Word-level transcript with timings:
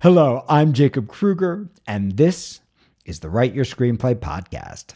Hello, 0.00 0.44
I'm 0.48 0.74
Jacob 0.74 1.08
Krueger, 1.08 1.68
and 1.84 2.16
this 2.16 2.60
is 3.04 3.18
the 3.18 3.28
Write 3.28 3.52
Your 3.52 3.64
Screenplay 3.64 4.14
podcast. 4.14 4.94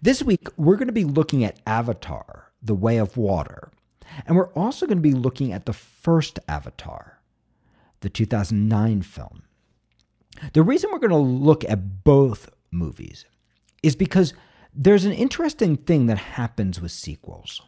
This 0.00 0.22
week, 0.22 0.46
we're 0.56 0.76
going 0.76 0.86
to 0.86 0.92
be 0.92 1.02
looking 1.02 1.42
at 1.42 1.58
Avatar, 1.66 2.52
The 2.62 2.76
Way 2.76 2.98
of 2.98 3.16
Water, 3.16 3.72
and 4.26 4.36
we're 4.36 4.52
also 4.52 4.86
going 4.86 4.98
to 4.98 5.02
be 5.02 5.12
looking 5.12 5.52
at 5.52 5.66
the 5.66 5.72
first 5.72 6.38
Avatar, 6.46 7.18
the 7.98 8.08
2009 8.08 9.02
film. 9.02 9.42
The 10.52 10.62
reason 10.62 10.90
we're 10.92 11.00
going 11.00 11.10
to 11.10 11.16
look 11.16 11.64
at 11.64 12.04
both 12.04 12.48
movies 12.70 13.24
is 13.82 13.96
because 13.96 14.34
there's 14.72 15.04
an 15.04 15.14
interesting 15.14 15.76
thing 15.76 16.06
that 16.06 16.18
happens 16.18 16.80
with 16.80 16.92
sequels. 16.92 17.60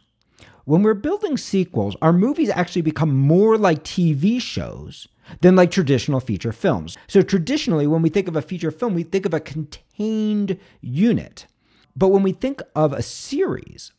When 0.65 0.83
we're 0.83 0.93
building 0.93 1.37
sequels, 1.37 1.95
our 2.01 2.13
movies 2.13 2.49
actually 2.49 2.83
become 2.83 3.15
more 3.15 3.57
like 3.57 3.83
TV 3.83 4.41
shows 4.41 5.07
than 5.41 5.55
like 5.55 5.71
traditional 5.71 6.19
feature 6.19 6.51
films. 6.51 6.97
So 7.07 7.21
traditionally, 7.21 7.87
when 7.87 8.01
we 8.01 8.09
think 8.09 8.27
of 8.27 8.35
a 8.35 8.41
feature 8.41 8.71
film, 8.71 8.93
we 8.93 9.03
think 9.03 9.25
of 9.25 9.33
a 9.33 9.39
contained 9.39 10.59
unit. 10.81 11.47
But 11.95 12.09
when 12.09 12.23
we 12.23 12.31
think 12.31 12.61
of 12.75 12.93
a 12.93 13.01
series, 13.01 13.91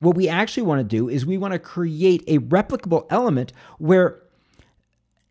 what 0.00 0.16
we 0.16 0.28
actually 0.28 0.64
want 0.64 0.80
to 0.80 0.96
do 0.96 1.08
is 1.08 1.24
we 1.24 1.38
want 1.38 1.52
to 1.52 1.58
create 1.58 2.24
a 2.26 2.38
replicable 2.38 3.06
element 3.10 3.52
where 3.78 4.20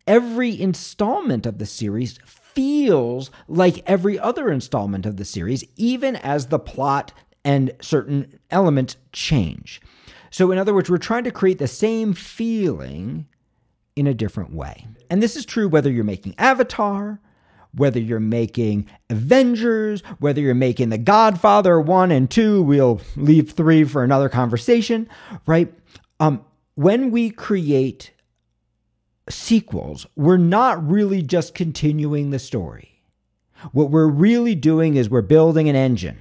every 0.06 0.60
installment 0.60 1.46
of 1.46 1.58
the 1.58 1.66
series 1.66 2.18
feels 2.24 3.30
like 3.48 3.82
every 3.86 4.18
other 4.18 4.50
installment 4.50 5.06
of 5.06 5.16
the 5.16 5.24
series, 5.24 5.64
even 5.76 6.16
as 6.16 6.46
the 6.46 6.58
plot 6.58 7.12
and 7.44 7.72
certain 7.80 8.38
elements 8.50 8.96
change. 9.12 9.80
So, 10.32 10.50
in 10.50 10.58
other 10.58 10.74
words, 10.74 10.90
we're 10.90 10.96
trying 10.96 11.24
to 11.24 11.30
create 11.30 11.58
the 11.58 11.68
same 11.68 12.14
feeling 12.14 13.26
in 13.94 14.06
a 14.06 14.14
different 14.14 14.54
way. 14.54 14.86
And 15.10 15.22
this 15.22 15.36
is 15.36 15.44
true 15.44 15.68
whether 15.68 15.90
you're 15.90 16.04
making 16.04 16.34
Avatar, 16.38 17.20
whether 17.74 18.00
you're 18.00 18.18
making 18.18 18.88
Avengers, 19.10 20.02
whether 20.18 20.40
you're 20.40 20.54
making 20.54 20.88
The 20.88 20.96
Godfather 20.96 21.78
1 21.78 22.10
and 22.10 22.30
2, 22.30 22.62
we'll 22.62 23.00
leave 23.16 23.52
3 23.52 23.84
for 23.84 24.02
another 24.02 24.30
conversation, 24.30 25.06
right? 25.46 25.72
Um, 26.18 26.42
when 26.76 27.10
we 27.10 27.28
create 27.28 28.12
sequels, 29.28 30.06
we're 30.16 30.38
not 30.38 30.86
really 30.88 31.20
just 31.20 31.54
continuing 31.54 32.30
the 32.30 32.38
story. 32.38 33.02
What 33.72 33.90
we're 33.90 34.08
really 34.08 34.54
doing 34.54 34.96
is 34.96 35.10
we're 35.10 35.20
building 35.20 35.68
an 35.68 35.76
engine. 35.76 36.18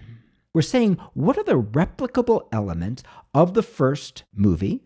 We're 0.53 0.61
saying, 0.61 0.97
what 1.13 1.37
are 1.37 1.43
the 1.43 1.61
replicable 1.61 2.47
elements 2.51 3.03
of 3.33 3.53
the 3.53 3.63
first 3.63 4.23
movie? 4.33 4.83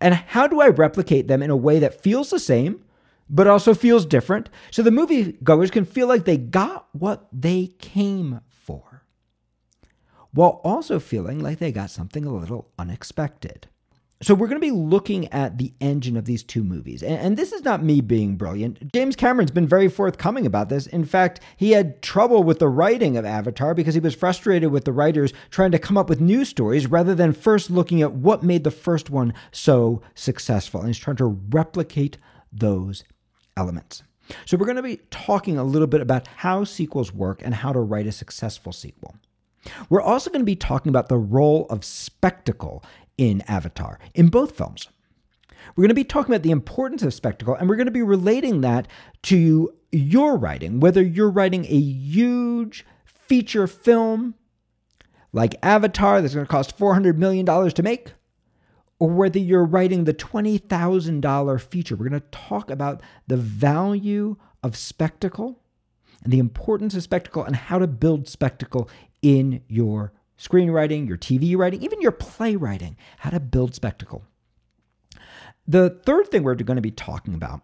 And 0.00 0.14
how 0.14 0.46
do 0.46 0.60
I 0.60 0.68
replicate 0.68 1.28
them 1.28 1.42
in 1.42 1.50
a 1.50 1.56
way 1.56 1.78
that 1.78 2.00
feels 2.00 2.30
the 2.30 2.38
same, 2.38 2.84
but 3.28 3.46
also 3.46 3.74
feels 3.74 4.06
different? 4.06 4.50
So 4.70 4.82
the 4.82 4.90
moviegoers 4.90 5.72
can 5.72 5.84
feel 5.84 6.06
like 6.06 6.24
they 6.24 6.36
got 6.36 6.88
what 6.92 7.26
they 7.32 7.68
came 7.78 8.40
for, 8.48 9.02
while 10.32 10.60
also 10.62 11.00
feeling 11.00 11.40
like 11.40 11.58
they 11.58 11.72
got 11.72 11.90
something 11.90 12.24
a 12.24 12.34
little 12.34 12.70
unexpected. 12.78 13.68
So 14.20 14.34
we're 14.34 14.48
going 14.48 14.60
to 14.60 14.66
be 14.66 14.72
looking 14.72 15.28
at 15.28 15.58
the 15.58 15.72
engine 15.80 16.16
of 16.16 16.24
these 16.24 16.42
two 16.42 16.64
movies. 16.64 17.04
And, 17.04 17.18
and, 17.18 17.36
this 17.36 17.52
is 17.52 17.62
not 17.62 17.84
me 17.84 18.00
being 18.00 18.34
brilliant. 18.36 18.92
James 18.92 19.14
Cameron's 19.14 19.52
been 19.52 19.68
very 19.68 19.88
forthcoming 19.88 20.44
about 20.44 20.68
this. 20.68 20.88
In 20.88 21.04
fact, 21.04 21.38
he 21.56 21.70
had 21.70 22.02
trouble 22.02 22.42
with 22.42 22.58
the 22.58 22.68
writing 22.68 23.16
of 23.16 23.24
Avatar 23.24 23.74
because 23.74 23.94
he 23.94 24.00
was 24.00 24.16
frustrated 24.16 24.72
with 24.72 24.84
the 24.84 24.92
writers 24.92 25.32
trying 25.50 25.70
to 25.70 25.78
come 25.78 25.96
up 25.96 26.08
with 26.08 26.20
new 26.20 26.44
stories 26.44 26.88
rather 26.88 27.14
than 27.14 27.32
first 27.32 27.70
looking 27.70 28.02
at 28.02 28.12
what 28.12 28.42
made 28.42 28.64
the 28.64 28.72
first 28.72 29.08
one 29.08 29.32
so 29.52 30.02
successful. 30.16 30.80
And 30.80 30.88
he's 30.88 30.98
trying 30.98 31.16
to 31.18 31.38
replicate 31.50 32.18
those 32.52 33.04
elements. 33.56 34.02
So 34.46 34.56
we're 34.56 34.66
going 34.66 34.76
to 34.76 34.82
be 34.82 35.00
talking 35.10 35.58
a 35.58 35.64
little 35.64 35.86
bit 35.86 36.00
about 36.00 36.26
how 36.26 36.64
sequels 36.64 37.12
work 37.12 37.40
and 37.44 37.54
how 37.54 37.72
to 37.72 37.80
write 37.80 38.08
a 38.08 38.12
successful 38.12 38.72
sequel. 38.72 39.14
We're 39.90 40.02
also 40.02 40.30
going 40.30 40.40
to 40.40 40.46
be 40.46 40.56
talking 40.56 40.90
about 40.90 41.08
the 41.08 41.16
role 41.16 41.66
of 41.70 41.84
spectacle 41.84 42.82
in 43.18 43.42
Avatar, 43.42 43.98
in 44.14 44.28
both 44.28 44.56
films. 44.56 44.88
We're 45.76 45.82
going 45.82 45.88
to 45.88 45.94
be 45.94 46.04
talking 46.04 46.32
about 46.32 46.44
the 46.44 46.50
importance 46.50 47.02
of 47.02 47.12
spectacle, 47.12 47.54
and 47.54 47.68
we're 47.68 47.76
going 47.76 47.86
to 47.86 47.92
be 47.92 48.02
relating 48.02 48.62
that 48.62 48.88
to 49.24 49.74
your 49.92 50.36
writing, 50.36 50.80
whether 50.80 51.02
you're 51.02 51.30
writing 51.30 51.66
a 51.66 51.78
huge 51.78 52.86
feature 53.04 53.66
film 53.66 54.34
like 55.32 55.56
Avatar 55.62 56.22
that's 56.22 56.34
going 56.34 56.46
to 56.46 56.50
cost 56.50 56.78
$400 56.78 57.16
million 57.16 57.44
to 57.44 57.82
make, 57.82 58.12
or 58.98 59.10
whether 59.10 59.38
you're 59.38 59.64
writing 59.64 60.04
the 60.04 60.14
$20,000 60.14 61.60
feature. 61.60 61.96
We're 61.96 62.08
going 62.08 62.20
to 62.20 62.28
talk 62.30 62.70
about 62.70 63.02
the 63.26 63.36
value 63.36 64.36
of 64.62 64.76
spectacle 64.76 65.60
and 66.24 66.32
the 66.32 66.38
importance 66.38 66.94
of 66.94 67.02
spectacle 67.02 67.44
and 67.44 67.54
how 67.54 67.78
to 67.78 67.86
build 67.86 68.28
spectacle 68.28 68.88
in 69.22 69.62
your 69.68 70.12
screenwriting, 70.38 71.08
your 71.08 71.18
TV 71.18 71.56
writing, 71.56 71.82
even 71.82 72.00
your 72.00 72.12
playwriting, 72.12 72.96
how 73.18 73.30
to 73.30 73.40
build 73.40 73.74
spectacle. 73.74 74.24
The 75.66 75.90
third 75.90 76.28
thing 76.28 76.42
we're 76.42 76.54
going 76.54 76.76
to 76.76 76.82
be 76.82 76.90
talking 76.90 77.34
about 77.34 77.62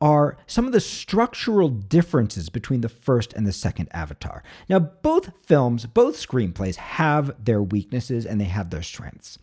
are 0.00 0.36
some 0.46 0.66
of 0.66 0.72
the 0.72 0.80
structural 0.80 1.68
differences 1.68 2.48
between 2.48 2.80
the 2.80 2.88
first 2.88 3.32
and 3.32 3.46
the 3.46 3.52
second 3.52 3.88
Avatar. 3.92 4.42
Now, 4.68 4.78
both 4.78 5.32
films, 5.44 5.86
both 5.86 6.16
screenplays 6.16 6.76
have 6.76 7.34
their 7.42 7.62
weaknesses 7.62 8.26
and 8.26 8.40
they 8.40 8.44
have 8.44 8.70
their 8.70 8.82
strengths. 8.82 9.38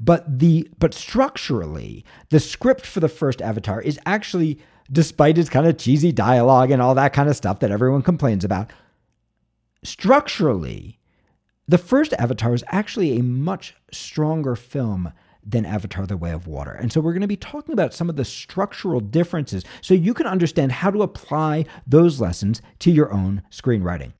But 0.00 0.38
the 0.38 0.68
but 0.78 0.94
structurally, 0.94 2.04
the 2.30 2.40
script 2.40 2.84
for 2.84 3.00
the 3.00 3.08
first 3.08 3.40
Avatar 3.40 3.80
is 3.80 3.98
actually 4.04 4.58
despite 4.90 5.38
its 5.38 5.48
kind 5.48 5.66
of 5.66 5.78
cheesy 5.78 6.12
dialogue 6.12 6.70
and 6.70 6.82
all 6.82 6.94
that 6.94 7.12
kind 7.12 7.28
of 7.28 7.36
stuff 7.36 7.60
that 7.60 7.70
everyone 7.70 8.02
complains 8.02 8.44
about, 8.44 8.72
structurally 9.82 10.98
the 11.68 11.78
first 11.78 12.12
Avatar 12.14 12.54
is 12.54 12.64
actually 12.68 13.18
a 13.18 13.22
much 13.22 13.74
stronger 13.90 14.54
film 14.54 15.12
than 15.44 15.64
Avatar 15.64 16.06
The 16.06 16.16
Way 16.16 16.32
of 16.32 16.46
Water. 16.46 16.72
And 16.72 16.92
so 16.92 17.00
we're 17.00 17.12
going 17.12 17.22
to 17.22 17.28
be 17.28 17.36
talking 17.36 17.72
about 17.72 17.94
some 17.94 18.08
of 18.08 18.16
the 18.16 18.24
structural 18.24 19.00
differences 19.00 19.64
so 19.80 19.94
you 19.94 20.14
can 20.14 20.26
understand 20.26 20.72
how 20.72 20.90
to 20.90 21.02
apply 21.02 21.64
those 21.86 22.20
lessons 22.20 22.62
to 22.80 22.90
your 22.90 23.12
own 23.12 23.42
screenwriting. 23.50 24.12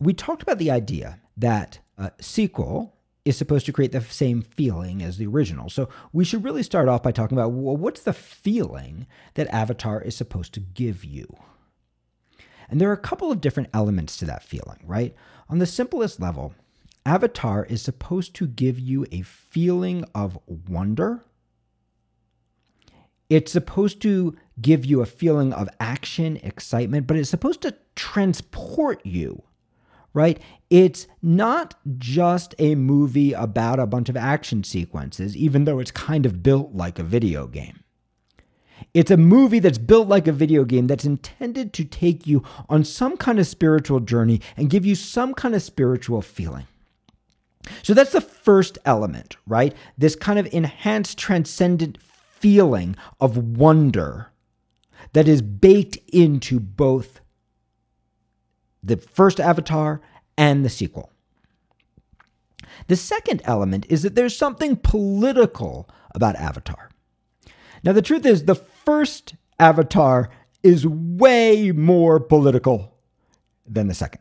We 0.00 0.12
talked 0.14 0.42
about 0.42 0.58
the 0.58 0.70
idea 0.70 1.20
that 1.36 1.78
a 1.96 2.12
sequel 2.20 2.96
is 3.24 3.36
supposed 3.36 3.66
to 3.66 3.72
create 3.72 3.92
the 3.92 4.00
same 4.00 4.42
feeling 4.42 5.02
as 5.02 5.16
the 5.16 5.26
original. 5.26 5.70
So 5.70 5.88
we 6.12 6.24
should 6.24 6.44
really 6.44 6.64
start 6.64 6.88
off 6.88 7.02
by 7.02 7.12
talking 7.12 7.38
about 7.38 7.52
well, 7.52 7.76
what's 7.76 8.02
the 8.02 8.12
feeling 8.12 9.06
that 9.34 9.46
Avatar 9.48 10.02
is 10.02 10.16
supposed 10.16 10.54
to 10.54 10.60
give 10.60 11.04
you? 11.04 11.36
And 12.72 12.80
there 12.80 12.88
are 12.88 12.94
a 12.94 12.96
couple 12.96 13.30
of 13.30 13.42
different 13.42 13.68
elements 13.74 14.16
to 14.16 14.24
that 14.24 14.42
feeling, 14.42 14.78
right? 14.86 15.14
On 15.50 15.58
the 15.58 15.66
simplest 15.66 16.18
level, 16.20 16.54
Avatar 17.04 17.66
is 17.66 17.82
supposed 17.82 18.34
to 18.36 18.46
give 18.46 18.78
you 18.78 19.04
a 19.12 19.20
feeling 19.20 20.06
of 20.14 20.38
wonder. 20.46 21.22
It's 23.28 23.52
supposed 23.52 24.00
to 24.02 24.38
give 24.58 24.86
you 24.86 25.02
a 25.02 25.06
feeling 25.06 25.52
of 25.52 25.68
action, 25.80 26.38
excitement, 26.38 27.06
but 27.06 27.18
it's 27.18 27.28
supposed 27.28 27.60
to 27.60 27.76
transport 27.94 29.04
you, 29.04 29.42
right? 30.14 30.40
It's 30.70 31.06
not 31.20 31.74
just 31.98 32.54
a 32.58 32.74
movie 32.74 33.34
about 33.34 33.80
a 33.80 33.86
bunch 33.86 34.08
of 34.08 34.16
action 34.16 34.64
sequences, 34.64 35.36
even 35.36 35.66
though 35.66 35.78
it's 35.78 35.90
kind 35.90 36.24
of 36.24 36.42
built 36.42 36.72
like 36.72 36.98
a 36.98 37.04
video 37.04 37.46
game. 37.46 37.81
It's 38.94 39.10
a 39.10 39.16
movie 39.16 39.58
that's 39.58 39.78
built 39.78 40.08
like 40.08 40.26
a 40.26 40.32
video 40.32 40.64
game 40.64 40.86
that's 40.86 41.04
intended 41.04 41.72
to 41.74 41.84
take 41.84 42.26
you 42.26 42.42
on 42.68 42.84
some 42.84 43.16
kind 43.16 43.38
of 43.38 43.46
spiritual 43.46 44.00
journey 44.00 44.40
and 44.56 44.70
give 44.70 44.84
you 44.84 44.94
some 44.94 45.34
kind 45.34 45.54
of 45.54 45.62
spiritual 45.62 46.22
feeling. 46.22 46.66
So 47.82 47.94
that's 47.94 48.12
the 48.12 48.20
first 48.20 48.78
element, 48.84 49.36
right? 49.46 49.74
This 49.96 50.16
kind 50.16 50.38
of 50.38 50.52
enhanced, 50.52 51.18
transcendent 51.18 51.98
feeling 52.02 52.96
of 53.20 53.36
wonder 53.36 54.32
that 55.12 55.28
is 55.28 55.42
baked 55.42 55.96
into 56.12 56.58
both 56.58 57.20
the 58.82 58.96
first 58.96 59.38
Avatar 59.38 60.00
and 60.36 60.64
the 60.64 60.70
sequel. 60.70 61.12
The 62.88 62.96
second 62.96 63.42
element 63.44 63.86
is 63.88 64.02
that 64.02 64.14
there's 64.14 64.36
something 64.36 64.76
political 64.76 65.88
about 66.14 66.36
Avatar. 66.36 66.90
Now, 67.84 67.92
the 67.92 68.02
truth 68.02 68.24
is, 68.26 68.44
the 68.44 68.54
first 68.84 69.34
Avatar 69.58 70.30
is 70.62 70.86
way 70.86 71.72
more 71.72 72.20
political 72.20 72.94
than 73.66 73.88
the 73.88 73.94
second. 73.94 74.20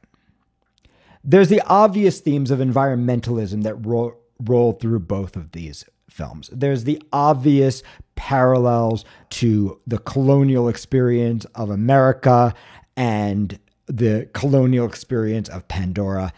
There's 1.23 1.49
the 1.49 1.61
obvious 1.67 2.19
themes 2.19 2.51
of 2.51 2.59
environmentalism 2.59 3.63
that 3.63 3.75
roll, 3.75 4.13
roll 4.39 4.73
through 4.73 4.99
both 4.99 5.35
of 5.35 5.51
these 5.51 5.85
films. 6.09 6.49
There's 6.51 6.83
the 6.83 7.01
obvious 7.13 7.83
parallels 8.15 9.05
to 9.29 9.79
the 9.87 9.99
colonial 9.99 10.67
experience 10.67 11.45
of 11.55 11.69
America 11.69 12.53
and 12.97 13.57
the 13.87 14.29
colonial 14.33 14.85
experience 14.85 15.49
of 15.49 15.67
Pandora. 15.67 16.33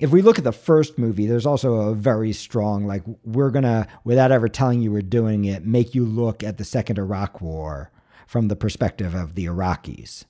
If 0.00 0.10
we 0.10 0.22
look 0.22 0.38
at 0.38 0.44
the 0.44 0.52
first 0.52 0.98
movie, 0.98 1.26
there's 1.26 1.44
also 1.44 1.74
a 1.74 1.94
very 1.94 2.32
strong, 2.32 2.86
like, 2.86 3.02
we're 3.22 3.50
going 3.50 3.64
to, 3.64 3.86
without 4.02 4.32
ever 4.32 4.48
telling 4.48 4.80
you 4.80 4.90
we're 4.90 5.02
doing 5.02 5.44
it, 5.44 5.66
make 5.66 5.94
you 5.94 6.06
look 6.06 6.42
at 6.42 6.56
the 6.56 6.64
second 6.64 6.98
Iraq 6.98 7.42
war 7.42 7.90
from 8.26 8.48
the 8.48 8.56
perspective 8.56 9.14
of 9.14 9.34
the 9.34 9.44
Iraqis, 9.44 10.24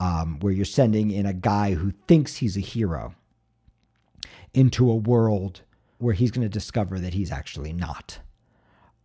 um, 0.00 0.40
where 0.40 0.52
you're 0.52 0.64
sending 0.64 1.12
in 1.12 1.26
a 1.26 1.32
guy 1.32 1.74
who 1.74 1.92
thinks 2.08 2.36
he's 2.36 2.56
a 2.56 2.60
hero 2.60 3.14
into 4.52 4.90
a 4.90 4.96
world 4.96 5.60
where 5.98 6.14
he's 6.14 6.32
going 6.32 6.46
to 6.46 6.48
discover 6.48 6.98
that 6.98 7.14
he's 7.14 7.30
actually 7.30 7.72
not. 7.72 8.18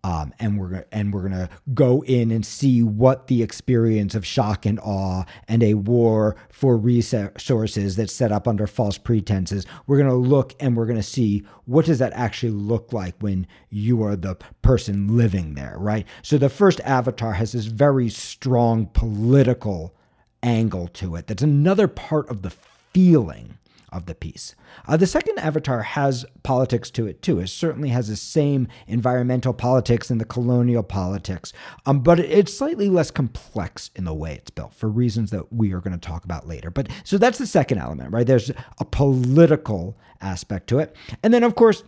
Um, 0.04 0.34
and 0.40 0.58
we're 0.58 0.86
and 0.94 1.14
we're 1.14 1.24
gonna 1.24 1.50
go 1.74 2.04
in 2.06 2.32
and 2.32 2.46
see 2.46 2.82
what 2.82 3.28
the 3.28 3.44
experience 3.44 4.16
of 4.16 4.26
shock 4.26 4.66
and 4.66 4.80
awe 4.80 5.26
and 5.50 5.62
a 5.62 5.74
war 5.74 6.38
for 6.50 6.78
resources 6.78 7.98
that's 7.98 8.14
set 8.14 8.32
up 8.32 8.48
under 8.48 8.66
false 8.66 8.98
pretenses. 8.98 9.66
We're 9.88 9.98
gonna 9.98 10.16
look 10.16 10.56
and 10.62 10.78
we're 10.78 10.86
gonna 10.86 11.04
see 11.04 11.44
what 11.66 11.86
does 11.86 12.00
that 12.00 12.14
actually 12.14 12.54
look 12.54 12.94
like 12.94 13.16
when 13.20 13.46
you 13.70 14.02
are 14.04 14.16
the 14.16 14.36
person 14.62 15.18
living 15.18 15.56
there, 15.56 15.76
right? 15.78 16.08
So 16.22 16.38
the 16.38 16.50
first 16.50 16.80
Avatar 16.82 17.34
has 17.34 17.52
this 17.52 17.66
very 17.66 18.10
strong 18.10 18.86
political 18.88 19.94
angle 20.42 20.88
to 20.88 21.18
it. 21.18 21.28
That's 21.28 21.44
another 21.44 21.90
part 21.90 22.30
of 22.30 22.42
the 22.42 22.52
feeling 22.94 23.59
of 23.92 24.06
the 24.06 24.16
piece. 24.16 24.56
Uh, 24.88 24.98
the 24.98 25.08
second 25.08 25.40
Avatar 25.40 25.82
has 25.82 26.26
politics 26.44 26.92
to 26.92 27.08
it 27.08 27.22
too. 27.22 27.40
It 27.40 27.48
certainly 27.48 27.90
has 27.90 28.08
the 28.08 28.16
same 28.16 28.68
environmental 28.88 29.54
politics 29.54 30.10
and 30.10 30.20
the 30.20 30.26
colonial 30.26 30.84
politics, 30.84 31.54
um, 31.86 32.02
but 32.02 32.20
it's 32.20 32.56
slightly 32.56 32.90
less 32.90 33.12
complex 33.12 33.92
in 33.96 34.04
the 34.04 34.14
way 34.14 34.34
it's 34.34 34.52
built 34.52 34.74
for 34.74 34.90
reasons 34.90 35.32
that 35.32 35.52
we 35.52 35.74
are 35.74 35.80
going 35.80 35.98
to 35.98 36.08
talk 36.08 36.24
about 36.24 36.48
later. 36.48 36.70
But 36.70 36.90
so 37.04 37.18
that's 37.18 37.38
the 37.38 37.48
second 37.48 37.80
element, 37.80 38.14
right? 38.14 38.28
There's 38.28 38.52
a 38.80 38.86
political 38.86 39.98
aspect 40.22 40.68
to 40.68 40.80
it, 40.80 40.96
and 41.24 41.34
then 41.34 41.44
of 41.44 41.56
course 41.56 41.84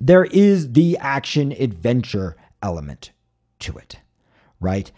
there 0.00 0.24
is 0.24 0.72
the 0.72 0.98
action 0.98 1.52
adventure 1.52 2.36
element 2.62 3.12
to 3.60 3.76
it, 3.76 3.96
right? 4.60 4.90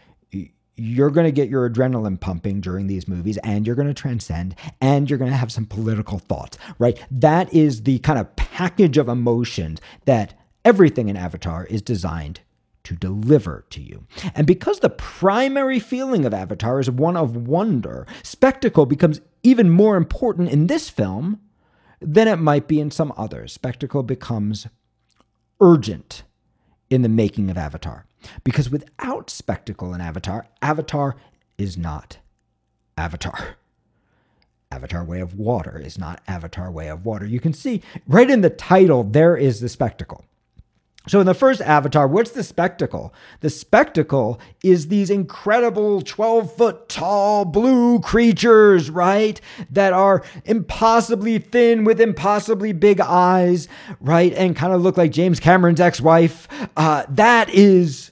You're 0.76 1.10
going 1.10 1.26
to 1.26 1.32
get 1.32 1.48
your 1.48 1.68
adrenaline 1.68 2.18
pumping 2.18 2.60
during 2.60 2.86
these 2.86 3.06
movies 3.06 3.38
and 3.38 3.66
you're 3.66 3.76
going 3.76 3.88
to 3.88 3.94
transcend 3.94 4.54
and 4.80 5.08
you're 5.08 5.18
going 5.18 5.30
to 5.30 5.36
have 5.36 5.52
some 5.52 5.66
political 5.66 6.18
thoughts, 6.18 6.58
right? 6.78 6.98
That 7.10 7.52
is 7.52 7.82
the 7.82 7.98
kind 8.00 8.18
of 8.18 8.34
package 8.36 8.98
of 8.98 9.08
emotions 9.08 9.80
that 10.04 10.38
everything 10.64 11.08
in 11.08 11.16
Avatar 11.16 11.64
is 11.66 11.82
designed 11.82 12.40
to 12.84 12.94
deliver 12.94 13.64
to 13.70 13.80
you. 13.80 14.04
And 14.34 14.46
because 14.46 14.80
the 14.80 14.90
primary 14.90 15.78
feeling 15.78 16.24
of 16.24 16.34
Avatar 16.34 16.80
is 16.80 16.90
one 16.90 17.16
of 17.16 17.36
wonder, 17.36 18.06
spectacle 18.22 18.84
becomes 18.84 19.20
even 19.42 19.70
more 19.70 19.96
important 19.96 20.50
in 20.50 20.66
this 20.66 20.90
film 20.90 21.40
than 22.00 22.28
it 22.28 22.36
might 22.36 22.68
be 22.68 22.80
in 22.80 22.90
some 22.90 23.12
others. 23.16 23.52
Spectacle 23.52 24.02
becomes 24.02 24.66
urgent 25.60 26.24
in 26.90 27.02
the 27.02 27.08
making 27.08 27.50
of 27.50 27.56
Avatar. 27.56 28.06
Because 28.42 28.70
without 28.70 29.30
spectacle 29.30 29.92
and 29.92 30.02
Avatar, 30.02 30.46
Avatar 30.62 31.16
is 31.58 31.76
not 31.76 32.18
Avatar. 32.96 33.56
Avatar 34.70 35.04
Way 35.04 35.20
of 35.20 35.38
Water 35.38 35.78
is 35.78 35.98
not 35.98 36.20
Avatar 36.26 36.70
Way 36.70 36.88
of 36.88 37.06
Water. 37.06 37.24
You 37.24 37.40
can 37.40 37.52
see 37.52 37.82
right 38.08 38.28
in 38.28 38.40
the 38.40 38.50
title, 38.50 39.04
there 39.04 39.36
is 39.36 39.60
the 39.60 39.68
spectacle. 39.68 40.24
So, 41.06 41.20
in 41.20 41.26
the 41.26 41.34
first 41.34 41.60
Avatar, 41.60 42.08
what's 42.08 42.30
the 42.30 42.42
spectacle? 42.42 43.12
The 43.40 43.50
spectacle 43.50 44.40
is 44.62 44.88
these 44.88 45.10
incredible 45.10 46.00
12 46.00 46.56
foot 46.56 46.88
tall 46.88 47.44
blue 47.44 48.00
creatures, 48.00 48.88
right? 48.88 49.38
That 49.68 49.92
are 49.92 50.22
impossibly 50.46 51.38
thin 51.38 51.84
with 51.84 52.00
impossibly 52.00 52.72
big 52.72 53.00
eyes, 53.00 53.68
right? 54.00 54.32
And 54.32 54.56
kind 54.56 54.72
of 54.72 54.80
look 54.80 54.96
like 54.96 55.12
James 55.12 55.40
Cameron's 55.40 55.80
ex 55.80 56.00
wife. 56.00 56.48
Uh, 56.74 57.04
that 57.10 57.50
is 57.50 58.10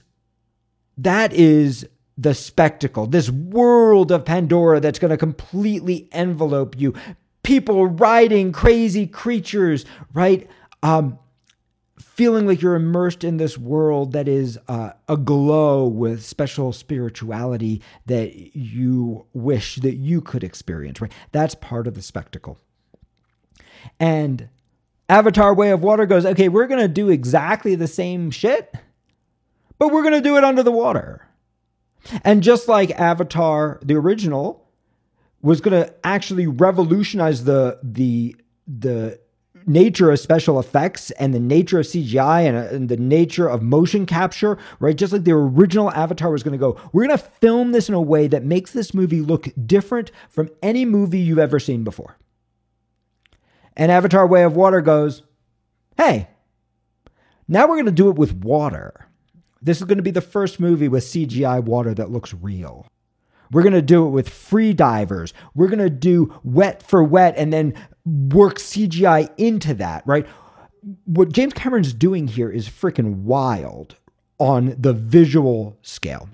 that 0.97 1.33
is 1.33 1.87
the 2.17 2.33
spectacle, 2.33 3.07
this 3.07 3.29
world 3.29 4.11
of 4.11 4.25
Pandora 4.25 4.79
that's 4.79 4.99
going 4.99 5.11
to 5.11 5.17
completely 5.17 6.07
envelope 6.11 6.79
you. 6.79 6.93
People 7.41 7.87
riding 7.87 8.51
crazy 8.51 9.07
creatures, 9.07 9.85
right? 10.13 10.47
Um, 10.83 11.17
feeling 11.97 12.45
like 12.45 12.61
you're 12.61 12.75
immersed 12.75 13.23
in 13.23 13.37
this 13.37 13.57
world 13.57 14.11
that 14.11 14.27
is 14.27 14.59
uh, 14.67 14.91
aglow 15.07 15.87
with 15.87 16.23
special 16.23 16.71
spirituality 16.71 17.81
that 18.05 18.55
you 18.55 19.25
wish 19.33 19.77
that 19.77 19.95
you 19.95 20.21
could 20.21 20.43
experience, 20.43 21.01
right? 21.01 21.11
That's 21.31 21.55
part 21.55 21.87
of 21.87 21.95
the 21.95 22.01
spectacle. 22.01 22.59
And 23.99 24.47
Avatar 25.09 25.53
Way 25.53 25.71
of 25.71 25.83
Water 25.83 26.05
goes, 26.05 26.25
okay, 26.25 26.49
we're 26.49 26.67
going 26.67 26.81
to 26.81 26.87
do 26.87 27.09
exactly 27.09 27.75
the 27.75 27.87
same 27.87 28.29
shit 28.29 28.73
but 29.83 29.91
we're 29.91 30.01
going 30.01 30.13
to 30.13 30.21
do 30.21 30.37
it 30.37 30.45
under 30.45 30.63
the 30.63 30.71
water. 30.71 31.27
And 32.23 32.41
just 32.41 32.69
like 32.69 32.89
Avatar, 32.91 33.81
the 33.83 33.95
original, 33.95 34.65
was 35.41 35.59
going 35.59 35.83
to 35.83 35.93
actually 36.05 36.47
revolutionize 36.47 37.43
the 37.43 37.79
the 37.83 38.33
the 38.65 39.19
nature 39.65 40.09
of 40.09 40.19
special 40.19 40.57
effects 40.57 41.11
and 41.11 41.33
the 41.33 41.39
nature 41.39 41.81
of 41.81 41.85
CGI 41.85 42.47
and, 42.47 42.55
and, 42.55 42.87
the 42.87 42.95
nature 42.95 43.49
of 43.49 43.61
motion 43.61 44.05
capture, 44.05 44.57
right? 44.79 44.95
Just 44.95 45.11
like 45.11 45.25
the 45.25 45.31
original 45.33 45.91
Avatar 45.91 46.31
was 46.31 46.43
going 46.43 46.53
to 46.53 46.57
go, 46.57 46.79
we're 46.93 47.05
going 47.05 47.17
to 47.17 47.23
film 47.23 47.73
this 47.73 47.89
in 47.89 47.95
a 47.95 48.01
way 48.01 48.27
that 48.27 48.43
makes 48.43 48.71
this 48.71 48.93
movie 48.93 49.21
look 49.21 49.49
different 49.65 50.11
from 50.29 50.49
any 50.61 50.85
movie 50.85 51.19
you've 51.19 51.39
ever 51.39 51.59
seen 51.59 51.83
before. 51.83 52.17
And 53.75 53.91
Avatar 53.91 54.27
Way 54.27 54.43
of 54.43 54.55
Water 54.55 54.81
goes, 54.81 55.23
hey, 55.97 56.27
now 57.47 57.67
we're 57.67 57.75
going 57.75 57.85
to 57.85 57.91
do 57.91 58.09
it 58.09 58.15
with 58.15 58.33
water. 58.33 59.07
This 59.63 59.77
is 59.77 59.85
going 59.85 59.97
to 59.97 60.03
be 60.03 60.11
the 60.11 60.21
first 60.21 60.59
movie 60.59 60.89
with 60.89 61.05
CGI 61.05 61.63
water 61.63 61.93
that 61.93 62.11
looks 62.11 62.33
real. 62.33 62.85
We're 63.51 63.63
going 63.63 63.73
to 63.73 63.81
do 63.81 64.05
it 64.05 64.09
with 64.09 64.27
free 64.27 64.73
divers. 64.73 65.33
We're 65.55 65.67
going 65.67 65.79
to 65.79 65.89
do 65.89 66.33
wet 66.43 66.83
for 66.83 67.01
wet 67.03 67.35
and 67.37 67.53
then 67.53 67.73
work 68.05 68.57
CGI 68.57 69.29
into 69.37 69.73
that, 69.75 70.05
right? 70.05 70.27
What 71.05 71.31
James 71.31 71.53
Cameron's 71.53 71.93
doing 71.93 72.27
here 72.27 72.49
is 72.49 72.67
freaking 72.67 73.21
wild 73.21 73.95
on 74.37 74.75
the 74.77 74.91
visual 74.91 75.77
scale. 75.81 76.27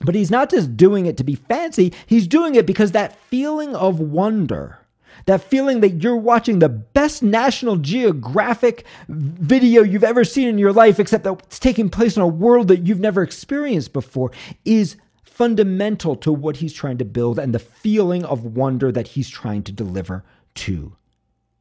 But 0.00 0.16
he's 0.16 0.30
not 0.30 0.50
just 0.50 0.76
doing 0.76 1.06
it 1.06 1.16
to 1.18 1.24
be 1.24 1.36
fancy, 1.36 1.92
he's 2.06 2.26
doing 2.26 2.56
it 2.56 2.66
because 2.66 2.92
that 2.92 3.16
feeling 3.16 3.76
of 3.76 4.00
wonder 4.00 4.78
that 5.26 5.42
feeling 5.42 5.80
that 5.80 6.02
you're 6.02 6.16
watching 6.16 6.60
the 6.60 6.68
best 6.68 7.22
National 7.22 7.76
Geographic 7.76 8.84
video 9.08 9.82
you've 9.82 10.04
ever 10.04 10.24
seen 10.24 10.48
in 10.48 10.58
your 10.58 10.72
life, 10.72 10.98
except 10.98 11.24
that 11.24 11.42
it's 11.44 11.58
taking 11.58 11.90
place 11.90 12.16
in 12.16 12.22
a 12.22 12.28
world 12.28 12.68
that 12.68 12.86
you've 12.86 13.00
never 13.00 13.22
experienced 13.22 13.92
before, 13.92 14.30
is 14.64 14.96
fundamental 15.24 16.16
to 16.16 16.32
what 16.32 16.58
he's 16.58 16.72
trying 16.72 16.96
to 16.98 17.04
build 17.04 17.38
and 17.38 17.52
the 17.52 17.58
feeling 17.58 18.24
of 18.24 18.56
wonder 18.56 18.90
that 18.90 19.08
he's 19.08 19.28
trying 19.28 19.62
to 19.64 19.72
deliver 19.72 20.24
to 20.54 20.96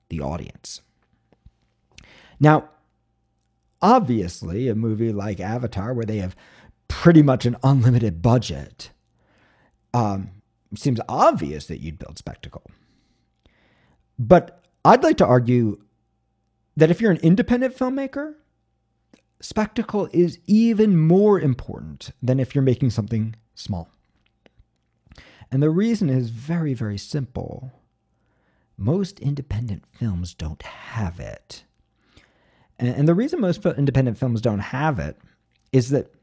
the 0.09 0.21
audience. 0.21 0.81
Now, 2.39 2.69
obviously, 3.81 4.69
a 4.69 4.75
movie 4.75 5.11
like 5.11 5.39
Avatar, 5.39 5.93
where 5.93 6.05
they 6.05 6.17
have 6.17 6.35
pretty 6.87 7.23
much 7.23 7.45
an 7.45 7.57
unlimited 7.63 8.21
budget, 8.21 8.91
um, 9.93 10.29
seems 10.75 10.99
obvious 11.09 11.65
that 11.65 11.81
you'd 11.81 11.99
build 11.99 12.17
spectacle. 12.17 12.63
But 14.17 14.63
I'd 14.83 15.03
like 15.03 15.17
to 15.17 15.25
argue 15.25 15.81
that 16.77 16.91
if 16.91 17.01
you're 17.01 17.11
an 17.11 17.17
independent 17.17 17.77
filmmaker, 17.77 18.35
spectacle 19.39 20.09
is 20.13 20.39
even 20.47 20.97
more 20.97 21.39
important 21.39 22.11
than 22.21 22.39
if 22.39 22.55
you're 22.55 22.61
making 22.61 22.89
something 22.89 23.35
small. 23.53 23.89
And 25.51 25.61
the 25.61 25.69
reason 25.69 26.09
is 26.09 26.29
very, 26.29 26.73
very 26.73 26.97
simple. 26.97 27.71
Most 28.77 29.19
independent 29.19 29.83
films 29.97 30.33
don't 30.33 30.61
have 30.63 31.19
it. 31.19 31.63
And 32.77 33.07
the 33.07 33.13
reason 33.13 33.39
most 33.39 33.65
independent 33.65 34.17
films 34.17 34.41
don't 34.41 34.59
have 34.59 34.99
it 34.99 35.17
is 35.71 35.89
that 35.91 36.13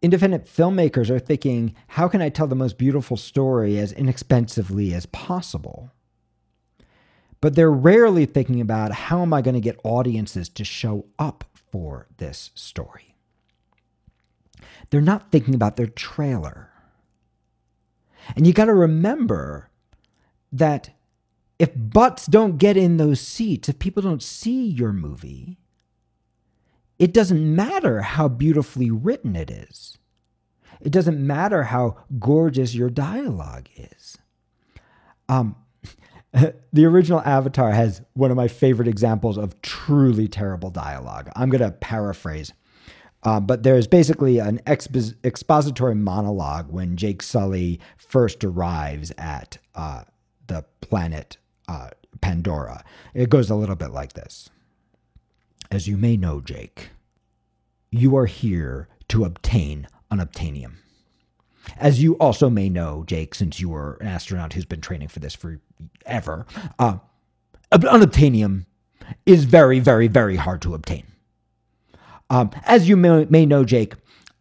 independent 0.00 0.46
filmmakers 0.46 1.10
are 1.10 1.20
thinking, 1.20 1.76
how 1.86 2.08
can 2.08 2.20
I 2.20 2.28
tell 2.28 2.48
the 2.48 2.56
most 2.56 2.76
beautiful 2.76 3.16
story 3.16 3.78
as 3.78 3.92
inexpensively 3.92 4.92
as 4.94 5.06
possible? 5.06 5.92
But 7.42 7.56
they're 7.56 7.72
rarely 7.72 8.24
thinking 8.24 8.60
about 8.60 8.92
how 8.92 9.20
am 9.20 9.34
I 9.34 9.42
going 9.42 9.56
to 9.56 9.60
get 9.60 9.80
audiences 9.82 10.48
to 10.50 10.64
show 10.64 11.06
up 11.18 11.44
for 11.72 12.06
this 12.16 12.52
story. 12.54 13.16
They're 14.88 15.00
not 15.00 15.32
thinking 15.32 15.54
about 15.54 15.76
their 15.76 15.88
trailer. 15.88 16.70
And 18.36 18.46
you 18.46 18.52
got 18.52 18.66
to 18.66 18.74
remember 18.74 19.70
that 20.52 20.90
if 21.58 21.70
butts 21.74 22.26
don't 22.26 22.58
get 22.58 22.76
in 22.76 22.96
those 22.96 23.20
seats, 23.20 23.68
if 23.68 23.80
people 23.80 24.02
don't 24.04 24.22
see 24.22 24.64
your 24.64 24.92
movie, 24.92 25.58
it 26.98 27.12
doesn't 27.12 27.56
matter 27.56 28.02
how 28.02 28.28
beautifully 28.28 28.90
written 28.92 29.34
it 29.34 29.50
is. 29.50 29.98
It 30.80 30.92
doesn't 30.92 31.18
matter 31.18 31.64
how 31.64 31.96
gorgeous 32.20 32.72
your 32.72 32.90
dialogue 32.90 33.68
is. 33.76 34.18
Um, 35.28 35.56
the 36.72 36.84
original 36.84 37.20
Avatar 37.20 37.72
has 37.72 38.00
one 38.14 38.30
of 38.30 38.36
my 38.36 38.48
favorite 38.48 38.88
examples 38.88 39.36
of 39.36 39.60
truly 39.62 40.28
terrible 40.28 40.70
dialogue. 40.70 41.30
I'm 41.36 41.50
going 41.50 41.62
to 41.62 41.70
paraphrase. 41.70 42.52
Uh, 43.24 43.38
but 43.38 43.62
there's 43.62 43.86
basically 43.86 44.38
an 44.38 44.58
expo- 44.66 45.14
expository 45.24 45.94
monologue 45.94 46.72
when 46.72 46.96
Jake 46.96 47.22
Sully 47.22 47.80
first 47.96 48.42
arrives 48.42 49.12
at 49.16 49.58
uh, 49.74 50.02
the 50.48 50.64
planet 50.80 51.36
uh, 51.68 51.90
Pandora. 52.20 52.82
It 53.14 53.30
goes 53.30 53.48
a 53.50 53.54
little 53.54 53.76
bit 53.76 53.90
like 53.90 54.14
this 54.14 54.50
As 55.70 55.86
you 55.86 55.96
may 55.96 56.16
know, 56.16 56.40
Jake, 56.40 56.90
you 57.90 58.16
are 58.16 58.26
here 58.26 58.88
to 59.08 59.24
obtain 59.24 59.86
unobtainium. 60.10 60.81
As 61.76 62.02
you 62.02 62.14
also 62.14 62.50
may 62.50 62.68
know, 62.68 63.04
Jake, 63.06 63.34
since 63.34 63.60
you 63.60 63.68
were 63.68 63.98
an 64.00 64.08
astronaut 64.08 64.52
who's 64.52 64.64
been 64.64 64.80
training 64.80 65.08
for 65.08 65.20
this 65.20 65.34
forever, 65.34 66.46
uh, 66.78 66.98
unobtainium 67.72 68.66
is 69.26 69.44
very, 69.44 69.80
very, 69.80 70.08
very 70.08 70.36
hard 70.36 70.62
to 70.62 70.74
obtain. 70.74 71.04
Um, 72.30 72.50
as 72.64 72.88
you 72.88 72.96
may, 72.96 73.26
may 73.26 73.46
know, 73.46 73.64
Jake, 73.64 73.94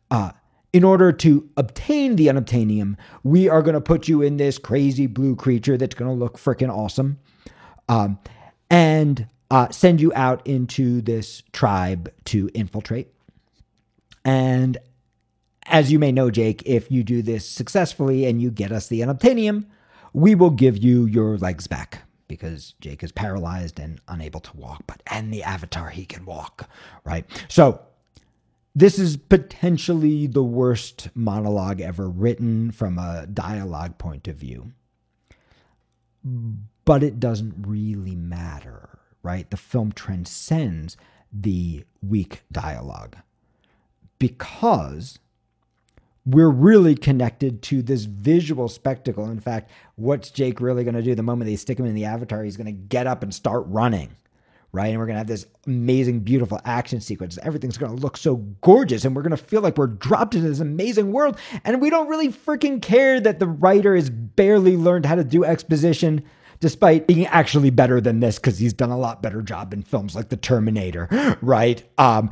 uh, 0.09 0.31
in 0.73 0.83
order 0.83 1.11
to 1.11 1.49
obtain 1.57 2.15
the 2.15 2.27
unobtainium, 2.27 2.95
we 3.23 3.49
are 3.49 3.61
going 3.61 3.73
to 3.73 3.81
put 3.81 4.07
you 4.07 4.21
in 4.21 4.37
this 4.37 4.57
crazy 4.57 5.07
blue 5.07 5.35
creature 5.35 5.77
that's 5.77 5.95
going 5.95 6.09
to 6.09 6.17
look 6.17 6.37
freaking 6.37 6.69
awesome 6.73 7.19
um, 7.89 8.17
and 8.69 9.27
uh, 9.49 9.69
send 9.69 9.99
you 9.99 10.13
out 10.15 10.45
into 10.47 11.01
this 11.01 11.43
tribe 11.51 12.11
to 12.25 12.49
infiltrate. 12.53 13.09
And 14.23 14.77
as 15.65 15.91
you 15.91 15.99
may 15.99 16.11
know, 16.11 16.31
Jake, 16.31 16.63
if 16.65 16.91
you 16.91 17.03
do 17.03 17.21
this 17.21 17.47
successfully 17.47 18.25
and 18.25 18.41
you 18.41 18.51
get 18.51 18.71
us 18.71 18.87
the 18.87 19.01
unobtainium, 19.01 19.65
we 20.13 20.35
will 20.35 20.49
give 20.49 20.77
you 20.77 21.05
your 21.05 21.37
legs 21.37 21.67
back 21.67 22.03
because 22.27 22.75
Jake 22.79 23.03
is 23.03 23.11
paralyzed 23.11 23.79
and 23.79 23.99
unable 24.07 24.39
to 24.39 24.57
walk, 24.57 24.83
but 24.87 25.01
and 25.07 25.33
the 25.33 25.43
avatar 25.43 25.89
he 25.89 26.05
can 26.05 26.25
walk, 26.25 26.69
right? 27.03 27.25
So 27.49 27.81
this 28.73 28.97
is 28.97 29.17
potentially 29.17 30.27
the 30.27 30.43
worst 30.43 31.09
monologue 31.13 31.81
ever 31.81 32.09
written 32.09 32.71
from 32.71 32.97
a 32.97 33.27
dialogue 33.27 33.97
point 33.97 34.27
of 34.27 34.37
view. 34.37 34.71
But 36.85 37.03
it 37.03 37.19
doesn't 37.19 37.67
really 37.67 38.15
matter, 38.15 38.99
right? 39.23 39.49
The 39.49 39.57
film 39.57 39.91
transcends 39.91 40.95
the 41.33 41.83
weak 42.01 42.43
dialogue 42.51 43.17
because 44.19 45.19
we're 46.25 46.49
really 46.49 46.95
connected 46.95 47.61
to 47.63 47.81
this 47.81 48.05
visual 48.05 48.67
spectacle. 48.67 49.25
In 49.29 49.39
fact, 49.39 49.71
what's 49.95 50.29
Jake 50.29 50.61
really 50.61 50.83
going 50.83 50.95
to 50.95 51.01
do 51.01 51.15
the 51.15 51.23
moment 51.23 51.49
they 51.49 51.55
stick 51.55 51.79
him 51.79 51.85
in 51.85 51.95
the 51.95 52.05
avatar? 52.05 52.43
He's 52.43 52.57
going 52.57 52.67
to 52.67 52.71
get 52.71 53.07
up 53.07 53.23
and 53.23 53.33
start 53.33 53.63
running, 53.67 54.11
right? 54.71 54.87
And 54.87 54.99
we're 54.99 55.07
going 55.07 55.15
to 55.15 55.19
have 55.19 55.27
this 55.27 55.47
amazing, 55.65 56.19
beautiful 56.19 56.59
action 56.63 57.01
sequence. 57.01 57.39
Everything's 57.41 57.77
going 57.77 57.95
to 57.95 58.01
look 58.01 58.17
so 58.17 58.35
gorgeous, 58.61 59.03
and 59.03 59.15
we're 59.15 59.23
going 59.23 59.31
to 59.31 59.37
feel 59.37 59.61
like 59.61 59.77
we're 59.77 59.87
dropped 59.87 60.35
into 60.35 60.47
this 60.47 60.59
amazing 60.59 61.11
world. 61.11 61.39
And 61.63 61.81
we 61.81 61.89
don't 61.89 62.07
really 62.07 62.29
freaking 62.29 62.81
care 62.81 63.19
that 63.19 63.39
the 63.39 63.47
writer 63.47 63.95
has 63.95 64.11
barely 64.11 64.77
learned 64.77 65.07
how 65.07 65.15
to 65.15 65.23
do 65.23 65.43
exposition. 65.43 66.23
Despite 66.59 67.07
being 67.07 67.25
actually 67.25 67.71
better 67.71 67.99
than 67.99 68.19
this, 68.19 68.37
because 68.37 68.59
he's 68.59 68.73
done 68.73 68.91
a 68.91 68.97
lot 68.97 69.23
better 69.23 69.41
job 69.41 69.73
in 69.73 69.81
films 69.81 70.15
like 70.15 70.29
The 70.29 70.37
Terminator, 70.37 71.09
right? 71.41 71.83
Um, 71.97 72.29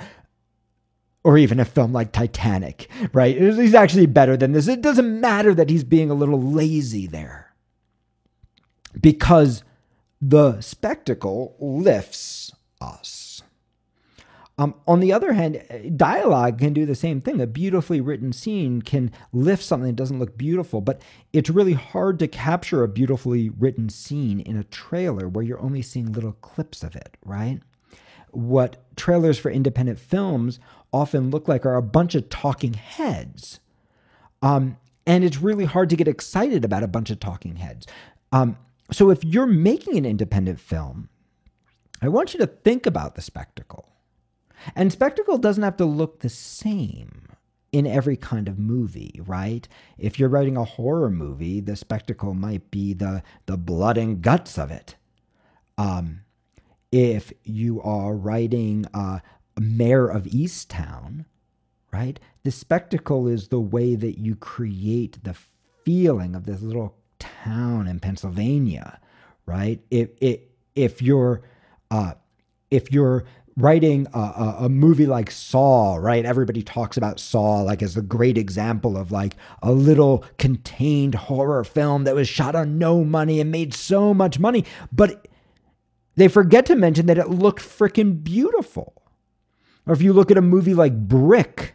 or 1.24 1.38
even 1.38 1.60
a 1.60 1.66
film 1.66 1.92
like 1.92 2.12
Titanic, 2.12 2.90
right? 3.14 3.38
He's 3.38 3.74
actually 3.74 4.06
better 4.06 4.38
than 4.38 4.54
this. 4.54 4.68
It 4.68 4.82
doesn't 4.82 5.20
matter 5.20 5.54
that 5.54 5.70
he's 5.70 5.84
being 5.84 6.10
a 6.10 6.16
little 6.16 6.42
lazy 6.42 7.08
there 7.08 7.54
because 9.00 9.64
the 10.22 10.62
spectacle 10.62 11.56
lifts 11.60 12.52
us. 12.82 13.42
Um, 14.58 14.76
on 14.86 15.00
the 15.00 15.14
other 15.14 15.32
hand, 15.32 15.64
dialogue 15.96 16.60
can 16.60 16.74
do 16.74 16.86
the 16.86 16.94
same 16.94 17.22
thing. 17.22 17.40
A 17.40 17.48
beautifully 17.48 18.02
written 18.02 18.34
scene 18.34 18.82
can 18.82 19.10
lift 19.32 19.64
something 19.64 19.88
that 19.88 19.96
doesn't 19.96 20.20
look 20.20 20.38
beautiful, 20.38 20.82
but 20.82 21.02
it's 21.32 21.50
really 21.50 21.74
hard 21.74 22.20
to 22.20 22.28
capture 22.28 22.84
a 22.84 22.90
beautifully 22.90 23.50
written 23.50 23.88
scene 23.88 24.42
in 24.42 24.58
a 24.58 24.66
trailer 24.66 25.30
where 25.30 25.46
you're 25.46 25.62
only 25.62 25.82
seeing 25.82 26.12
little 26.12 26.34
clips 26.34 26.84
of 26.84 26.94
it, 26.98 27.16
right? 27.24 27.62
What 28.32 28.84
trailers 28.98 29.40
for 29.40 29.50
independent 29.50 29.98
films 29.98 30.60
often 30.92 31.30
look 31.30 31.48
like 31.48 31.66
are 31.66 31.76
a 31.76 31.82
bunch 31.82 32.16
of 32.16 32.30
talking 32.30 32.74
heads. 32.74 33.60
Um, 34.42 34.78
and 35.06 35.24
it's 35.24 35.42
really 35.42 35.66
hard 35.66 35.90
to 35.90 35.96
get 35.96 36.08
excited 36.08 36.64
about 36.64 36.84
a 36.84 36.88
bunch 36.88 37.10
of 37.10 37.20
talking 37.20 37.58
heads. 37.58 37.88
Um, 38.32 38.58
so 38.92 39.10
if 39.10 39.24
you're 39.24 39.46
making 39.46 39.98
an 39.98 40.06
independent 40.06 40.60
film, 40.60 41.10
I 42.02 42.08
want 42.10 42.34
you 42.34 42.40
to 42.40 42.48
think 42.48 42.86
about 42.86 43.16
the 43.16 43.22
spectacle. 43.22 43.90
And 44.76 44.92
spectacle 44.92 45.38
doesn't 45.38 45.64
have 45.64 45.78
to 45.78 45.86
look 45.86 46.20
the 46.20 46.30
same 46.30 47.30
in 47.72 47.86
every 47.86 48.18
kind 48.18 48.48
of 48.48 48.58
movie, 48.58 49.20
right? 49.26 49.68
If 49.98 50.20
you're 50.20 50.30
writing 50.30 50.58
a 50.58 50.64
horror 50.64 51.10
movie, 51.10 51.60
the 51.60 51.76
spectacle 51.76 52.34
might 52.34 52.72
be 52.72 52.94
the 52.94 53.24
the 53.46 53.58
blood 53.58 53.98
and 53.98 54.22
guts 54.22 54.58
of 54.58 54.72
it. 54.72 54.96
Um, 55.78 56.22
if 56.92 57.32
you 57.44 57.82
are 57.82 58.16
writing 58.16 58.86
uh, 58.94 59.20
Mare 59.60 60.08
of 60.08 60.24
Easttown, 60.24 61.26
right? 61.92 62.20
The 62.44 62.52
spectacle 62.52 63.28
is 63.28 63.48
the 63.48 63.60
way 63.60 63.96
that 63.96 64.20
you 64.20 64.36
create 64.36 65.24
the 65.24 65.36
feeling 65.84 66.36
of 66.36 66.46
this 66.46 66.62
little 66.62 66.96
town 67.20 67.88
in 67.88 68.00
Pennsylvania, 68.00 69.00
right? 69.46 69.82
If 69.92 70.10
if 70.22 70.40
if 70.76 71.02
you're 71.02 71.42
uh, 71.92 72.14
if 72.72 72.92
you're 72.92 73.26
writing 73.58 74.08
a, 74.14 74.20
a, 74.20 74.56
a, 74.62 74.70
movie 74.70 75.06
like 75.06 75.30
Saw, 75.30 75.96
right? 75.96 76.24
Everybody 76.26 76.64
talks 76.64 76.96
about 76.96 77.20
Saw 77.20 77.62
like 77.62 77.82
as 77.82 77.98
a 77.98 78.02
great 78.02 78.38
example 78.38 78.96
of 78.96 79.12
like 79.12 79.36
a 79.62 79.72
little 79.72 80.24
contained 80.38 81.16
horror 81.16 81.66
film 81.66 82.06
that 82.06 82.16
was 82.16 82.30
shot 82.30 82.56
on 82.56 82.78
no 82.78 83.04
money 83.04 83.42
and 83.42 83.52
made 83.52 83.74
so 83.74 84.14
much 84.14 84.40
money, 84.40 84.64
but 84.94 85.28
they 86.16 86.28
forget 86.28 86.66
to 86.68 86.76
mention 86.76 87.08
that 87.08 87.18
it 87.18 87.30
looked 87.30 87.62
freaking 87.62 88.24
beautiful. 88.24 88.99
Or 89.90 89.94
if 89.94 90.04
you 90.04 90.14
look 90.14 90.30
at 90.30 90.38
a 90.38 90.42
movie 90.42 90.76
like 90.76 91.08
Brick, 91.08 91.74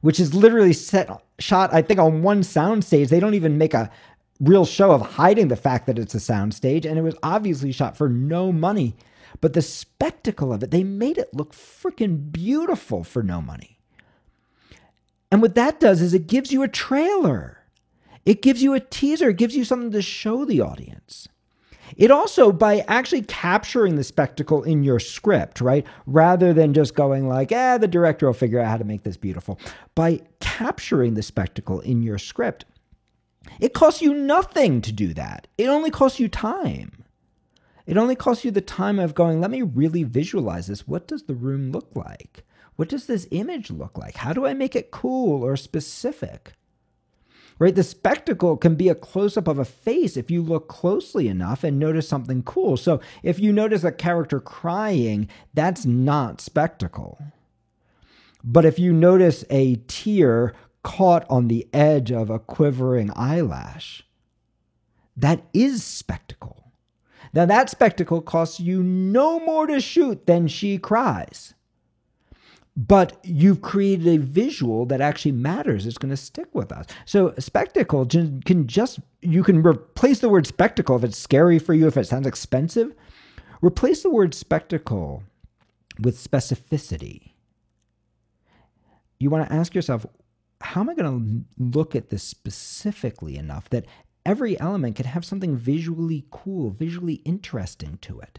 which 0.00 0.20
is 0.20 0.32
literally 0.32 0.72
set 0.72 1.10
shot, 1.40 1.74
I 1.74 1.82
think, 1.82 1.98
on 1.98 2.22
one 2.22 2.42
soundstage. 2.42 3.08
They 3.08 3.18
don't 3.18 3.34
even 3.34 3.58
make 3.58 3.74
a 3.74 3.90
real 4.38 4.64
show 4.64 4.92
of 4.92 5.00
hiding 5.00 5.48
the 5.48 5.56
fact 5.56 5.88
that 5.88 5.98
it's 5.98 6.14
a 6.14 6.18
soundstage, 6.18 6.84
and 6.84 6.96
it 6.96 7.02
was 7.02 7.16
obviously 7.20 7.72
shot 7.72 7.96
for 7.96 8.08
no 8.08 8.52
money. 8.52 8.94
But 9.40 9.54
the 9.54 9.60
spectacle 9.60 10.52
of 10.52 10.62
it, 10.62 10.70
they 10.70 10.84
made 10.84 11.18
it 11.18 11.34
look 11.34 11.52
freaking 11.52 12.30
beautiful 12.30 13.02
for 13.02 13.24
no 13.24 13.42
money. 13.42 13.80
And 15.32 15.42
what 15.42 15.56
that 15.56 15.80
does 15.80 16.00
is 16.00 16.14
it 16.14 16.28
gives 16.28 16.52
you 16.52 16.62
a 16.62 16.68
trailer. 16.68 17.58
It 18.24 18.40
gives 18.40 18.62
you 18.62 18.74
a 18.74 18.78
teaser. 18.78 19.30
It 19.30 19.36
gives 19.36 19.56
you 19.56 19.64
something 19.64 19.90
to 19.90 20.00
show 20.00 20.44
the 20.44 20.60
audience. 20.60 21.26
It 21.96 22.10
also, 22.10 22.52
by 22.52 22.84
actually 22.88 23.22
capturing 23.22 23.96
the 23.96 24.04
spectacle 24.04 24.62
in 24.62 24.82
your 24.82 25.00
script, 25.00 25.60
right, 25.60 25.86
rather 26.06 26.52
than 26.52 26.74
just 26.74 26.94
going 26.94 27.28
like, 27.28 27.52
eh, 27.52 27.78
the 27.78 27.88
director 27.88 28.26
will 28.26 28.34
figure 28.34 28.60
out 28.60 28.68
how 28.68 28.76
to 28.76 28.84
make 28.84 29.02
this 29.02 29.16
beautiful, 29.16 29.58
by 29.94 30.20
capturing 30.40 31.14
the 31.14 31.22
spectacle 31.22 31.80
in 31.80 32.02
your 32.02 32.18
script, 32.18 32.64
it 33.60 33.72
costs 33.72 34.02
you 34.02 34.14
nothing 34.14 34.80
to 34.82 34.92
do 34.92 35.14
that. 35.14 35.46
It 35.56 35.68
only 35.68 35.90
costs 35.90 36.20
you 36.20 36.28
time. 36.28 37.04
It 37.86 37.96
only 37.96 38.16
costs 38.16 38.44
you 38.44 38.50
the 38.50 38.60
time 38.60 38.98
of 38.98 39.14
going, 39.14 39.40
let 39.40 39.50
me 39.50 39.62
really 39.62 40.02
visualize 40.02 40.66
this. 40.66 40.86
What 40.86 41.08
does 41.08 41.22
the 41.22 41.34
room 41.34 41.72
look 41.72 41.96
like? 41.96 42.44
What 42.76 42.88
does 42.88 43.06
this 43.06 43.26
image 43.30 43.70
look 43.70 43.96
like? 43.96 44.16
How 44.16 44.32
do 44.32 44.46
I 44.46 44.54
make 44.54 44.76
it 44.76 44.90
cool 44.90 45.42
or 45.42 45.56
specific? 45.56 46.52
Right? 47.58 47.74
The 47.74 47.82
spectacle 47.82 48.56
can 48.56 48.74
be 48.74 48.88
a 48.88 48.94
close 48.94 49.36
up 49.36 49.48
of 49.48 49.58
a 49.58 49.64
face 49.64 50.16
if 50.16 50.30
you 50.30 50.42
look 50.42 50.68
closely 50.68 51.28
enough 51.28 51.64
and 51.64 51.78
notice 51.78 52.08
something 52.08 52.42
cool. 52.42 52.76
So 52.76 53.00
if 53.22 53.40
you 53.40 53.52
notice 53.52 53.84
a 53.84 53.92
character 53.92 54.40
crying, 54.40 55.28
that's 55.54 55.84
not 55.84 56.40
spectacle. 56.40 57.18
But 58.44 58.64
if 58.64 58.78
you 58.78 58.92
notice 58.92 59.44
a 59.50 59.76
tear 59.88 60.54
caught 60.82 61.26
on 61.28 61.48
the 61.48 61.68
edge 61.72 62.12
of 62.12 62.30
a 62.30 62.38
quivering 62.38 63.10
eyelash, 63.16 64.04
that 65.16 65.42
is 65.52 65.82
spectacle. 65.82 66.72
Now, 67.34 67.44
that 67.44 67.68
spectacle 67.68 68.22
costs 68.22 68.60
you 68.60 68.82
no 68.82 69.40
more 69.40 69.66
to 69.66 69.80
shoot 69.80 70.26
than 70.26 70.48
she 70.48 70.78
cries 70.78 71.54
but 72.78 73.18
you've 73.24 73.60
created 73.60 74.06
a 74.06 74.18
visual 74.18 74.86
that 74.86 75.00
actually 75.00 75.32
matters. 75.32 75.84
It's 75.84 75.98
going 75.98 76.10
to 76.10 76.16
stick 76.16 76.46
with 76.54 76.70
us. 76.70 76.86
So 77.06 77.34
spectacle 77.40 78.06
can 78.06 78.68
just 78.68 79.00
you 79.20 79.42
can 79.42 79.66
replace 79.66 80.20
the 80.20 80.28
word 80.28 80.46
spectacle 80.46 80.94
if 80.94 81.02
it's 81.02 81.18
scary 81.18 81.58
for 81.58 81.74
you, 81.74 81.88
if 81.88 81.96
it 81.96 82.06
sounds 82.06 82.28
expensive. 82.28 82.94
Replace 83.60 84.04
the 84.04 84.10
word 84.10 84.32
spectacle 84.32 85.24
with 86.00 86.16
specificity. 86.16 87.32
You 89.18 89.30
want 89.30 89.48
to 89.48 89.52
ask 89.52 89.74
yourself, 89.74 90.06
how 90.60 90.82
am 90.82 90.88
I 90.88 90.94
going 90.94 91.44
to 91.58 91.64
look 91.64 91.96
at 91.96 92.10
this 92.10 92.22
specifically 92.22 93.36
enough 93.36 93.68
that 93.70 93.86
every 94.24 94.60
element 94.60 94.94
can 94.94 95.06
have 95.06 95.24
something 95.24 95.56
visually 95.56 96.26
cool, 96.30 96.70
visually 96.70 97.14
interesting 97.24 97.98
to 98.02 98.20
it. 98.20 98.38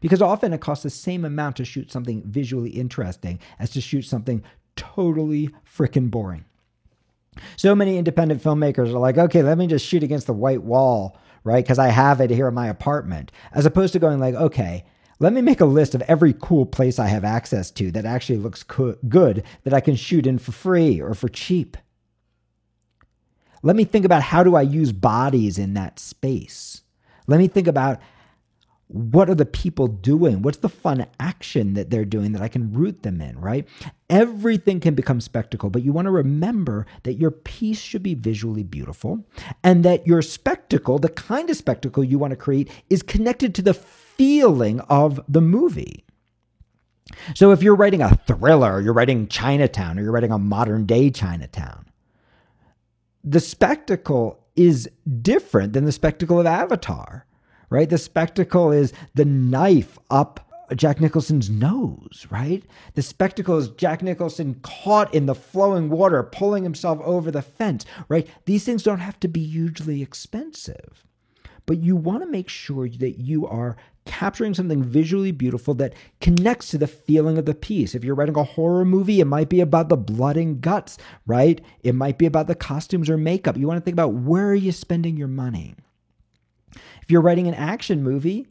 Because 0.00 0.22
often 0.22 0.52
it 0.52 0.60
costs 0.60 0.82
the 0.82 0.90
same 0.90 1.24
amount 1.24 1.56
to 1.56 1.64
shoot 1.64 1.90
something 1.90 2.22
visually 2.22 2.70
interesting 2.70 3.38
as 3.58 3.70
to 3.70 3.80
shoot 3.80 4.02
something 4.02 4.42
totally 4.76 5.50
freaking 5.64 6.10
boring. 6.10 6.44
So 7.56 7.74
many 7.74 7.98
independent 7.98 8.42
filmmakers 8.42 8.88
are 8.88 8.98
like, 8.98 9.18
okay, 9.18 9.42
let 9.42 9.58
me 9.58 9.66
just 9.66 9.86
shoot 9.86 10.02
against 10.02 10.26
the 10.26 10.32
white 10.32 10.62
wall, 10.62 11.18
right? 11.44 11.64
Because 11.64 11.78
I 11.78 11.88
have 11.88 12.20
it 12.20 12.30
here 12.30 12.48
in 12.48 12.54
my 12.54 12.68
apartment, 12.68 13.30
as 13.52 13.66
opposed 13.66 13.92
to 13.92 13.98
going 13.98 14.20
like, 14.20 14.34
okay, 14.34 14.84
let 15.18 15.32
me 15.32 15.40
make 15.40 15.60
a 15.60 15.66
list 15.66 15.94
of 15.94 16.02
every 16.02 16.34
cool 16.34 16.66
place 16.66 16.98
I 16.98 17.06
have 17.06 17.24
access 17.24 17.70
to 17.72 17.90
that 17.92 18.04
actually 18.04 18.38
looks 18.38 18.62
co- 18.62 18.96
good 19.08 19.44
that 19.64 19.72
I 19.72 19.80
can 19.80 19.96
shoot 19.96 20.26
in 20.26 20.38
for 20.38 20.52
free 20.52 21.00
or 21.00 21.14
for 21.14 21.28
cheap. 21.28 21.76
Let 23.62 23.76
me 23.76 23.84
think 23.84 24.04
about 24.04 24.22
how 24.22 24.44
do 24.44 24.54
I 24.54 24.62
use 24.62 24.92
bodies 24.92 25.58
in 25.58 25.74
that 25.74 25.98
space. 25.98 26.82
Let 27.26 27.38
me 27.38 27.48
think 27.48 27.66
about 27.66 28.00
what 28.88 29.28
are 29.28 29.34
the 29.34 29.46
people 29.46 29.88
doing? 29.88 30.42
What's 30.42 30.58
the 30.58 30.68
fun 30.68 31.06
action 31.18 31.74
that 31.74 31.90
they're 31.90 32.04
doing 32.04 32.32
that 32.32 32.42
I 32.42 32.48
can 32.48 32.72
root 32.72 33.02
them 33.02 33.20
in, 33.20 33.38
right? 33.38 33.66
Everything 34.08 34.78
can 34.78 34.94
become 34.94 35.20
spectacle, 35.20 35.70
but 35.70 35.82
you 35.82 35.92
want 35.92 36.06
to 36.06 36.12
remember 36.12 36.86
that 37.02 37.14
your 37.14 37.32
piece 37.32 37.80
should 37.80 38.04
be 38.04 38.14
visually 38.14 38.62
beautiful 38.62 39.26
and 39.64 39.84
that 39.84 40.06
your 40.06 40.22
spectacle, 40.22 40.98
the 40.98 41.08
kind 41.08 41.50
of 41.50 41.56
spectacle 41.56 42.04
you 42.04 42.18
want 42.18 42.30
to 42.30 42.36
create, 42.36 42.70
is 42.88 43.02
connected 43.02 43.54
to 43.56 43.62
the 43.62 43.74
feeling 43.74 44.78
of 44.82 45.20
the 45.28 45.40
movie. 45.40 46.04
So 47.34 47.50
if 47.50 47.62
you're 47.62 47.74
writing 47.74 48.02
a 48.02 48.14
thriller, 48.14 48.80
you're 48.80 48.92
writing 48.92 49.26
Chinatown, 49.26 49.98
or 49.98 50.02
you're 50.02 50.12
writing 50.12 50.32
a 50.32 50.38
modern 50.38 50.86
day 50.86 51.10
Chinatown, 51.10 51.86
the 53.24 53.40
spectacle 53.40 54.44
is 54.54 54.88
different 55.22 55.72
than 55.72 55.84
the 55.84 55.92
spectacle 55.92 56.38
of 56.38 56.46
Avatar 56.46 57.25
right? 57.70 57.88
The 57.88 57.98
spectacle 57.98 58.72
is 58.72 58.92
the 59.14 59.24
knife 59.24 59.98
up 60.10 60.40
Jack 60.74 61.00
Nicholson's 61.00 61.48
nose, 61.48 62.26
right? 62.28 62.64
The 62.94 63.02
spectacle 63.02 63.56
is 63.58 63.68
Jack 63.68 64.02
Nicholson 64.02 64.58
caught 64.62 65.14
in 65.14 65.26
the 65.26 65.34
flowing 65.34 65.90
water, 65.90 66.22
pulling 66.24 66.64
himself 66.64 67.00
over 67.04 67.30
the 67.30 67.42
fence, 67.42 67.86
right? 68.08 68.26
These 68.46 68.64
things 68.64 68.82
don't 68.82 68.98
have 68.98 69.20
to 69.20 69.28
be 69.28 69.44
hugely 69.44 70.02
expensive, 70.02 71.04
but 71.66 71.78
you 71.78 71.94
want 71.94 72.22
to 72.22 72.30
make 72.30 72.48
sure 72.48 72.88
that 72.88 73.20
you 73.20 73.46
are 73.46 73.76
capturing 74.06 74.54
something 74.54 74.82
visually 74.82 75.32
beautiful 75.32 75.74
that 75.74 75.92
connects 76.20 76.70
to 76.70 76.78
the 76.78 76.86
feeling 76.86 77.38
of 77.38 77.44
the 77.44 77.54
piece. 77.54 77.94
If 77.94 78.04
you're 78.04 78.14
writing 78.14 78.36
a 78.36 78.44
horror 78.44 78.84
movie, 78.84 79.20
it 79.20 79.26
might 79.26 79.48
be 79.48 79.60
about 79.60 79.88
the 79.88 79.96
blood 79.96 80.36
and 80.36 80.60
guts, 80.60 80.96
right? 81.26 81.60
It 81.82 81.94
might 81.94 82.18
be 82.18 82.26
about 82.26 82.46
the 82.46 82.54
costumes 82.54 83.10
or 83.10 83.16
makeup. 83.16 83.56
You 83.56 83.66
want 83.66 83.78
to 83.78 83.84
think 83.84 83.94
about 83.94 84.14
where 84.14 84.48
are 84.48 84.54
you 84.54 84.72
spending 84.72 85.16
your 85.16 85.28
money? 85.28 85.74
If 87.02 87.10
you're 87.10 87.20
writing 87.20 87.48
an 87.48 87.54
action 87.54 88.02
movie, 88.02 88.46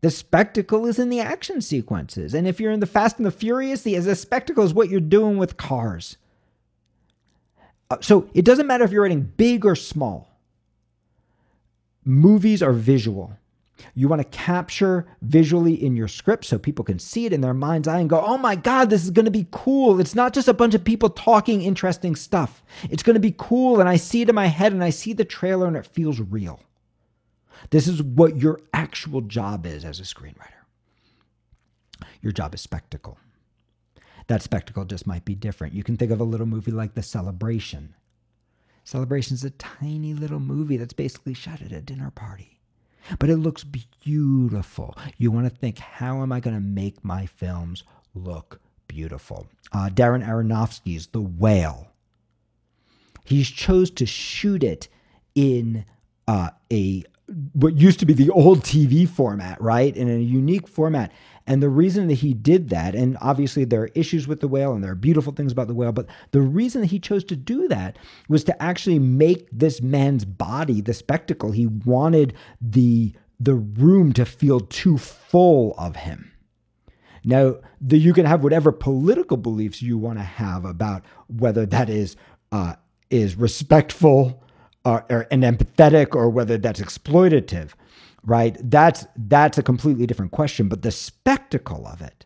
the 0.00 0.10
spectacle 0.10 0.86
is 0.86 0.98
in 0.98 1.08
the 1.08 1.20
action 1.20 1.60
sequences. 1.60 2.34
And 2.34 2.46
if 2.46 2.60
you're 2.60 2.72
in 2.72 2.80
the 2.80 2.86
Fast 2.86 3.16
and 3.18 3.26
the 3.26 3.30
Furious, 3.30 3.82
the, 3.82 3.98
the 3.98 4.14
spectacle 4.14 4.64
is 4.64 4.72
what 4.72 4.90
you're 4.90 5.00
doing 5.00 5.38
with 5.38 5.56
cars. 5.56 6.16
Uh, 7.90 7.96
so 8.00 8.28
it 8.34 8.44
doesn't 8.44 8.66
matter 8.66 8.84
if 8.84 8.92
you're 8.92 9.02
writing 9.02 9.32
big 9.36 9.64
or 9.64 9.74
small. 9.74 10.28
Movies 12.04 12.62
are 12.62 12.72
visual. 12.72 13.36
You 13.94 14.08
want 14.08 14.20
to 14.20 14.38
capture 14.38 15.06
visually 15.22 15.74
in 15.74 15.96
your 15.96 16.08
script 16.08 16.44
so 16.44 16.58
people 16.58 16.84
can 16.84 16.98
see 16.98 17.26
it 17.26 17.32
in 17.32 17.40
their 17.40 17.54
mind's 17.54 17.86
eye 17.86 18.00
and 18.00 18.10
go, 18.10 18.20
oh 18.20 18.38
my 18.38 18.56
God, 18.56 18.90
this 18.90 19.04
is 19.04 19.10
going 19.10 19.24
to 19.24 19.30
be 19.30 19.46
cool. 19.50 20.00
It's 20.00 20.14
not 20.14 20.32
just 20.32 20.48
a 20.48 20.54
bunch 20.54 20.74
of 20.74 20.84
people 20.84 21.10
talking 21.10 21.62
interesting 21.62 22.16
stuff. 22.16 22.62
It's 22.90 23.02
going 23.02 23.14
to 23.14 23.20
be 23.20 23.34
cool. 23.36 23.80
And 23.80 23.88
I 23.88 23.96
see 23.96 24.22
it 24.22 24.28
in 24.28 24.34
my 24.34 24.46
head 24.46 24.72
and 24.72 24.82
I 24.82 24.90
see 24.90 25.12
the 25.12 25.24
trailer 25.24 25.66
and 25.66 25.76
it 25.76 25.86
feels 25.86 26.20
real. 26.20 26.60
This 27.70 27.88
is 27.88 28.02
what 28.02 28.36
your 28.36 28.60
actual 28.72 29.20
job 29.20 29.66
is 29.66 29.84
as 29.84 30.00
a 30.00 30.04
screenwriter. 30.04 30.64
Your 32.20 32.32
job 32.32 32.54
is 32.54 32.60
spectacle. 32.60 33.18
That 34.26 34.42
spectacle 34.42 34.84
just 34.84 35.06
might 35.06 35.24
be 35.24 35.34
different. 35.34 35.74
You 35.74 35.82
can 35.82 35.96
think 35.96 36.10
of 36.10 36.20
a 36.20 36.24
little 36.24 36.46
movie 36.46 36.70
like 36.70 36.94
The 36.94 37.02
Celebration. 37.02 37.94
Celebration 38.84 39.34
is 39.34 39.44
a 39.44 39.50
tiny 39.50 40.14
little 40.14 40.40
movie 40.40 40.76
that's 40.76 40.92
basically 40.92 41.34
shot 41.34 41.62
at 41.62 41.72
a 41.72 41.80
dinner 41.80 42.10
party. 42.10 42.58
But 43.18 43.30
it 43.30 43.36
looks 43.36 43.64
beautiful. 43.64 44.96
You 45.16 45.30
want 45.30 45.48
to 45.48 45.54
think, 45.54 45.78
how 45.78 46.22
am 46.22 46.32
I 46.32 46.40
going 46.40 46.56
to 46.56 46.60
make 46.60 47.02
my 47.04 47.26
films 47.26 47.84
look 48.14 48.60
beautiful? 48.86 49.46
Uh, 49.72 49.88
Darren 49.92 50.26
Aronofsky's 50.26 51.06
The 51.08 51.20
Whale. 51.20 51.88
He's 53.24 53.48
chose 53.48 53.90
to 53.92 54.06
shoot 54.06 54.62
it 54.62 54.88
in 55.34 55.84
uh, 56.26 56.50
a 56.72 57.04
what 57.52 57.76
used 57.76 58.00
to 58.00 58.06
be 58.06 58.14
the 58.14 58.30
old 58.30 58.60
TV 58.60 59.08
format, 59.08 59.60
right? 59.60 59.94
In 59.96 60.08
a 60.08 60.18
unique 60.18 60.66
format. 60.66 61.12
And 61.46 61.62
the 61.62 61.68
reason 61.68 62.08
that 62.08 62.14
he 62.14 62.34
did 62.34 62.68
that, 62.70 62.94
and 62.94 63.16
obviously 63.20 63.64
there 63.64 63.82
are 63.82 63.90
issues 63.94 64.28
with 64.28 64.40
the 64.40 64.48
whale 64.48 64.74
and 64.74 64.82
there 64.82 64.92
are 64.92 64.96
beautiful 64.96 65.32
things 65.32 65.52
about 65.52 65.68
the 65.68 65.74
whale, 65.74 65.92
but 65.92 66.06
the 66.32 66.40
reason 66.40 66.82
that 66.82 66.88
he 66.88 66.98
chose 66.98 67.24
to 67.24 67.36
do 67.36 67.68
that 67.68 67.96
was 68.28 68.44
to 68.44 68.62
actually 68.62 68.98
make 68.98 69.48
this 69.50 69.80
man's 69.80 70.24
body 70.24 70.80
the 70.80 70.94
spectacle. 70.94 71.52
He 71.52 71.66
wanted 71.66 72.34
the 72.60 73.12
the 73.40 73.54
room 73.54 74.12
to 74.12 74.24
feel 74.24 74.58
too 74.58 74.98
full 74.98 75.74
of 75.78 75.94
him. 75.94 76.32
Now, 77.24 77.56
the, 77.80 77.96
you 77.96 78.12
can 78.12 78.26
have 78.26 78.42
whatever 78.42 78.72
political 78.72 79.36
beliefs 79.36 79.80
you 79.80 79.96
want 79.96 80.18
to 80.18 80.24
have 80.24 80.64
about 80.64 81.04
whether 81.28 81.64
that 81.66 81.88
is 81.88 82.16
uh, 82.52 82.74
is 83.10 83.36
respectful 83.36 84.42
or, 84.84 85.26
and 85.30 85.42
empathetic 85.42 86.14
or 86.14 86.30
whether 86.30 86.56
that's 86.58 86.80
exploitative, 86.80 87.70
right? 88.24 88.56
That's 88.60 89.06
that's 89.16 89.58
a 89.58 89.62
completely 89.62 90.06
different 90.06 90.32
question. 90.32 90.68
But 90.68 90.82
the 90.82 90.90
spectacle 90.90 91.86
of 91.86 92.00
it, 92.00 92.24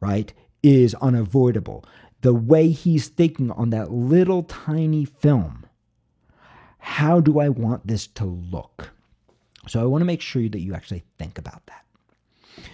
right, 0.00 0.32
is 0.62 0.94
unavoidable. 0.96 1.84
The 2.22 2.34
way 2.34 2.68
he's 2.68 3.08
thinking 3.08 3.50
on 3.50 3.70
that 3.70 3.92
little 3.92 4.42
tiny 4.44 5.04
film. 5.04 5.66
How 6.78 7.18
do 7.20 7.40
I 7.40 7.48
want 7.48 7.86
this 7.86 8.06
to 8.08 8.24
look? 8.24 8.90
So 9.66 9.80
I 9.80 9.86
want 9.86 10.02
to 10.02 10.06
make 10.06 10.20
sure 10.20 10.48
that 10.48 10.60
you 10.60 10.74
actually 10.74 11.02
think 11.18 11.38
about 11.38 11.64
that. 11.66 11.84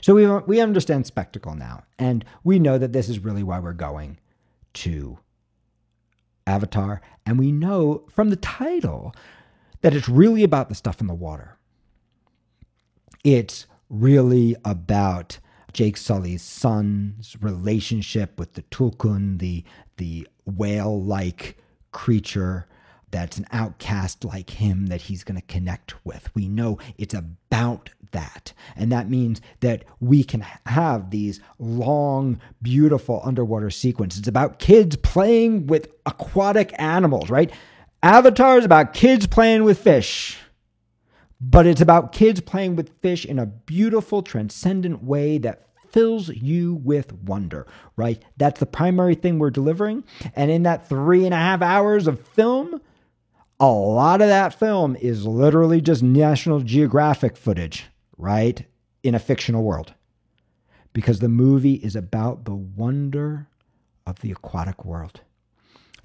So 0.00 0.14
we 0.14 0.26
we 0.26 0.60
understand 0.60 1.06
spectacle 1.06 1.54
now, 1.54 1.84
and 1.98 2.24
we 2.42 2.58
know 2.58 2.78
that 2.78 2.92
this 2.92 3.08
is 3.08 3.20
really 3.20 3.42
why 3.42 3.60
we're 3.60 3.72
going 3.72 4.18
to 4.74 5.18
Avatar, 6.46 7.00
and 7.26 7.38
we 7.38 7.52
know 7.52 8.04
from 8.10 8.30
the 8.30 8.36
title 8.36 9.14
that 9.82 9.94
it's 9.94 10.08
really 10.08 10.42
about 10.42 10.68
the 10.68 10.74
stuff 10.74 11.00
in 11.00 11.06
the 11.06 11.14
water. 11.14 11.56
It's 13.24 13.66
really 13.88 14.56
about 14.64 15.38
Jake 15.72 15.96
Sully's 15.96 16.42
son's 16.42 17.36
relationship 17.40 18.38
with 18.38 18.54
the 18.54 18.62
Tulkun, 18.62 19.38
the 19.38 19.64
the 19.96 20.26
whale-like 20.44 21.56
creature 21.92 22.66
that's 23.10 23.38
an 23.38 23.46
outcast 23.52 24.24
like 24.24 24.50
him 24.50 24.86
that 24.86 25.02
he's 25.02 25.24
going 25.24 25.38
to 25.40 25.46
connect 25.46 25.94
with. 26.04 26.34
We 26.34 26.48
know 26.48 26.78
it's 26.96 27.14
about 27.14 27.90
that. 28.12 28.52
And 28.76 28.92
that 28.92 29.08
means 29.08 29.40
that 29.60 29.84
we 30.00 30.24
can 30.24 30.44
have 30.66 31.10
these 31.10 31.40
long, 31.58 32.40
beautiful 32.62 33.20
underwater 33.24 33.70
sequences. 33.70 34.20
It's 34.20 34.28
about 34.28 34.58
kids 34.58 34.96
playing 34.96 35.66
with 35.66 35.88
aquatic 36.06 36.72
animals, 36.78 37.30
right? 37.30 37.52
Avatar 38.02 38.58
is 38.58 38.64
about 38.64 38.94
kids 38.94 39.26
playing 39.26 39.64
with 39.64 39.78
fish. 39.78 40.38
But 41.40 41.66
it's 41.66 41.80
about 41.80 42.12
kids 42.12 42.40
playing 42.40 42.76
with 42.76 43.00
fish 43.00 43.24
in 43.24 43.38
a 43.38 43.46
beautiful, 43.46 44.22
transcendent 44.22 45.02
way 45.02 45.38
that 45.38 45.68
fills 45.90 46.28
you 46.28 46.74
with 46.74 47.12
wonder, 47.12 47.66
right? 47.96 48.22
That's 48.36 48.60
the 48.60 48.66
primary 48.66 49.14
thing 49.14 49.38
we're 49.38 49.50
delivering. 49.50 50.04
And 50.36 50.50
in 50.50 50.62
that 50.64 50.88
three 50.88 51.24
and 51.24 51.34
a 51.34 51.38
half 51.38 51.62
hours 51.62 52.06
of 52.06 52.20
film, 52.28 52.80
a 53.58 53.70
lot 53.70 54.22
of 54.22 54.28
that 54.28 54.54
film 54.54 54.96
is 54.96 55.26
literally 55.26 55.80
just 55.80 56.02
National 56.02 56.60
Geographic 56.60 57.36
footage, 57.36 57.86
right? 58.20 58.66
In 59.02 59.14
a 59.14 59.18
fictional 59.18 59.62
world. 59.62 59.94
Because 60.92 61.20
the 61.20 61.28
movie 61.28 61.74
is 61.74 61.96
about 61.96 62.44
the 62.44 62.54
wonder 62.54 63.48
of 64.06 64.20
the 64.20 64.32
aquatic 64.32 64.84
world. 64.84 65.20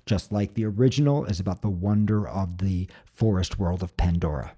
Just 0.05 0.31
like 0.31 0.53
the 0.53 0.65
original 0.65 1.25
is 1.25 1.39
about 1.39 1.61
the 1.61 1.69
wonder 1.69 2.27
of 2.27 2.59
the 2.59 2.87
forest 3.05 3.57
world 3.57 3.81
of 3.81 3.97
Pandora. 3.97 4.53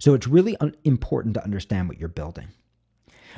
So 0.00 0.14
it's 0.14 0.26
really 0.26 0.56
important 0.84 1.34
to 1.34 1.44
understand 1.44 1.88
what 1.88 1.98
you're 1.98 2.08
building. 2.08 2.48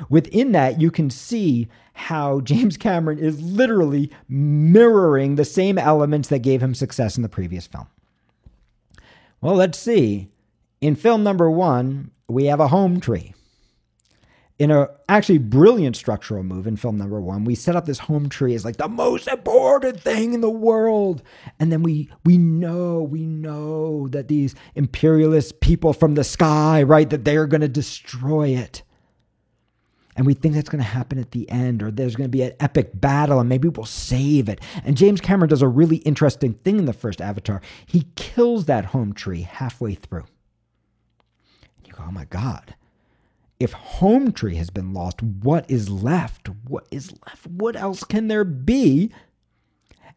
Within 0.09 0.51
that, 0.51 0.81
you 0.81 0.91
can 0.91 1.09
see 1.09 1.67
how 1.93 2.39
James 2.41 2.77
Cameron 2.77 3.19
is 3.19 3.41
literally 3.41 4.11
mirroring 4.27 5.35
the 5.35 5.45
same 5.45 5.77
elements 5.77 6.29
that 6.29 6.39
gave 6.39 6.61
him 6.61 6.73
success 6.73 7.17
in 7.17 7.23
the 7.23 7.29
previous 7.29 7.67
film. 7.67 7.87
Well, 9.41 9.55
let's 9.55 9.77
see. 9.77 10.29
In 10.81 10.95
film 10.95 11.23
number 11.23 11.49
one, 11.49 12.11
we 12.29 12.45
have 12.45 12.59
a 12.59 12.67
home 12.69 12.99
tree. 12.99 13.33
in 14.57 14.71
a 14.71 14.87
actually 15.09 15.37
brilliant 15.37 15.97
structural 15.97 16.41
move 16.43 16.65
in 16.65 16.77
film 16.77 16.97
number 16.97 17.19
one, 17.19 17.43
we 17.43 17.55
set 17.55 17.75
up 17.75 17.85
this 17.85 17.99
home 17.99 18.29
tree 18.29 18.55
as 18.55 18.63
like 18.63 18.77
the 18.77 18.87
most 18.87 19.27
important 19.27 19.99
thing 19.99 20.33
in 20.33 20.41
the 20.41 20.49
world. 20.49 21.21
And 21.59 21.71
then 21.71 21.83
we 21.83 22.09
we 22.23 22.37
know, 22.37 23.01
we 23.03 23.25
know 23.25 24.07
that 24.09 24.29
these 24.29 24.55
imperialist 24.75 25.59
people 25.59 25.91
from 25.93 26.15
the 26.15 26.23
sky, 26.23 26.83
right, 26.83 27.09
that 27.09 27.25
they're 27.25 27.47
gonna 27.47 27.67
destroy 27.67 28.49
it. 28.49 28.83
And 30.17 30.25
we 30.27 30.33
think 30.33 30.55
that's 30.55 30.69
going 30.69 30.83
to 30.83 30.89
happen 30.89 31.19
at 31.19 31.31
the 31.31 31.49
end, 31.49 31.83
or 31.83 31.91
there's 31.91 32.15
going 32.15 32.29
to 32.29 32.37
be 32.37 32.43
an 32.43 32.53
epic 32.59 32.91
battle, 33.01 33.39
and 33.39 33.49
maybe 33.49 33.69
we'll 33.69 33.85
save 33.85 34.49
it. 34.49 34.61
And 34.85 34.97
James 34.97 35.21
Cameron 35.21 35.49
does 35.49 35.61
a 35.61 35.67
really 35.67 35.97
interesting 35.97 36.53
thing 36.53 36.79
in 36.79 36.85
the 36.85 36.93
first 36.93 37.21
Avatar. 37.21 37.61
He 37.85 38.07
kills 38.15 38.65
that 38.65 38.85
home 38.85 39.13
tree 39.13 39.41
halfway 39.41 39.95
through. 39.95 40.25
Oh 41.99 42.11
my 42.11 42.25
God 42.25 42.75
if 43.59 43.73
home 43.73 44.31
tree 44.31 44.55
has 44.55 44.69
been 44.69 44.93
lost, 44.93 45.21
what 45.21 45.69
is 45.69 45.89
left? 45.89 46.49
What 46.67 46.87
is 46.91 47.13
left? 47.25 47.47
What 47.47 47.75
else 47.75 48.03
can 48.03 48.27
there 48.27 48.43
be? 48.43 49.11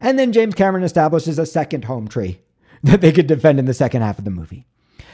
And 0.01 0.19
then 0.19 0.33
James 0.33 0.55
Cameron 0.55 0.85
establishes 0.85 1.39
a 1.39 1.47
second 1.47 1.85
home 1.85 2.09
tree 2.09 2.41
that 2.83 3.01
they 3.01 3.13
could 3.13 3.27
defend 3.27 3.59
in 3.59 3.67
the 3.67 3.75
second 3.75 4.03
half 4.03 4.19
of 4.19 4.25
the 4.25 4.31
movie. 4.31 4.67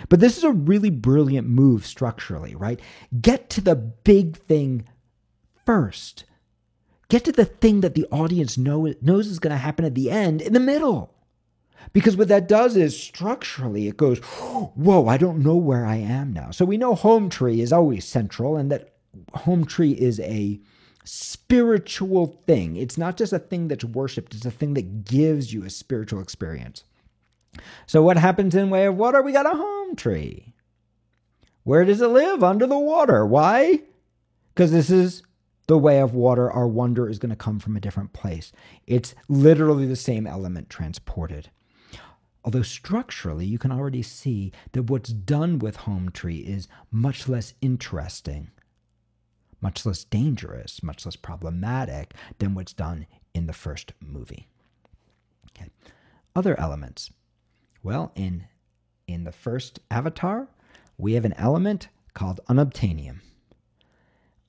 But 0.08 0.20
this 0.20 0.36
is 0.36 0.44
a 0.44 0.52
really 0.52 0.90
brilliant 0.90 1.48
move 1.48 1.86
structurally, 1.86 2.54
right? 2.54 2.80
Get 3.20 3.48
to 3.50 3.60
the 3.60 3.76
big 3.76 4.36
thing 4.36 4.86
first. 5.64 6.24
Get 7.08 7.24
to 7.24 7.32
the 7.32 7.44
thing 7.44 7.80
that 7.80 7.94
the 7.94 8.06
audience 8.10 8.58
know, 8.58 8.92
knows 9.00 9.28
is 9.28 9.38
going 9.38 9.52
to 9.52 9.56
happen 9.58 9.84
at 9.84 9.94
the 9.94 10.10
end 10.10 10.42
in 10.42 10.52
the 10.52 10.60
middle. 10.60 11.13
Because 11.92 12.16
what 12.16 12.28
that 12.28 12.48
does 12.48 12.76
is 12.76 13.00
structurally 13.00 13.88
it 13.88 13.96
goes, 13.96 14.18
whoa, 14.18 15.06
I 15.06 15.16
don't 15.16 15.42
know 15.42 15.56
where 15.56 15.86
I 15.86 15.96
am 15.96 16.32
now. 16.32 16.50
So 16.50 16.64
we 16.64 16.76
know 16.76 16.94
home 16.94 17.28
tree 17.28 17.60
is 17.60 17.72
always 17.72 18.04
central 18.04 18.56
and 18.56 18.70
that 18.72 18.94
home 19.34 19.64
tree 19.64 19.92
is 19.92 20.18
a 20.20 20.60
spiritual 21.04 22.40
thing. 22.46 22.76
It's 22.76 22.98
not 22.98 23.16
just 23.16 23.32
a 23.32 23.38
thing 23.38 23.68
that's 23.68 23.84
worshiped, 23.84 24.34
it's 24.34 24.46
a 24.46 24.50
thing 24.50 24.74
that 24.74 25.04
gives 25.04 25.52
you 25.52 25.64
a 25.64 25.70
spiritual 25.70 26.20
experience. 26.20 26.84
So 27.86 28.02
what 28.02 28.16
happens 28.16 28.54
in 28.54 28.70
Way 28.70 28.86
of 28.86 28.96
Water? 28.96 29.22
We 29.22 29.32
got 29.32 29.46
a 29.46 29.56
home 29.56 29.94
tree. 29.94 30.54
Where 31.62 31.84
does 31.84 32.00
it 32.00 32.08
live? 32.08 32.42
Under 32.42 32.66
the 32.66 32.78
water. 32.78 33.24
Why? 33.24 33.80
Because 34.54 34.72
this 34.72 34.90
is 34.90 35.22
the 35.66 35.78
way 35.78 36.00
of 36.00 36.14
water. 36.14 36.50
Our 36.50 36.66
wonder 36.66 37.08
is 37.08 37.18
going 37.18 37.30
to 37.30 37.36
come 37.36 37.58
from 37.58 37.76
a 37.76 37.80
different 37.80 38.12
place. 38.12 38.52
It's 38.86 39.14
literally 39.28 39.86
the 39.86 39.96
same 39.96 40.26
element 40.26 40.68
transported. 40.68 41.50
Although 42.44 42.62
structurally, 42.62 43.46
you 43.46 43.58
can 43.58 43.72
already 43.72 44.02
see 44.02 44.52
that 44.72 44.84
what's 44.84 45.10
done 45.10 45.58
with 45.58 45.76
Home 45.76 46.10
Tree 46.10 46.38
is 46.38 46.68
much 46.90 47.26
less 47.26 47.54
interesting, 47.62 48.50
much 49.62 49.86
less 49.86 50.04
dangerous, 50.04 50.82
much 50.82 51.06
less 51.06 51.16
problematic 51.16 52.12
than 52.38 52.54
what's 52.54 52.74
done 52.74 53.06
in 53.32 53.46
the 53.46 53.54
first 53.54 53.92
movie. 54.00 54.46
Okay. 55.50 55.70
Other 56.36 56.58
elements. 56.60 57.10
Well, 57.82 58.12
in 58.14 58.44
in 59.06 59.24
the 59.24 59.32
first 59.32 59.80
Avatar, 59.90 60.48
we 60.98 61.14
have 61.14 61.24
an 61.24 61.34
element 61.34 61.88
called 62.14 62.40
unobtainium. 62.48 63.20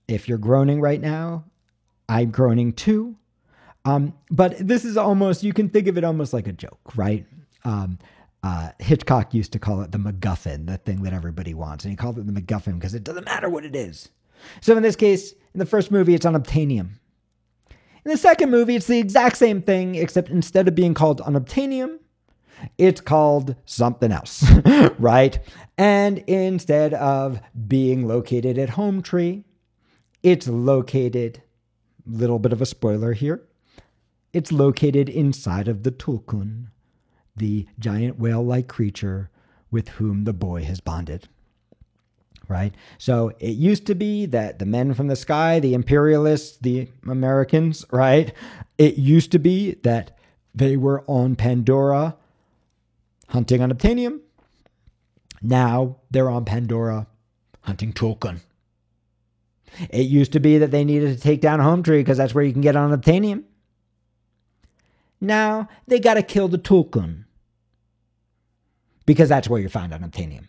If 0.07 0.29
you're 0.29 0.37
groaning 0.37 0.79
right 0.79 1.01
now, 1.01 1.45
I'm 2.07 2.31
groaning 2.31 2.73
too. 2.73 3.17
Um, 3.83 4.13
but 4.31 4.55
this 4.59 4.85
is 4.85 4.97
almost, 4.97 5.43
you 5.43 5.53
can 5.53 5.69
think 5.69 5.87
of 5.87 5.97
it 5.97 6.03
almost 6.03 6.33
like 6.33 6.47
a 6.47 6.53
joke, 6.53 6.95
right? 6.95 7.25
Um, 7.65 7.99
uh, 8.43 8.69
Hitchcock 8.79 9.33
used 9.33 9.51
to 9.53 9.59
call 9.59 9.81
it 9.81 9.91
the 9.91 9.97
MacGuffin, 9.97 10.67
the 10.67 10.77
thing 10.77 11.01
that 11.03 11.13
everybody 11.13 11.53
wants. 11.53 11.83
And 11.83 11.91
he 11.91 11.97
called 11.97 12.19
it 12.19 12.27
the 12.27 12.31
MacGuffin 12.31 12.75
because 12.75 12.93
it 12.93 13.03
doesn't 13.03 13.25
matter 13.25 13.49
what 13.49 13.65
it 13.65 13.75
is. 13.75 14.09
So 14.61 14.77
in 14.77 14.83
this 14.83 14.95
case, 14.95 15.33
in 15.53 15.59
the 15.59 15.65
first 15.65 15.91
movie, 15.91 16.13
it's 16.13 16.25
unobtainium. 16.25 16.89
In 17.69 18.11
the 18.11 18.17
second 18.17 18.51
movie, 18.51 18.75
it's 18.75 18.85
the 18.85 18.99
exact 18.99 19.37
same 19.37 19.63
thing, 19.63 19.95
except 19.95 20.29
instead 20.29 20.67
of 20.67 20.75
being 20.75 20.93
called 20.93 21.21
unobtainium, 21.21 21.97
it's 22.77 23.01
called 23.01 23.55
something 23.65 24.11
else, 24.11 24.45
right? 24.99 25.39
And 25.77 26.19
instead 26.19 26.93
of 26.93 27.41
being 27.67 28.07
located 28.07 28.59
at 28.59 28.69
Home 28.69 29.01
Tree, 29.01 29.43
it's 30.21 30.47
located, 30.47 31.41
little 32.05 32.37
bit 32.39 32.53
of 32.53 32.61
a 32.61 32.65
spoiler 32.65 33.13
here, 33.13 33.41
it's 34.33 34.51
located 34.51 35.09
inside 35.09 35.67
of 35.67 35.83
the 35.83 35.91
Tulkun, 35.91 36.67
the 37.35 37.67
giant 37.79 38.19
whale 38.19 38.43
like 38.43 38.67
creature 38.67 39.29
with 39.71 39.89
whom 39.89 40.23
the 40.23 40.33
boy 40.33 40.63
has 40.63 40.79
bonded. 40.79 41.27
Right? 42.47 42.75
So 42.97 43.33
it 43.39 43.55
used 43.55 43.87
to 43.87 43.95
be 43.95 44.27
that 44.27 44.59
the 44.59 44.65
men 44.65 44.93
from 44.93 45.07
the 45.07 45.15
sky, 45.15 45.59
the 45.59 45.73
imperialists, 45.73 46.57
the 46.57 46.87
Americans, 47.07 47.85
right? 47.91 48.31
It 48.77 48.97
used 48.97 49.31
to 49.31 49.39
be 49.39 49.75
that 49.83 50.17
they 50.53 50.77
were 50.77 51.03
on 51.07 51.35
Pandora 51.35 52.15
hunting 53.29 53.61
unobtainium. 53.61 54.19
Now 55.41 55.97
they're 56.11 56.29
on 56.29 56.45
Pandora 56.45 57.07
hunting 57.61 57.93
Tulkun. 57.93 58.39
It 59.89 60.05
used 60.07 60.31
to 60.33 60.39
be 60.39 60.57
that 60.59 60.71
they 60.71 60.85
needed 60.85 61.15
to 61.15 61.21
take 61.21 61.41
down 61.41 61.59
Home 61.59 61.83
Tree 61.83 61.99
because 61.99 62.17
that's 62.17 62.33
where 62.33 62.43
you 62.43 62.53
can 62.53 62.61
get 62.61 62.75
unobtainium. 62.75 63.43
Now 65.19 65.67
they 65.87 65.99
got 65.99 66.13
to 66.13 66.23
kill 66.23 66.47
the 66.47 66.57
Tulkun 66.57 67.24
because 69.05 69.29
that's 69.29 69.49
where 69.49 69.61
you 69.61 69.69
find 69.69 69.93
unobtainium. 69.93 70.47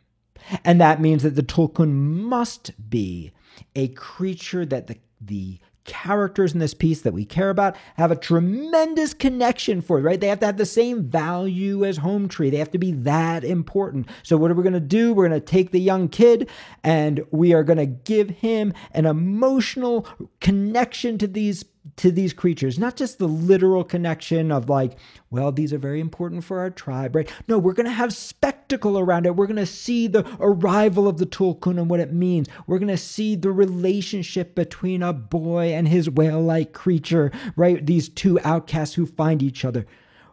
And 0.64 0.80
that 0.80 1.00
means 1.00 1.22
that 1.22 1.34
the 1.34 1.42
Tulkun 1.42 1.92
must 1.92 2.72
be 2.88 3.32
a 3.74 3.88
creature 3.88 4.64
that 4.66 4.86
the, 4.86 4.96
the 5.20 5.58
characters 5.86 6.52
in 6.52 6.58
this 6.58 6.74
piece 6.74 7.02
that 7.02 7.12
we 7.12 7.24
care 7.24 7.48
about 7.48 7.76
have 7.96 8.10
a 8.10 8.16
tremendous 8.16 9.14
connection 9.14 9.80
for, 9.80 10.00
right? 10.00 10.20
They 10.20 10.28
have 10.28 10.40
to 10.40 10.46
have 10.46 10.56
the 10.56 10.66
same 10.66 11.04
value 11.04 11.84
as 11.84 11.96
Home 11.96 12.28
Tree. 12.28 12.50
They 12.50 12.58
have 12.58 12.72
to 12.72 12.78
be 12.78 12.92
that 12.92 13.44
important. 13.44 14.08
So, 14.22 14.36
what 14.36 14.50
are 14.50 14.54
we 14.54 14.62
going 14.62 14.72
to 14.74 14.80
do? 14.80 15.14
We're 15.14 15.28
going 15.28 15.40
to 15.40 15.46
take 15.46 15.70
the 15.70 15.80
young 15.80 16.08
kid 16.08 16.50
and 16.84 17.24
we 17.30 17.54
are 17.54 17.64
going 17.64 17.78
to 17.78 17.86
give 17.86 18.30
him 18.30 18.74
an 18.92 19.06
emotional 19.06 20.06
connection 20.40 21.18
to 21.18 21.26
these 21.26 21.64
to 21.96 22.10
these 22.10 22.32
creatures, 22.32 22.78
not 22.78 22.96
just 22.96 23.18
the 23.18 23.28
literal 23.28 23.84
connection 23.84 24.50
of 24.50 24.68
like, 24.68 24.98
well, 25.30 25.52
these 25.52 25.72
are 25.72 25.78
very 25.78 26.00
important 26.00 26.42
for 26.42 26.58
our 26.58 26.70
tribe, 26.70 27.14
right? 27.14 27.30
No, 27.48 27.58
we're 27.58 27.74
going 27.74 27.86
to 27.86 27.92
have 27.92 28.12
spectacle 28.12 28.98
around 28.98 29.26
it. 29.26 29.36
We're 29.36 29.46
going 29.46 29.56
to 29.56 29.66
see 29.66 30.06
the 30.06 30.26
arrival 30.40 31.06
of 31.06 31.18
the 31.18 31.26
Tulkun 31.26 31.78
and 31.78 31.88
what 31.88 32.00
it 32.00 32.12
means. 32.12 32.48
We're 32.66 32.78
going 32.78 32.88
to 32.88 32.96
see 32.96 33.36
the 33.36 33.52
relationship 33.52 34.54
between 34.54 35.02
a 35.02 35.12
boy 35.12 35.72
and 35.72 35.86
his 35.86 36.10
whale 36.10 36.42
like 36.42 36.72
creature, 36.72 37.30
right? 37.54 37.84
These 37.84 38.08
two 38.08 38.40
outcasts 38.40 38.94
who 38.94 39.06
find 39.06 39.42
each 39.42 39.64
other. 39.64 39.86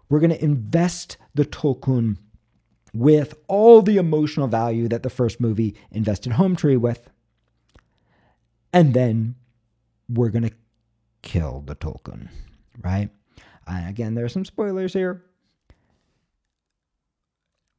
We're 0.10 0.20
going 0.20 0.32
to 0.32 0.44
invest 0.44 1.18
the 1.36 1.46
Tulkun 1.46 2.18
with 2.94 3.36
all 3.48 3.82
the 3.82 3.98
emotional 3.98 4.48
value 4.48 4.88
that 4.88 5.04
the 5.04 5.10
first 5.10 5.40
movie 5.40 5.76
invested 5.92 6.34
Home 6.34 6.56
Tree 6.56 6.78
with. 6.78 7.10
And 8.72 8.94
then 8.94 9.36
we're 10.10 10.30
going 10.30 10.50
to 10.50 10.54
kill 11.24 11.64
the 11.66 11.76
Tulkun, 11.76 12.30
right? 12.82 13.10
And 13.66 13.90
again, 13.90 14.14
there 14.14 14.26
are 14.26 14.30
some 14.30 14.46
spoilers 14.46 14.94
here. 14.94 15.24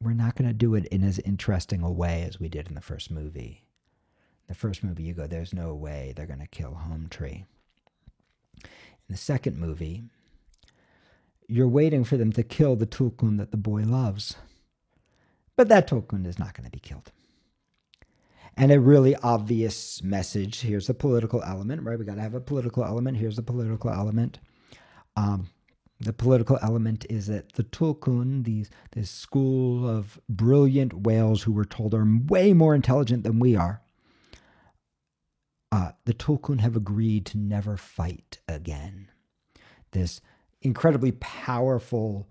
We're 0.01 0.13
not 0.13 0.35
going 0.35 0.49
to 0.49 0.53
do 0.53 0.75
it 0.75 0.85
in 0.87 1.03
as 1.03 1.19
interesting 1.19 1.81
a 1.81 1.91
way 1.91 2.25
as 2.27 2.39
we 2.39 2.49
did 2.49 2.67
in 2.67 2.75
the 2.75 2.81
first 2.81 3.09
movie. 3.09 3.63
The 4.47 4.53
first 4.53 4.83
movie, 4.83 5.03
you 5.03 5.13
go, 5.13 5.25
there's 5.25 5.53
no 5.53 5.73
way 5.73 6.13
they're 6.15 6.27
going 6.27 6.39
to 6.39 6.47
kill 6.47 6.73
Home 6.73 7.07
Tree. 7.09 7.45
In 8.63 9.09
the 9.09 9.17
second 9.17 9.57
movie, 9.57 10.03
you're 11.47 11.67
waiting 11.67 12.03
for 12.03 12.17
them 12.17 12.31
to 12.33 12.43
kill 12.43 12.75
the 12.75 12.85
Tulkun 12.85 13.37
that 13.37 13.51
the 13.51 13.57
boy 13.57 13.83
loves. 13.83 14.35
But 15.55 15.69
that 15.69 15.87
Tulkun 15.87 16.27
is 16.27 16.37
not 16.37 16.53
going 16.53 16.65
to 16.65 16.71
be 16.71 16.79
killed 16.79 17.11
and 18.57 18.71
a 18.71 18.79
really 18.79 19.15
obvious 19.17 20.01
message. 20.03 20.61
Here's 20.61 20.87
the 20.87 20.93
political 20.93 21.43
element, 21.43 21.83
right? 21.83 21.99
We 21.99 22.05
got 22.05 22.15
to 22.15 22.21
have 22.21 22.33
a 22.33 22.41
political 22.41 22.83
element. 22.83 23.17
Here's 23.17 23.35
the 23.35 23.43
political 23.43 23.89
element. 23.89 24.39
Um, 25.15 25.49
the 25.99 26.13
political 26.13 26.59
element 26.61 27.05
is 27.09 27.27
that 27.27 27.53
the 27.53 27.63
Tulkun, 27.63 28.43
these 28.43 28.69
this 28.91 29.09
school 29.09 29.87
of 29.87 30.19
brilliant 30.27 31.05
whales 31.05 31.43
who 31.43 31.53
we're 31.53 31.63
told 31.63 31.93
are 31.93 32.05
way 32.27 32.53
more 32.53 32.75
intelligent 32.75 33.23
than 33.23 33.39
we 33.39 33.55
are, 33.55 33.81
uh, 35.71 35.91
the 36.05 36.13
Tulkun 36.13 36.59
have 36.59 36.75
agreed 36.75 37.25
to 37.27 37.37
never 37.37 37.77
fight 37.77 38.39
again. 38.47 39.09
This 39.91 40.21
incredibly 40.61 41.13
powerful 41.13 42.27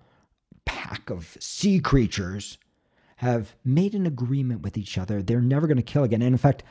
pack 0.64 1.08
of 1.10 1.36
sea 1.40 1.80
creatures 1.80 2.58
have 3.16 3.54
made 3.64 3.94
an 3.94 4.06
agreement 4.06 4.62
with 4.62 4.76
each 4.76 4.98
other. 4.98 5.22
They're 5.22 5.40
never 5.40 5.66
going 5.66 5.76
to 5.76 5.82
kill 5.82 6.04
again. 6.04 6.22
And 6.22 6.32
in 6.32 6.38
fact, 6.38 6.62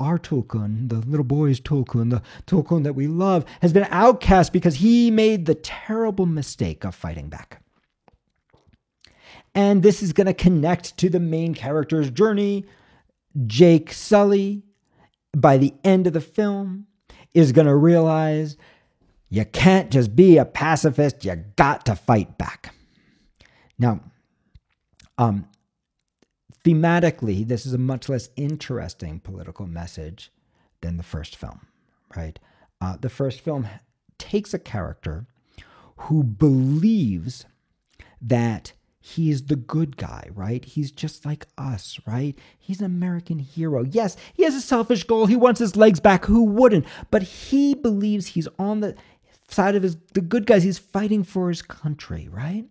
our 0.00 0.18
Tulkun, 0.18 0.88
the 0.88 0.96
little 0.96 1.24
boy's 1.24 1.60
Tulkun, 1.60 2.10
the 2.10 2.22
Tulkun 2.46 2.82
that 2.84 2.94
we 2.94 3.06
love, 3.06 3.44
has 3.60 3.72
been 3.72 3.86
outcast 3.90 4.52
because 4.52 4.76
he 4.76 5.10
made 5.10 5.46
the 5.46 5.54
terrible 5.54 6.26
mistake 6.26 6.84
of 6.84 6.94
fighting 6.94 7.28
back. 7.28 7.62
And 9.54 9.82
this 9.82 10.02
is 10.02 10.12
going 10.12 10.26
to 10.26 10.34
connect 10.34 10.96
to 10.98 11.08
the 11.10 11.20
main 11.20 11.54
character's 11.54 12.10
journey. 12.10 12.64
Jake 13.46 13.92
Sully 13.92 14.62
by 15.36 15.56
the 15.56 15.74
end 15.84 16.06
of 16.06 16.12
the 16.12 16.20
film, 16.20 16.86
is 17.34 17.52
going 17.52 17.66
to 17.66 17.74
realize 17.74 18.56
you 19.30 19.44
can't 19.46 19.90
just 19.90 20.14
be 20.14 20.36
a 20.36 20.44
pacifist, 20.44 21.24
you 21.24 21.34
got 21.56 21.86
to 21.86 21.96
fight 21.96 22.36
back. 22.36 22.74
Now, 23.78 24.00
um, 25.16 25.46
thematically, 26.64 27.46
this 27.46 27.66
is 27.66 27.74
a 27.74 27.78
much 27.78 28.08
less 28.08 28.28
interesting 28.36 29.20
political 29.20 29.66
message 29.66 30.30
than 30.80 30.96
the 30.96 31.02
first 31.02 31.36
film, 31.36 31.66
right? 32.16 32.38
Uh, 32.80 32.96
the 33.00 33.08
first 33.08 33.40
film 33.40 33.66
takes 34.18 34.54
a 34.54 34.58
character 34.58 35.26
who 35.96 36.22
believes 36.22 37.46
that 38.20 38.72
he's 39.00 39.46
the 39.46 39.56
good 39.56 39.96
guy, 39.96 40.28
right? 40.34 40.64
He's 40.64 40.90
just 40.92 41.26
like 41.26 41.46
us, 41.58 41.98
right? 42.06 42.38
He's 42.58 42.80
an 42.80 42.86
American 42.86 43.38
hero. 43.38 43.84
Yes, 43.84 44.16
he 44.32 44.44
has 44.44 44.54
a 44.54 44.60
selfish 44.60 45.04
goal. 45.04 45.26
He 45.26 45.36
wants 45.36 45.60
his 45.60 45.76
legs 45.76 46.00
back. 46.00 46.24
Who 46.26 46.44
wouldn't? 46.44 46.86
But 47.10 47.22
he 47.22 47.74
believes 47.74 48.26
he's 48.28 48.48
on 48.58 48.80
the 48.80 48.94
side 49.48 49.74
of 49.74 49.82
his 49.82 49.96
the 50.14 50.20
good 50.20 50.46
guys. 50.46 50.62
He's 50.62 50.78
fighting 50.78 51.24
for 51.24 51.48
his 51.48 51.62
country, 51.62 52.28
right? 52.30 52.66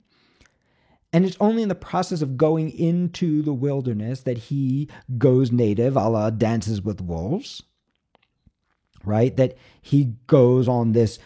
And 1.13 1.26
it's 1.26 1.38
only 1.39 1.62
in 1.62 1.69
the 1.69 1.76
process 1.76 2.21
of 2.21 2.38
going 2.38 2.71
into 2.71 3.41
the 3.41 3.54
wilderness 3.54 4.21
that 4.21 4.38
he 4.38 4.89
goes 5.17 5.52
native, 5.52 5.97
a 5.97 6.08
la 6.08 6.30
Dances 6.30 6.82
with 6.82 7.02
Wolves, 7.02 7.63
right? 9.04 9.36
That 9.36 9.58
he 9.82 10.13
goes 10.28 10.69
on 10.69 10.93
this 10.93 11.19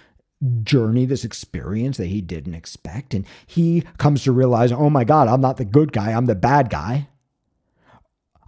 journey, 0.63 1.05
this 1.05 1.23
experience 1.23 1.97
that 1.97 2.07
he 2.07 2.21
didn't 2.21 2.55
expect. 2.55 3.13
And 3.13 3.25
he 3.45 3.83
comes 3.97 4.23
to 4.23 4.31
realize, 4.31 4.71
oh 4.71 4.89
my 4.89 5.03
God, 5.03 5.27
I'm 5.27 5.41
not 5.41 5.57
the 5.57 5.65
good 5.65 5.91
guy, 5.91 6.11
I'm 6.11 6.25
the 6.25 6.35
bad 6.35 6.69
guy. 6.69 7.07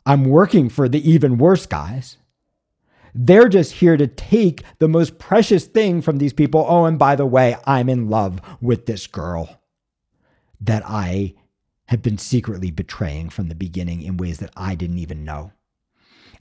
I'm 0.06 0.26
working 0.26 0.70
for 0.70 0.88
the 0.88 1.08
even 1.08 1.38
worse 1.38 1.66
guys. 1.66 2.18
They're 3.14 3.50
just 3.50 3.74
here 3.74 3.98
to 3.98 4.08
take 4.08 4.64
the 4.80 4.88
most 4.88 5.20
precious 5.20 5.66
thing 5.66 6.02
from 6.02 6.18
these 6.18 6.34
people. 6.34 6.66
Oh, 6.68 6.86
and 6.86 6.98
by 6.98 7.16
the 7.16 7.26
way, 7.26 7.58
I'm 7.66 7.90
in 7.90 8.10
love 8.10 8.40
with 8.62 8.86
this 8.86 9.06
girl 9.06 9.60
that 10.62 10.84
I 10.86 11.36
have 11.86 12.02
been 12.02 12.18
secretly 12.18 12.72
betraying 12.72 13.30
from 13.30 13.48
the 13.48 13.56
beginning 13.56 14.02
in 14.02 14.18
ways 14.18 14.40
that 14.40 14.52
I 14.58 14.76
didn't 14.76 15.00
even 15.00 15.24
know. 15.24 15.52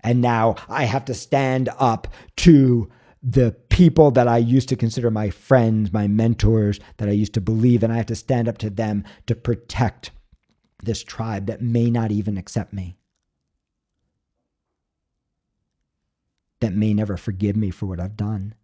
And 0.00 0.20
now 0.20 0.56
I 0.68 0.84
have 0.84 1.04
to 1.06 1.14
stand 1.14 1.68
up 1.78 2.08
to 2.36 2.90
the 3.22 3.52
people 3.70 4.10
that 4.12 4.28
I 4.28 4.38
used 4.38 4.68
to 4.68 4.76
consider 4.76 5.10
my 5.10 5.30
friends, 5.30 5.92
my 5.92 6.06
mentors, 6.06 6.78
that 6.98 7.08
I 7.08 7.12
used 7.12 7.34
to 7.34 7.40
believe, 7.40 7.82
and 7.82 7.92
I 7.92 7.96
have 7.96 8.06
to 8.06 8.14
stand 8.14 8.48
up 8.48 8.58
to 8.58 8.70
them 8.70 9.04
to 9.26 9.34
protect 9.34 10.10
this 10.82 11.02
tribe 11.02 11.46
that 11.46 11.62
may 11.62 11.90
not 11.90 12.12
even 12.12 12.36
accept 12.36 12.72
me, 12.72 12.96
that 16.60 16.74
may 16.74 16.94
never 16.94 17.16
forgive 17.16 17.56
me 17.56 17.70
for 17.70 17.86
what 17.86 17.98
I've 17.98 18.16
done, 18.16 18.54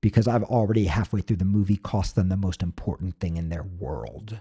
because 0.00 0.28
I've 0.28 0.44
already 0.44 0.86
halfway 0.86 1.20
through 1.20 1.36
the 1.36 1.44
movie 1.44 1.76
cost 1.76 2.14
them 2.14 2.28
the 2.28 2.36
most 2.36 2.62
important 2.62 3.18
thing 3.20 3.36
in 3.36 3.48
their 3.48 3.62
world. 3.62 4.40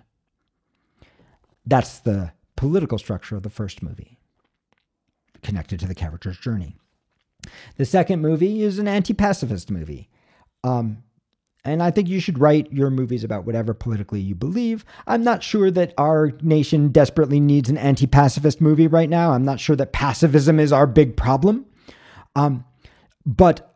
That's 1.65 1.99
the 1.99 2.31
political 2.55 2.97
structure 2.97 3.35
of 3.35 3.43
the 3.43 3.49
first 3.49 3.81
movie, 3.81 4.17
connected 5.43 5.79
to 5.79 5.87
the 5.87 5.95
character's 5.95 6.37
journey. 6.37 6.75
The 7.77 7.85
second 7.85 8.21
movie 8.21 8.63
is 8.63 8.79
an 8.79 8.87
anti 8.87 9.13
pacifist 9.13 9.71
movie. 9.71 10.09
Um, 10.63 11.03
and 11.63 11.83
I 11.83 11.91
think 11.91 12.07
you 12.07 12.19
should 12.19 12.39
write 12.39 12.71
your 12.71 12.89
movies 12.89 13.23
about 13.23 13.45
whatever 13.45 13.73
politically 13.73 14.19
you 14.19 14.33
believe. 14.33 14.83
I'm 15.05 15.23
not 15.23 15.43
sure 15.43 15.69
that 15.71 15.93
our 15.97 16.31
nation 16.41 16.89
desperately 16.89 17.39
needs 17.39 17.69
an 17.69 17.77
anti 17.77 18.07
pacifist 18.07 18.61
movie 18.61 18.87
right 18.87 19.09
now. 19.09 19.31
I'm 19.31 19.45
not 19.45 19.59
sure 19.59 19.75
that 19.75 19.91
pacifism 19.91 20.59
is 20.59 20.73
our 20.73 20.87
big 20.87 21.15
problem. 21.15 21.65
Um, 22.35 22.65
but 23.25 23.70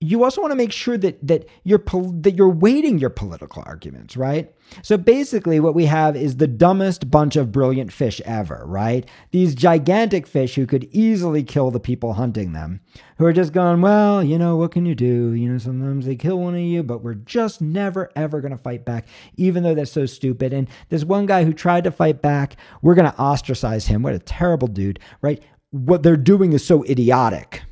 you 0.00 0.22
also 0.22 0.40
want 0.40 0.52
to 0.52 0.56
make 0.56 0.70
sure 0.70 0.96
that 0.96 1.18
that 1.26 1.48
you're 1.64 1.82
that 2.20 2.34
you're 2.36 2.48
weighting 2.48 2.98
your 2.98 3.10
political 3.10 3.64
arguments, 3.66 4.16
right? 4.16 4.54
So 4.82 4.96
basically 4.96 5.58
what 5.58 5.74
we 5.74 5.86
have 5.86 6.14
is 6.14 6.36
the 6.36 6.46
dumbest 6.46 7.10
bunch 7.10 7.34
of 7.34 7.50
brilliant 7.50 7.92
fish 7.92 8.20
ever, 8.24 8.62
right? 8.66 9.08
These 9.32 9.56
gigantic 9.56 10.26
fish 10.26 10.54
who 10.54 10.66
could 10.66 10.84
easily 10.92 11.42
kill 11.42 11.72
the 11.72 11.80
people 11.80 12.12
hunting 12.12 12.52
them, 12.52 12.80
who 13.16 13.24
are 13.24 13.32
just 13.32 13.52
going, 13.52 13.80
well, 13.80 14.22
you 14.22 14.38
know, 14.38 14.56
what 14.56 14.70
can 14.70 14.86
you 14.86 14.94
do? 14.94 15.32
You 15.32 15.50
know, 15.50 15.58
sometimes 15.58 16.06
they 16.06 16.14
kill 16.14 16.38
one 16.38 16.54
of 16.54 16.60
you, 16.60 16.84
but 16.84 17.02
we're 17.02 17.14
just 17.14 17.60
never 17.60 18.12
ever 18.14 18.40
going 18.40 18.56
to 18.56 18.62
fight 18.62 18.84
back 18.84 19.08
even 19.36 19.64
though 19.64 19.74
that's 19.74 19.90
so 19.90 20.06
stupid. 20.06 20.52
And 20.52 20.68
this 20.90 21.02
one 21.02 21.26
guy 21.26 21.42
who 21.42 21.52
tried 21.52 21.84
to 21.84 21.90
fight 21.90 22.22
back, 22.22 22.56
we're 22.82 22.94
going 22.94 23.10
to 23.10 23.18
ostracize 23.18 23.88
him. 23.88 24.02
What 24.02 24.14
a 24.14 24.20
terrible 24.20 24.68
dude, 24.68 25.00
right? 25.22 25.42
What 25.70 26.04
they're 26.04 26.16
doing 26.16 26.52
is 26.52 26.64
so 26.64 26.84
idiotic, 26.84 27.62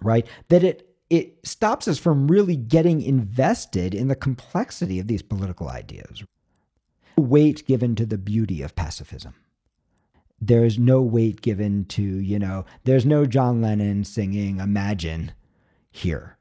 right? 0.00 0.24
That 0.50 0.62
it 0.62 0.85
it 1.10 1.46
stops 1.46 1.86
us 1.86 1.98
from 1.98 2.28
really 2.28 2.56
getting 2.56 3.00
invested 3.00 3.94
in 3.94 4.08
the 4.08 4.16
complexity 4.16 4.98
of 4.98 5.06
these 5.06 5.22
political 5.22 5.68
ideas. 5.68 6.24
Weight 7.16 7.66
given 7.66 7.94
to 7.94 8.06
the 8.06 8.18
beauty 8.18 8.62
of 8.62 8.74
pacifism. 8.74 9.34
There's 10.40 10.78
no 10.78 11.00
weight 11.00 11.40
given 11.40 11.86
to, 11.86 12.02
you 12.02 12.38
know, 12.38 12.66
there's 12.84 13.06
no 13.06 13.24
John 13.24 13.62
Lennon 13.62 14.04
singing 14.04 14.60
Imagine 14.60 15.32
here. 15.90 16.36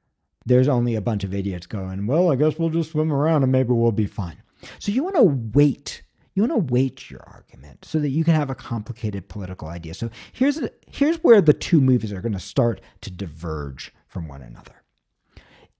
There's 0.45 0.67
only 0.67 0.95
a 0.95 1.01
bunch 1.01 1.23
of 1.23 1.33
idiots 1.33 1.65
going, 1.65 2.05
well, 2.07 2.31
I 2.31 2.35
guess 2.35 2.59
we'll 2.59 2.69
just 2.69 2.91
swim 2.91 3.11
around 3.11 3.43
and 3.43 3.51
maybe 3.51 3.71
we'll 3.71 3.91
be 3.91 4.05
fine. 4.05 4.41
So 4.79 4.91
you 4.91 5.03
want 5.03 5.15
to 5.15 5.57
weight 5.57 6.01
you 6.35 6.43
want 6.43 6.51
to 6.51 6.73
weight 6.73 7.09
your 7.09 7.23
argument 7.25 7.85
so 7.85 7.97
that 7.99 8.09
you 8.09 8.25
can 8.25 8.35
have 8.35 8.49
a 8.49 8.55
complicated 8.55 9.29
political 9.29 9.69
idea. 9.69 9.93
So 9.93 10.09
here's 10.33 10.57
a, 10.57 10.69
here's 10.91 11.15
where 11.23 11.39
the 11.39 11.53
two 11.53 11.79
movies 11.79 12.11
are 12.11 12.19
going 12.21 12.33
to 12.33 12.39
start 12.39 12.81
to 13.01 13.09
diverge 13.09 13.93
from 14.15 14.29
one 14.29 14.41
another. 14.41 14.81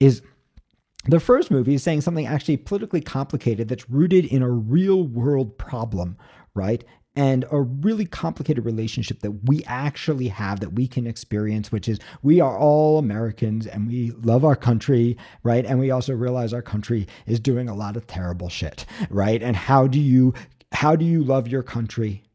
Is 0.02 0.22
the 1.06 1.22
first 1.22 1.50
movie 1.50 1.76
is 1.76 1.84
saying 1.84 2.02
something 2.02 2.28
actually 2.28 2.58
politically 2.58 3.00
complicated 3.00 3.70
that's 3.70 3.90
rooted 3.90 4.26
in 4.26 4.44
a 4.44 4.50
real 4.50 5.04
world 5.04 5.58
problem, 5.58 6.18
right? 6.54 6.84
And 7.16 7.46
a 7.50 7.62
really 7.62 8.06
complicated 8.06 8.66
relationship 8.66 9.22
that 9.22 9.46
we 9.46 9.64
actually 9.64 10.28
have 10.28 10.60
that 10.60 10.74
we 10.74 10.86
can 10.86 11.08
experience, 11.08 11.72
which 11.72 11.88
is 11.88 11.98
we 12.24 12.42
are 12.42 12.60
all 12.60 13.00
Americans 13.00 13.68
and 13.68 13.88
we 13.88 14.12
love 14.12 14.44
our 14.44 14.58
country, 14.58 15.16
right? 15.44 15.66
And 15.66 15.80
we 15.80 15.92
also 15.92 16.14
realize 16.14 16.52
our 16.52 16.62
country 16.62 17.08
is 17.26 17.40
doing 17.40 17.70
a 17.70 17.74
lot 17.74 17.96
of 17.96 18.06
terrible 18.06 18.50
shit, 18.50 18.86
right? 19.10 19.42
And 19.42 19.56
how 19.56 19.88
do 19.88 20.02
you 20.02 20.34
how 20.74 20.98
do 20.98 21.06
you 21.06 21.24
love 21.24 21.48
your 21.48 21.64
country 21.64 22.26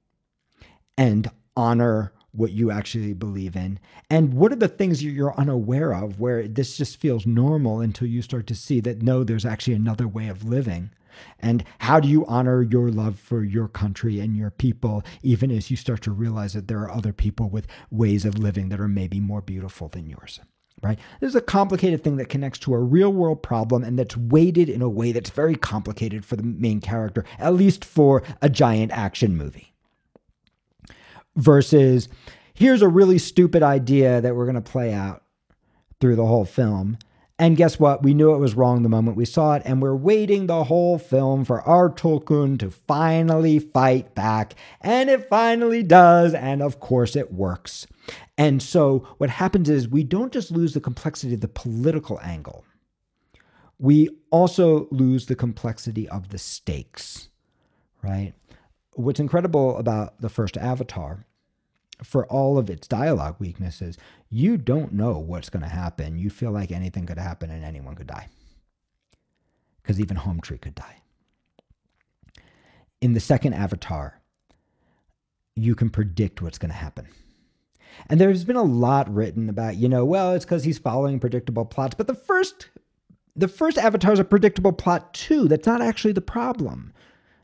and 0.96 1.30
honor 1.58 2.14
what 2.32 2.52
you 2.52 2.70
actually 2.70 3.12
believe 3.12 3.56
in? 3.56 3.78
And 4.08 4.34
what 4.34 4.52
are 4.52 4.56
the 4.56 4.68
things 4.68 5.02
you're 5.02 5.38
unaware 5.38 5.92
of 5.94 6.20
where 6.20 6.46
this 6.46 6.76
just 6.76 6.98
feels 6.98 7.26
normal 7.26 7.80
until 7.80 8.08
you 8.08 8.22
start 8.22 8.46
to 8.48 8.54
see 8.54 8.80
that 8.80 9.02
no 9.02 9.24
there's 9.24 9.46
actually 9.46 9.74
another 9.74 10.08
way 10.08 10.28
of 10.28 10.44
living? 10.44 10.90
And 11.38 11.64
how 11.78 12.00
do 12.00 12.08
you 12.08 12.24
honor 12.26 12.62
your 12.62 12.90
love 12.90 13.18
for 13.18 13.44
your 13.44 13.68
country 13.68 14.20
and 14.20 14.36
your 14.36 14.50
people 14.50 15.02
even 15.22 15.50
as 15.50 15.70
you 15.70 15.76
start 15.76 16.02
to 16.02 16.12
realize 16.12 16.52
that 16.54 16.68
there 16.68 16.80
are 16.80 16.90
other 16.90 17.12
people 17.12 17.48
with 17.48 17.66
ways 17.90 18.24
of 18.24 18.38
living 18.38 18.68
that 18.68 18.80
are 18.80 18.88
maybe 18.88 19.20
more 19.20 19.42
beautiful 19.42 19.88
than 19.88 20.08
yours 20.08 20.40
right? 20.82 20.98
This 21.20 21.28
is 21.28 21.36
a 21.36 21.42
complicated 21.42 22.02
thing 22.02 22.16
that 22.16 22.28
connects 22.28 22.58
to 22.60 22.74
a 22.74 22.78
real 22.78 23.12
world 23.12 23.42
problem 23.42 23.84
and 23.84 23.98
that's 23.98 24.16
weighted 24.16 24.68
in 24.68 24.82
a 24.82 24.88
way 24.88 25.12
that's 25.12 25.30
very 25.30 25.54
complicated 25.54 26.24
for 26.24 26.36
the 26.36 26.42
main 26.42 26.80
character 26.80 27.24
at 27.38 27.54
least 27.54 27.84
for 27.84 28.22
a 28.40 28.48
giant 28.48 28.92
action 28.92 29.36
movie 29.36 29.69
versus 31.36 32.08
here's 32.54 32.82
a 32.82 32.88
really 32.88 33.18
stupid 33.18 33.62
idea 33.62 34.20
that 34.20 34.34
we're 34.34 34.44
going 34.44 34.54
to 34.54 34.60
play 34.60 34.92
out 34.92 35.22
through 36.00 36.16
the 36.16 36.26
whole 36.26 36.44
film. 36.44 36.98
And 37.38 37.56
guess 37.56 37.80
what? 37.80 38.02
We 38.02 38.12
knew 38.12 38.34
it 38.34 38.38
was 38.38 38.54
wrong 38.54 38.82
the 38.82 38.90
moment 38.90 39.16
we 39.16 39.24
saw 39.24 39.54
it, 39.54 39.62
and 39.64 39.80
we're 39.80 39.96
waiting 39.96 40.46
the 40.46 40.64
whole 40.64 40.98
film 40.98 41.46
for 41.46 41.62
our 41.62 41.88
Tulkun 41.88 42.58
to 42.58 42.70
finally 42.70 43.58
fight 43.58 44.14
back. 44.14 44.54
And 44.82 45.08
it 45.08 45.26
finally 45.30 45.82
does, 45.82 46.34
and 46.34 46.60
of 46.60 46.80
course 46.80 47.16
it 47.16 47.32
works. 47.32 47.86
And 48.36 48.62
so 48.62 49.08
what 49.16 49.30
happens 49.30 49.70
is 49.70 49.88
we 49.88 50.04
don't 50.04 50.34
just 50.34 50.50
lose 50.50 50.74
the 50.74 50.82
complexity 50.82 51.32
of 51.32 51.40
the 51.40 51.48
political 51.48 52.20
angle, 52.22 52.64
we 53.78 54.10
also 54.30 54.86
lose 54.90 55.24
the 55.24 55.34
complexity 55.34 56.06
of 56.10 56.28
the 56.28 56.38
stakes, 56.38 57.30
right? 58.02 58.34
What's 59.00 59.20
incredible 59.20 59.76
about 59.76 60.20
the 60.20 60.28
first 60.28 60.56
Avatar 60.56 61.24
for 62.02 62.26
all 62.26 62.58
of 62.58 62.70
its 62.70 62.88
dialogue 62.88 63.36
weaknesses, 63.38 63.98
you 64.30 64.56
don't 64.56 64.92
know 64.92 65.18
what's 65.18 65.50
going 65.50 65.62
to 65.62 65.68
happen. 65.68 66.18
You 66.18 66.30
feel 66.30 66.50
like 66.50 66.70
anything 66.70 67.06
could 67.06 67.18
happen 67.18 67.50
and 67.50 67.64
anyone 67.64 67.94
could 67.94 68.06
die. 68.06 68.28
Because 69.82 70.00
even 70.00 70.16
Home 70.16 70.40
Tree 70.40 70.58
could 70.58 70.74
die. 70.74 70.96
In 73.00 73.14
the 73.14 73.20
second 73.20 73.54
Avatar, 73.54 74.20
you 75.56 75.74
can 75.74 75.90
predict 75.90 76.42
what's 76.42 76.58
going 76.58 76.70
to 76.70 76.76
happen. 76.76 77.06
And 78.08 78.20
there's 78.20 78.44
been 78.44 78.56
a 78.56 78.62
lot 78.62 79.12
written 79.12 79.48
about, 79.48 79.76
you 79.76 79.88
know, 79.88 80.04
well, 80.04 80.32
it's 80.32 80.44
because 80.44 80.64
he's 80.64 80.78
following 80.78 81.18
predictable 81.20 81.64
plots. 81.64 81.94
But 81.94 82.06
the 82.06 82.14
first 82.14 82.68
the 83.36 83.48
first 83.48 83.78
Avatar 83.78 84.12
is 84.12 84.18
a 84.18 84.24
predictable 84.24 84.72
plot 84.72 85.14
too. 85.14 85.48
That's 85.48 85.66
not 85.66 85.80
actually 85.80 86.12
the 86.12 86.20
problem. 86.20 86.92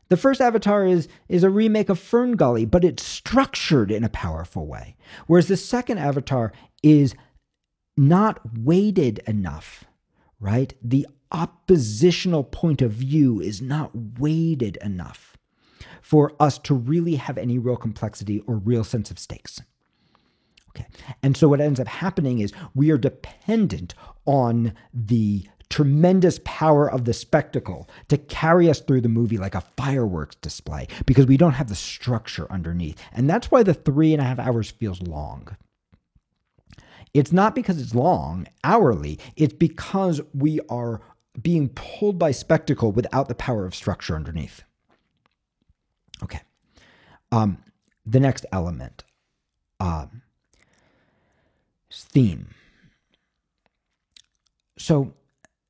The 0.09 0.17
first 0.17 0.39
Avatar 0.41 0.85
is, 0.85 1.07
is 1.27 1.43
a 1.43 1.49
remake 1.49 1.89
of 1.89 1.99
Fern 1.99 2.33
Gully, 2.33 2.65
but 2.65 2.83
it's 2.85 3.03
structured 3.03 3.91
in 3.91 4.03
a 4.03 4.09
powerful 4.09 4.65
way. 4.65 4.95
Whereas 5.27 5.47
the 5.47 5.57
second 5.57 5.97
Avatar 5.97 6.53
is 6.81 7.13
not 7.97 8.39
weighted 8.57 9.19
enough, 9.27 9.83
right? 10.39 10.73
The 10.81 11.07
oppositional 11.31 12.43
point 12.43 12.81
of 12.81 12.91
view 12.91 13.41
is 13.41 13.61
not 13.61 13.91
weighted 14.19 14.77
enough 14.77 15.37
for 16.01 16.33
us 16.39 16.57
to 16.59 16.73
really 16.73 17.15
have 17.15 17.37
any 17.37 17.57
real 17.57 17.75
complexity 17.75 18.39
or 18.41 18.55
real 18.55 18.83
sense 18.83 19.11
of 19.11 19.19
stakes. 19.19 19.61
Okay. 20.69 20.87
And 21.23 21.35
so 21.35 21.49
what 21.49 21.59
ends 21.59 21.79
up 21.79 21.87
happening 21.87 22.39
is 22.39 22.53
we 22.75 22.91
are 22.91 22.97
dependent 22.97 23.93
on 24.25 24.73
the 24.93 25.47
tremendous 25.69 26.39
power 26.45 26.89
of 26.89 27.05
the 27.05 27.13
spectacle 27.13 27.89
to 28.07 28.17
carry 28.17 28.69
us 28.69 28.79
through 28.79 29.01
the 29.01 29.09
movie 29.09 29.37
like 29.37 29.55
a 29.55 29.61
fireworks 29.61 30.35
display 30.35 30.87
because 31.05 31.25
we 31.25 31.37
don't 31.37 31.53
have 31.53 31.69
the 31.69 31.75
structure 31.75 32.51
underneath. 32.51 32.97
And 33.13 33.29
that's 33.29 33.51
why 33.51 33.63
the 33.63 33.73
three 33.73 34.13
and 34.13 34.21
a 34.21 34.25
half 34.25 34.39
hours 34.39 34.71
feels 34.71 35.01
long. 35.01 35.55
It's 37.13 37.31
not 37.31 37.55
because 37.55 37.81
it's 37.81 37.95
long 37.95 38.47
hourly, 38.63 39.19
it's 39.35 39.53
because 39.53 40.21
we 40.33 40.59
are 40.69 41.01
being 41.41 41.69
pulled 41.69 42.17
by 42.17 42.31
spectacle 42.31 42.91
without 42.91 43.27
the 43.27 43.35
power 43.35 43.65
of 43.65 43.75
structure 43.75 44.15
underneath. 44.15 44.63
Okay. 46.23 46.41
Um, 47.31 47.57
the 48.05 48.19
next 48.19 48.45
element 48.51 49.03
um, 49.79 50.21
theme. 51.91 52.53
So 54.77 55.13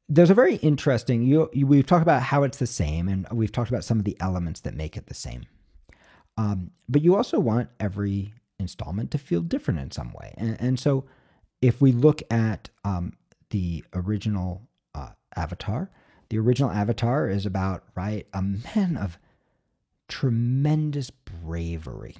there's 0.09 0.29
a 0.29 0.35
very 0.35 0.55
interesting 0.57 1.23
you, 1.23 1.49
you, 1.53 1.67
we've 1.67 1.85
talked 1.85 2.03
about 2.03 2.23
how 2.23 2.43
it's 2.43 2.59
the 2.59 2.67
same 2.67 3.07
and 3.07 3.27
we've 3.31 3.51
talked 3.51 3.69
about 3.69 3.83
some 3.83 3.99
of 3.99 4.05
the 4.05 4.17
elements 4.19 4.61
that 4.61 4.73
make 4.73 4.95
it 4.95 5.07
the 5.07 5.13
same. 5.13 5.45
Um, 6.37 6.71
but 6.87 7.01
you 7.01 7.15
also 7.15 7.39
want 7.39 7.69
every 7.79 8.33
installment 8.59 9.11
to 9.11 9.17
feel 9.17 9.41
different 9.41 9.79
in 9.79 9.91
some 9.91 10.13
way. 10.13 10.33
And, 10.37 10.57
and 10.59 10.79
so 10.79 11.05
if 11.61 11.81
we 11.81 11.91
look 11.91 12.21
at 12.31 12.69
um, 12.85 13.13
the 13.49 13.83
original 13.93 14.61
uh, 14.95 15.09
avatar 15.35 15.89
the 16.29 16.39
original 16.39 16.69
avatar 16.69 17.29
is 17.29 17.45
about 17.45 17.83
right 17.95 18.27
a 18.33 18.41
man 18.41 18.97
of 18.97 19.17
tremendous 20.07 21.09
bravery 21.09 22.15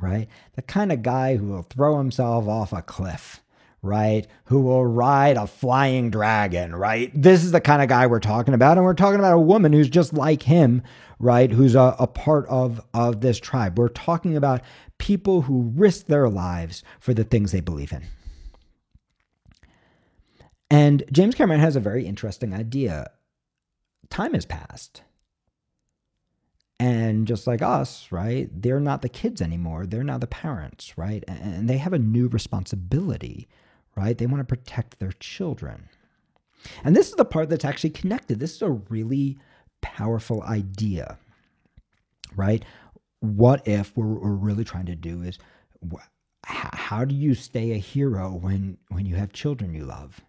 right? 0.00 0.28
The 0.54 0.62
kind 0.62 0.92
of 0.92 1.02
guy 1.02 1.36
who 1.36 1.48
will 1.48 1.62
throw 1.62 1.98
himself 1.98 2.46
off 2.46 2.72
a 2.72 2.82
cliff 2.82 3.42
right? 3.82 4.26
Who 4.44 4.60
will 4.60 4.86
ride 4.86 5.36
a 5.36 5.46
flying 5.46 6.10
dragon, 6.10 6.74
right? 6.74 7.10
This 7.14 7.44
is 7.44 7.52
the 7.52 7.60
kind 7.60 7.82
of 7.82 7.88
guy 7.88 8.06
we're 8.06 8.20
talking 8.20 8.54
about. 8.54 8.76
And 8.76 8.84
we're 8.84 8.94
talking 8.94 9.18
about 9.18 9.34
a 9.34 9.40
woman 9.40 9.72
who's 9.72 9.88
just 9.88 10.12
like 10.12 10.42
him, 10.42 10.82
right? 11.18 11.50
Who's 11.50 11.74
a, 11.74 11.94
a 11.98 12.06
part 12.06 12.46
of, 12.48 12.80
of 12.92 13.20
this 13.20 13.38
tribe. 13.38 13.78
We're 13.78 13.88
talking 13.88 14.36
about 14.36 14.62
people 14.98 15.42
who 15.42 15.72
risk 15.74 16.06
their 16.06 16.28
lives 16.28 16.82
for 16.98 17.14
the 17.14 17.24
things 17.24 17.52
they 17.52 17.60
believe 17.60 17.92
in. 17.92 18.04
And 20.70 21.04
James 21.12 21.34
Cameron 21.34 21.60
has 21.60 21.76
a 21.76 21.80
very 21.80 22.04
interesting 22.04 22.52
idea. 22.52 23.10
Time 24.10 24.34
has 24.34 24.44
passed. 24.44 25.02
And 26.80 27.26
just 27.26 27.46
like 27.46 27.62
us, 27.62 28.08
right? 28.12 28.48
They're 28.52 28.78
not 28.78 29.02
the 29.02 29.08
kids 29.08 29.42
anymore. 29.42 29.86
They're 29.86 30.04
now 30.04 30.18
the 30.18 30.28
parents, 30.28 30.96
right? 30.96 31.24
And 31.26 31.68
they 31.68 31.78
have 31.78 31.92
a 31.92 31.98
new 31.98 32.28
responsibility 32.28 33.48
right? 33.98 34.16
They 34.16 34.26
want 34.26 34.40
to 34.40 34.44
protect 34.56 34.98
their 34.98 35.12
children. 35.18 35.88
And 36.84 36.94
this 36.94 37.08
is 37.08 37.16
the 37.16 37.24
part 37.24 37.48
that's 37.48 37.64
actually 37.64 37.90
connected. 37.90 38.38
This 38.38 38.54
is 38.54 38.62
a 38.62 38.70
really 38.70 39.38
powerful 39.80 40.42
idea, 40.42 41.18
right? 42.36 42.64
What 43.20 43.66
if 43.66 43.96
what 43.96 44.06
we're 44.06 44.30
really 44.30 44.64
trying 44.64 44.86
to 44.86 44.94
do 44.94 45.22
is 45.22 45.38
how 46.44 47.04
do 47.04 47.14
you 47.14 47.34
stay 47.34 47.72
a 47.72 47.78
hero 47.78 48.32
when 48.32 48.78
when 48.88 49.04
you 49.04 49.16
have 49.16 49.32
children 49.32 49.74
you 49.74 49.84
love? 49.84 50.20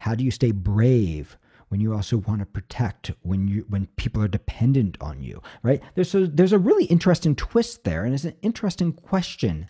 How 0.00 0.14
do 0.14 0.22
you 0.22 0.30
stay 0.30 0.52
brave 0.52 1.38
when 1.68 1.80
you 1.80 1.94
also 1.94 2.18
want 2.18 2.40
to 2.40 2.46
protect 2.46 3.12
when 3.22 3.48
you 3.48 3.64
when 3.68 3.86
people 3.96 4.22
are 4.22 4.28
dependent 4.28 4.98
on 5.00 5.22
you, 5.22 5.42
right? 5.62 5.80
There's 5.94 6.14
a 6.14 6.26
there's 6.26 6.52
a 6.52 6.58
really 6.58 6.84
interesting 6.84 7.34
twist 7.34 7.84
there 7.84 8.04
and 8.04 8.14
it's 8.14 8.24
an 8.24 8.36
interesting 8.42 8.92
question 8.92 9.68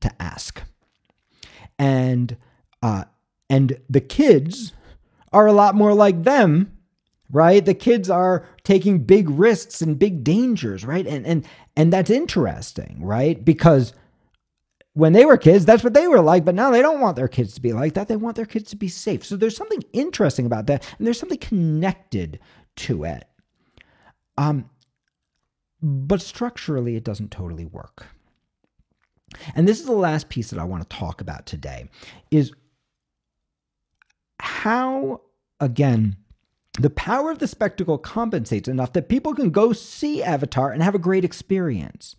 to 0.00 0.22
ask. 0.22 0.62
And 1.78 2.36
uh, 2.84 3.04
and 3.48 3.80
the 3.88 4.00
kids 4.02 4.74
are 5.32 5.46
a 5.46 5.54
lot 5.54 5.74
more 5.74 5.94
like 5.94 6.22
them, 6.22 6.70
right? 7.30 7.64
The 7.64 7.72
kids 7.72 8.10
are 8.10 8.46
taking 8.62 8.98
big 8.98 9.30
risks 9.30 9.80
and 9.80 9.98
big 9.98 10.22
dangers, 10.22 10.84
right? 10.84 11.06
And 11.06 11.26
and 11.26 11.46
and 11.76 11.90
that's 11.90 12.10
interesting, 12.10 12.98
right? 13.00 13.42
Because 13.42 13.94
when 14.92 15.14
they 15.14 15.24
were 15.24 15.38
kids, 15.38 15.64
that's 15.64 15.82
what 15.82 15.94
they 15.94 16.06
were 16.06 16.20
like, 16.20 16.44
but 16.44 16.54
now 16.54 16.70
they 16.70 16.82
don't 16.82 17.00
want 17.00 17.16
their 17.16 17.26
kids 17.26 17.54
to 17.54 17.62
be 17.62 17.72
like 17.72 17.94
that. 17.94 18.06
They 18.06 18.16
want 18.16 18.36
their 18.36 18.44
kids 18.44 18.68
to 18.70 18.76
be 18.76 18.88
safe. 18.88 19.24
So 19.24 19.34
there's 19.34 19.56
something 19.56 19.82
interesting 19.94 20.44
about 20.44 20.66
that, 20.66 20.86
and 20.98 21.06
there's 21.06 21.18
something 21.18 21.38
connected 21.38 22.38
to 22.76 23.04
it. 23.04 23.24
Um, 24.36 24.68
but 25.82 26.20
structurally, 26.20 26.96
it 26.96 27.04
doesn't 27.04 27.30
totally 27.30 27.64
work. 27.64 28.08
And 29.54 29.66
this 29.66 29.80
is 29.80 29.86
the 29.86 29.92
last 29.92 30.28
piece 30.28 30.50
that 30.50 30.60
I 30.60 30.64
want 30.64 30.88
to 30.88 30.96
talk 30.96 31.22
about 31.22 31.46
today 31.46 31.88
is 32.30 32.52
how, 34.40 35.20
again, 35.60 36.16
the 36.78 36.90
power 36.90 37.30
of 37.30 37.38
the 37.38 37.46
spectacle 37.46 37.98
compensates 37.98 38.68
enough 38.68 38.92
that 38.94 39.08
people 39.08 39.34
can 39.34 39.50
go 39.50 39.72
see 39.72 40.22
Avatar 40.22 40.72
and 40.72 40.82
have 40.82 40.94
a 40.94 40.98
great 40.98 41.24
experience. 41.24 42.16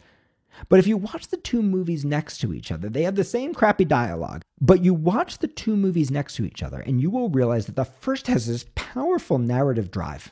But 0.70 0.80
if 0.80 0.88
you 0.88 0.96
watch 0.96 1.28
the 1.28 1.38
two 1.38 1.62
movies 1.62 2.06
next 2.06 2.38
to 2.40 2.54
each 2.54 2.72
other, 2.72 2.88
they 2.88 3.04
have 3.04 3.16
the 3.16 3.26
same 3.26 3.54
crappy 3.54 3.84
dialogue. 3.84 4.42
But 4.62 4.84
you 4.84 4.94
watch 4.94 5.40
the 5.40 5.50
two 5.50 5.76
movies 5.76 6.10
next 6.10 6.36
to 6.36 6.46
each 6.46 6.64
other, 6.64 6.80
and 6.80 7.02
you 7.02 7.10
will 7.10 7.30
realize 7.30 7.66
that 7.66 7.76
the 7.76 7.84
first 7.84 8.28
has 8.28 8.48
this 8.48 8.66
powerful 8.76 9.38
narrative 9.38 9.92
drive 9.92 10.32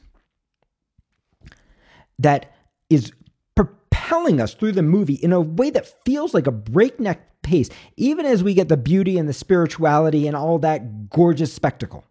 that 2.19 2.55
is 2.89 3.11
propelling 3.55 4.39
us 4.39 4.53
through 4.53 4.71
the 4.71 4.81
movie 4.81 5.15
in 5.15 5.33
a 5.33 5.41
way 5.41 5.69
that 5.71 6.05
feels 6.05 6.33
like 6.33 6.47
a 6.47 6.51
breakneck 6.51 7.29
pace, 7.43 7.69
even 7.97 8.25
as 8.25 8.43
we 8.43 8.53
get 8.53 8.69
the 8.69 8.77
beauty 8.77 9.17
and 9.17 9.29
the 9.29 9.33
spirituality 9.33 10.27
and 10.27 10.35
all 10.35 10.59
that 10.59 11.09
gorgeous 11.09 11.53
spectacle. 11.53 12.05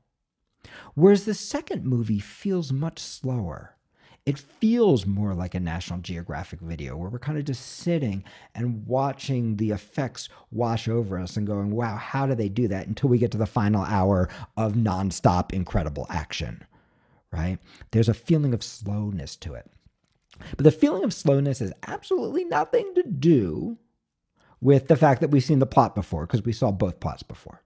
Whereas 0.95 1.25
the 1.25 1.35
second 1.35 1.85
movie 1.85 2.21
feels 2.21 2.73
much 2.73 2.99
slower. 2.99 3.77
It 4.25 4.39
feels 4.39 5.05
more 5.05 5.35
like 5.35 5.57
a 5.57 5.61
National 5.61 5.99
Geographic 5.99 6.61
video 6.61 6.97
where 6.97 7.11
we're 7.11 7.19
kind 7.19 7.39
of 7.39 7.45
just 7.45 7.79
sitting 7.79 8.23
and 8.55 8.87
watching 8.87 9.57
the 9.57 9.73
effects 9.73 10.29
wash 10.53 10.87
over 10.87 11.19
us 11.19 11.37
and 11.37 11.47
going, 11.47 11.73
wow, 11.73 11.97
how 11.97 12.27
do 12.27 12.37
they 12.37 12.49
do 12.49 12.69
that? 12.69 12.87
Until 12.87 13.09
we 13.09 13.19
get 13.19 13.33
to 13.33 13.39
the 13.39 13.47
final 13.47 13.83
hour 13.83 14.29
of 14.57 14.75
nonstop 14.75 15.53
incredible 15.53 16.07
action, 16.09 16.63
right? 17.33 17.59
There's 17.91 18.09
a 18.09 18.15
feeling 18.15 18.55
of 18.55 18.63
slowness 18.63 19.35
to 19.37 19.55
it. 19.55 19.69
But 20.57 20.65
the 20.65 20.71
feeling 20.71 21.03
of 21.03 21.13
slowness 21.13 21.59
has 21.59 21.73
absolutely 21.89 22.45
nothing 22.45 22.95
to 22.95 23.03
do 23.03 23.77
with 24.63 24.87
the 24.89 24.97
fact 24.97 25.21
that 25.21 25.31
we've 25.31 25.45
seen 25.45 25.59
the 25.59 25.67
plot 25.67 25.95
before, 25.95 26.25
because 26.25 26.45
we 26.45 26.53
saw 26.53 26.71
both 26.71 27.01
plots 27.01 27.23
before. 27.23 27.61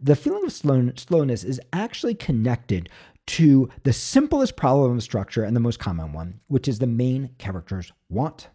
The 0.00 0.16
feeling 0.16 0.44
of 0.44 0.52
slow- 0.52 0.92
slowness 0.96 1.42
is 1.44 1.60
actually 1.72 2.14
connected 2.14 2.88
to 3.26 3.68
the 3.82 3.92
simplest 3.92 4.56
problem 4.56 4.96
of 4.96 5.02
structure 5.02 5.42
and 5.42 5.54
the 5.54 5.60
most 5.60 5.80
common 5.80 6.12
one, 6.12 6.40
which 6.46 6.68
is 6.68 6.78
the 6.78 6.86
main 6.86 7.30
character's 7.38 7.92
want 8.08 8.48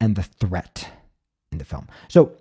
and 0.00 0.16
the 0.16 0.24
threat 0.24 0.90
in 1.52 1.58
the 1.58 1.64
film. 1.64 1.86
So 2.08 2.32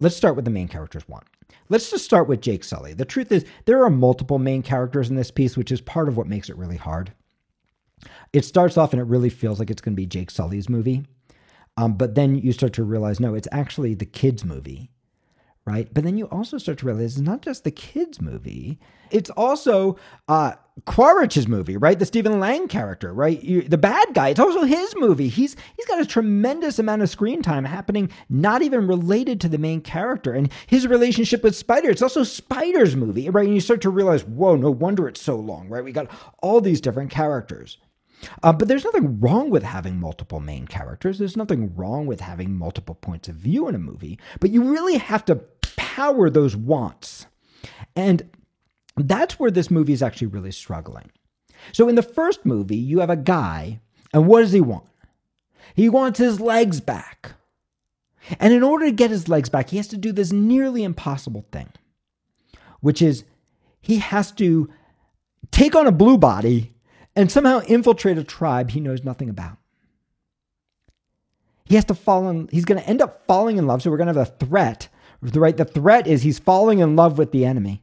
let's 0.00 0.16
start 0.16 0.34
with 0.34 0.46
the 0.46 0.50
main 0.50 0.66
character's 0.66 1.06
want. 1.06 1.24
Let's 1.68 1.90
just 1.90 2.04
start 2.04 2.26
with 2.26 2.40
Jake 2.40 2.64
Sully. 2.64 2.94
The 2.94 3.04
truth 3.04 3.30
is, 3.30 3.44
there 3.66 3.84
are 3.84 3.90
multiple 3.90 4.38
main 4.38 4.62
characters 4.62 5.10
in 5.10 5.16
this 5.16 5.30
piece, 5.30 5.56
which 5.56 5.70
is 5.70 5.82
part 5.82 6.08
of 6.08 6.16
what 6.16 6.26
makes 6.26 6.48
it 6.48 6.56
really 6.56 6.76
hard. 6.76 7.12
It 8.32 8.44
starts 8.44 8.78
off 8.78 8.92
and 8.92 9.00
it 9.00 9.06
really 9.06 9.30
feels 9.30 9.58
like 9.58 9.70
it's 9.70 9.82
going 9.82 9.94
to 9.94 10.00
be 10.00 10.06
Jake 10.06 10.30
Sully's 10.30 10.68
movie. 10.68 11.04
Um, 11.78 11.92
but 11.92 12.16
then 12.16 12.34
you 12.34 12.50
start 12.50 12.72
to 12.72 12.82
realize, 12.82 13.20
no, 13.20 13.36
it's 13.36 13.46
actually 13.52 13.94
the 13.94 14.04
kids' 14.04 14.44
movie, 14.44 14.90
right? 15.64 15.88
But 15.94 16.02
then 16.02 16.18
you 16.18 16.24
also 16.26 16.58
start 16.58 16.78
to 16.78 16.86
realize 16.86 17.16
it's 17.16 17.18
not 17.18 17.40
just 17.40 17.62
the 17.62 17.70
kids' 17.70 18.20
movie; 18.20 18.80
it's 19.12 19.30
also 19.30 19.96
uh, 20.26 20.54
Quaritch's 20.86 21.46
movie, 21.46 21.76
right? 21.76 21.96
The 21.96 22.04
Stephen 22.04 22.40
Lang 22.40 22.66
character, 22.66 23.14
right? 23.14 23.40
You, 23.44 23.62
the 23.62 23.78
bad 23.78 24.12
guy. 24.12 24.30
It's 24.30 24.40
also 24.40 24.64
his 24.64 24.92
movie. 24.96 25.28
He's 25.28 25.54
he's 25.76 25.86
got 25.86 26.00
a 26.00 26.04
tremendous 26.04 26.80
amount 26.80 27.02
of 27.02 27.10
screen 27.10 27.42
time 27.42 27.64
happening, 27.64 28.10
not 28.28 28.62
even 28.62 28.88
related 28.88 29.40
to 29.42 29.48
the 29.48 29.56
main 29.56 29.80
character, 29.80 30.32
and 30.32 30.50
his 30.66 30.88
relationship 30.88 31.44
with 31.44 31.54
Spider. 31.54 31.90
It's 31.90 32.02
also 32.02 32.24
Spider's 32.24 32.96
movie, 32.96 33.30
right? 33.30 33.46
And 33.46 33.54
you 33.54 33.60
start 33.60 33.82
to 33.82 33.90
realize, 33.90 34.24
whoa, 34.24 34.56
no 34.56 34.72
wonder 34.72 35.06
it's 35.06 35.22
so 35.22 35.36
long, 35.36 35.68
right? 35.68 35.84
We 35.84 35.92
got 35.92 36.10
all 36.42 36.60
these 36.60 36.80
different 36.80 37.12
characters. 37.12 37.78
Uh, 38.42 38.52
but 38.52 38.68
there's 38.68 38.84
nothing 38.84 39.20
wrong 39.20 39.50
with 39.50 39.62
having 39.62 40.00
multiple 40.00 40.40
main 40.40 40.66
characters. 40.66 41.18
There's 41.18 41.36
nothing 41.36 41.74
wrong 41.76 42.06
with 42.06 42.20
having 42.20 42.54
multiple 42.54 42.94
points 42.94 43.28
of 43.28 43.36
view 43.36 43.68
in 43.68 43.74
a 43.74 43.78
movie. 43.78 44.18
But 44.40 44.50
you 44.50 44.64
really 44.64 44.98
have 44.98 45.24
to 45.26 45.36
power 45.76 46.30
those 46.30 46.56
wants. 46.56 47.26
And 47.96 48.30
that's 48.96 49.38
where 49.38 49.50
this 49.50 49.70
movie 49.70 49.92
is 49.92 50.02
actually 50.02 50.28
really 50.28 50.52
struggling. 50.52 51.10
So 51.72 51.88
in 51.88 51.94
the 51.94 52.02
first 52.02 52.44
movie, 52.46 52.76
you 52.76 53.00
have 53.00 53.10
a 53.10 53.16
guy, 53.16 53.80
and 54.12 54.26
what 54.26 54.40
does 54.40 54.52
he 54.52 54.60
want? 54.60 54.86
He 55.74 55.88
wants 55.88 56.18
his 56.18 56.40
legs 56.40 56.80
back. 56.80 57.32
And 58.40 58.52
in 58.52 58.62
order 58.62 58.86
to 58.86 58.92
get 58.92 59.10
his 59.10 59.28
legs 59.28 59.48
back, 59.48 59.70
he 59.70 59.76
has 59.78 59.88
to 59.88 59.96
do 59.96 60.12
this 60.12 60.32
nearly 60.32 60.84
impossible 60.84 61.46
thing. 61.52 61.68
which 62.80 63.02
is 63.02 63.24
he 63.80 63.98
has 63.98 64.32
to 64.32 64.70
take 65.50 65.74
on 65.74 65.86
a 65.86 65.92
blue 65.92 66.18
body 66.18 66.74
and 67.16 67.30
somehow 67.30 67.60
infiltrate 67.60 68.18
a 68.18 68.24
tribe 68.24 68.70
he 68.70 68.80
knows 68.80 69.04
nothing 69.04 69.28
about. 69.28 69.56
He 71.64 71.74
has 71.74 71.84
to 71.86 71.94
fall 71.94 72.28
in, 72.28 72.48
he's 72.50 72.64
going 72.64 72.80
to 72.80 72.88
end 72.88 73.02
up 73.02 73.26
falling 73.26 73.58
in 73.58 73.66
love. 73.66 73.82
So 73.82 73.90
we're 73.90 73.98
going 73.98 74.12
to 74.12 74.18
have 74.18 74.28
a 74.28 74.46
threat. 74.46 74.88
Right? 75.20 75.56
The 75.56 75.64
threat 75.64 76.06
is 76.06 76.22
he's 76.22 76.38
falling 76.38 76.78
in 76.78 76.96
love 76.96 77.18
with 77.18 77.32
the 77.32 77.44
enemy. 77.44 77.82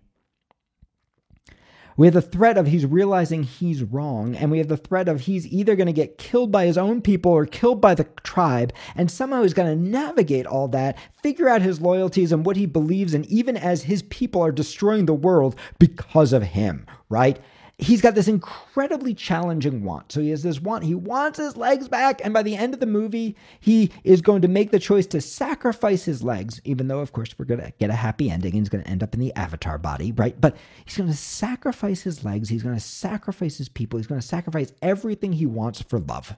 We 1.97 2.07
have 2.07 2.13
the 2.13 2.21
threat 2.21 2.57
of 2.57 2.67
he's 2.67 2.85
realizing 2.85 3.43
he's 3.43 3.81
wrong, 3.81 4.35
and 4.35 4.51
we 4.51 4.57
have 4.57 4.67
the 4.67 4.75
threat 4.75 5.07
of 5.07 5.21
he's 5.21 5.47
either 5.47 5.77
going 5.77 5.87
to 5.87 5.93
get 5.93 6.17
killed 6.17 6.51
by 6.51 6.65
his 6.65 6.77
own 6.77 7.01
people 7.01 7.31
or 7.31 7.45
killed 7.45 7.79
by 7.79 7.95
the 7.95 8.03
tribe, 8.23 8.73
and 8.95 9.09
somehow 9.09 9.43
he's 9.43 9.53
going 9.53 9.69
to 9.69 9.81
navigate 9.81 10.45
all 10.45 10.67
that, 10.69 10.97
figure 11.23 11.47
out 11.47 11.61
his 11.61 11.79
loyalties 11.79 12.33
and 12.33 12.45
what 12.45 12.57
he 12.57 12.65
believes 12.65 13.13
in, 13.13 13.23
even 13.25 13.55
as 13.55 13.83
his 13.83 14.03
people 14.03 14.41
are 14.41 14.51
destroying 14.51 15.05
the 15.05 15.13
world 15.13 15.55
because 15.79 16.33
of 16.33 16.43
him, 16.43 16.85
right? 17.07 17.39
He's 17.77 18.01
got 18.01 18.15
this 18.15 18.27
incredibly 18.27 19.13
challenging 19.13 19.83
want. 19.83 20.11
So 20.11 20.21
he 20.21 20.29
has 20.29 20.43
this 20.43 20.61
want. 20.61 20.83
He 20.83 20.95
wants 20.95 21.37
his 21.39 21.57
legs 21.57 21.87
back. 21.87 22.21
And 22.23 22.33
by 22.33 22.43
the 22.43 22.55
end 22.55 22.73
of 22.73 22.79
the 22.79 22.85
movie, 22.85 23.35
he 23.59 23.91
is 24.03 24.21
going 24.21 24.41
to 24.43 24.47
make 24.47 24.71
the 24.71 24.79
choice 24.79 25.05
to 25.07 25.21
sacrifice 25.21 26.05
his 26.05 26.23
legs, 26.23 26.61
even 26.63 26.87
though, 26.87 26.99
of 26.99 27.11
course, 27.11 27.37
we're 27.37 27.45
going 27.45 27.61
to 27.61 27.73
get 27.79 27.89
a 27.89 27.95
happy 27.95 28.29
ending 28.29 28.53
and 28.53 28.61
he's 28.61 28.69
going 28.69 28.83
to 28.83 28.89
end 28.89 29.03
up 29.03 29.13
in 29.13 29.19
the 29.19 29.33
avatar 29.35 29.77
body, 29.77 30.11
right? 30.13 30.39
But 30.39 30.55
he's 30.85 30.97
going 30.97 31.09
to 31.09 31.15
sacrifice 31.15 32.01
his 32.01 32.23
legs. 32.23 32.49
He's 32.49 32.63
going 32.63 32.75
to 32.75 32.81
sacrifice 32.81 33.57
his 33.57 33.69
people. 33.69 33.97
He's 33.97 34.07
going 34.07 34.21
to 34.21 34.27
sacrifice 34.27 34.71
everything 34.81 35.33
he 35.33 35.45
wants 35.45 35.81
for 35.81 35.99
love. 35.99 36.35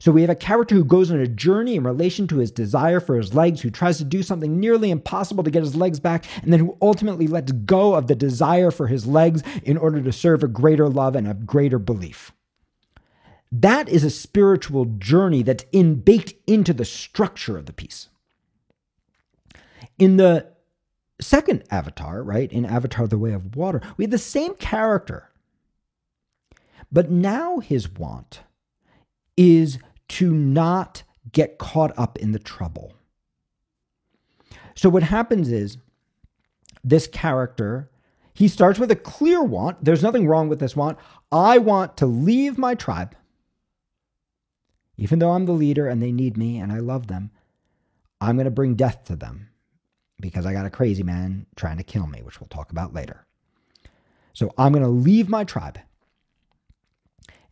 So 0.00 0.10
we 0.10 0.22
have 0.22 0.30
a 0.30 0.34
character 0.34 0.74
who 0.74 0.84
goes 0.84 1.10
on 1.10 1.20
a 1.20 1.26
journey 1.26 1.76
in 1.76 1.84
relation 1.84 2.26
to 2.28 2.38
his 2.38 2.50
desire 2.50 3.00
for 3.00 3.16
his 3.16 3.34
legs, 3.34 3.60
who 3.60 3.68
tries 3.68 3.98
to 3.98 4.04
do 4.04 4.22
something 4.22 4.58
nearly 4.58 4.90
impossible 4.90 5.44
to 5.44 5.50
get 5.50 5.62
his 5.62 5.76
legs 5.76 6.00
back, 6.00 6.24
and 6.42 6.50
then 6.50 6.60
who 6.60 6.76
ultimately 6.80 7.26
lets 7.26 7.52
go 7.52 7.94
of 7.94 8.06
the 8.06 8.14
desire 8.14 8.70
for 8.70 8.86
his 8.86 9.06
legs 9.06 9.42
in 9.62 9.76
order 9.76 10.00
to 10.00 10.10
serve 10.10 10.42
a 10.42 10.48
greater 10.48 10.88
love 10.88 11.14
and 11.14 11.28
a 11.28 11.34
greater 11.34 11.78
belief. 11.78 12.32
That 13.52 13.90
is 13.90 14.02
a 14.02 14.10
spiritual 14.10 14.86
journey 14.86 15.42
that's 15.42 15.66
in 15.70 15.96
baked 15.96 16.32
into 16.46 16.72
the 16.72 16.86
structure 16.86 17.58
of 17.58 17.66
the 17.66 17.72
piece. 17.74 18.08
In 19.98 20.16
the 20.16 20.46
second 21.20 21.64
Avatar, 21.70 22.22
right, 22.22 22.50
in 22.50 22.64
Avatar 22.64 23.06
the 23.06 23.18
Way 23.18 23.34
of 23.34 23.54
Water, 23.54 23.82
we 23.98 24.04
have 24.04 24.10
the 24.10 24.16
same 24.18 24.54
character. 24.54 25.28
But 26.90 27.10
now 27.10 27.58
his 27.58 27.90
want 27.90 28.40
is 29.36 29.78
to 30.10 30.32
not 30.32 31.02
get 31.32 31.58
caught 31.58 31.96
up 31.96 32.18
in 32.18 32.32
the 32.32 32.38
trouble. 32.38 32.94
So 34.74 34.88
what 34.88 35.02
happens 35.02 35.50
is 35.52 35.76
this 36.82 37.06
character, 37.06 37.90
he 38.34 38.48
starts 38.48 38.78
with 38.78 38.90
a 38.90 38.96
clear 38.96 39.42
want. 39.42 39.84
There's 39.84 40.02
nothing 40.02 40.26
wrong 40.26 40.48
with 40.48 40.58
this 40.58 40.74
want. 40.74 40.98
I 41.30 41.58
want 41.58 41.96
to 41.98 42.06
leave 42.06 42.58
my 42.58 42.74
tribe. 42.74 43.14
Even 44.96 45.18
though 45.18 45.30
I'm 45.30 45.46
the 45.46 45.52
leader 45.52 45.86
and 45.86 46.02
they 46.02 46.12
need 46.12 46.36
me 46.36 46.58
and 46.58 46.72
I 46.72 46.78
love 46.78 47.06
them, 47.06 47.30
I'm 48.20 48.36
going 48.36 48.46
to 48.46 48.50
bring 48.50 48.74
death 48.74 49.04
to 49.04 49.16
them 49.16 49.48
because 50.20 50.44
I 50.44 50.52
got 50.52 50.66
a 50.66 50.70
crazy 50.70 51.02
man 51.02 51.46
trying 51.56 51.78
to 51.78 51.84
kill 51.84 52.06
me, 52.06 52.22
which 52.22 52.40
we'll 52.40 52.48
talk 52.48 52.70
about 52.70 52.92
later. 52.92 53.26
So 54.32 54.52
I'm 54.58 54.72
going 54.72 54.82
to 54.82 54.88
leave 54.88 55.28
my 55.28 55.44
tribe 55.44 55.78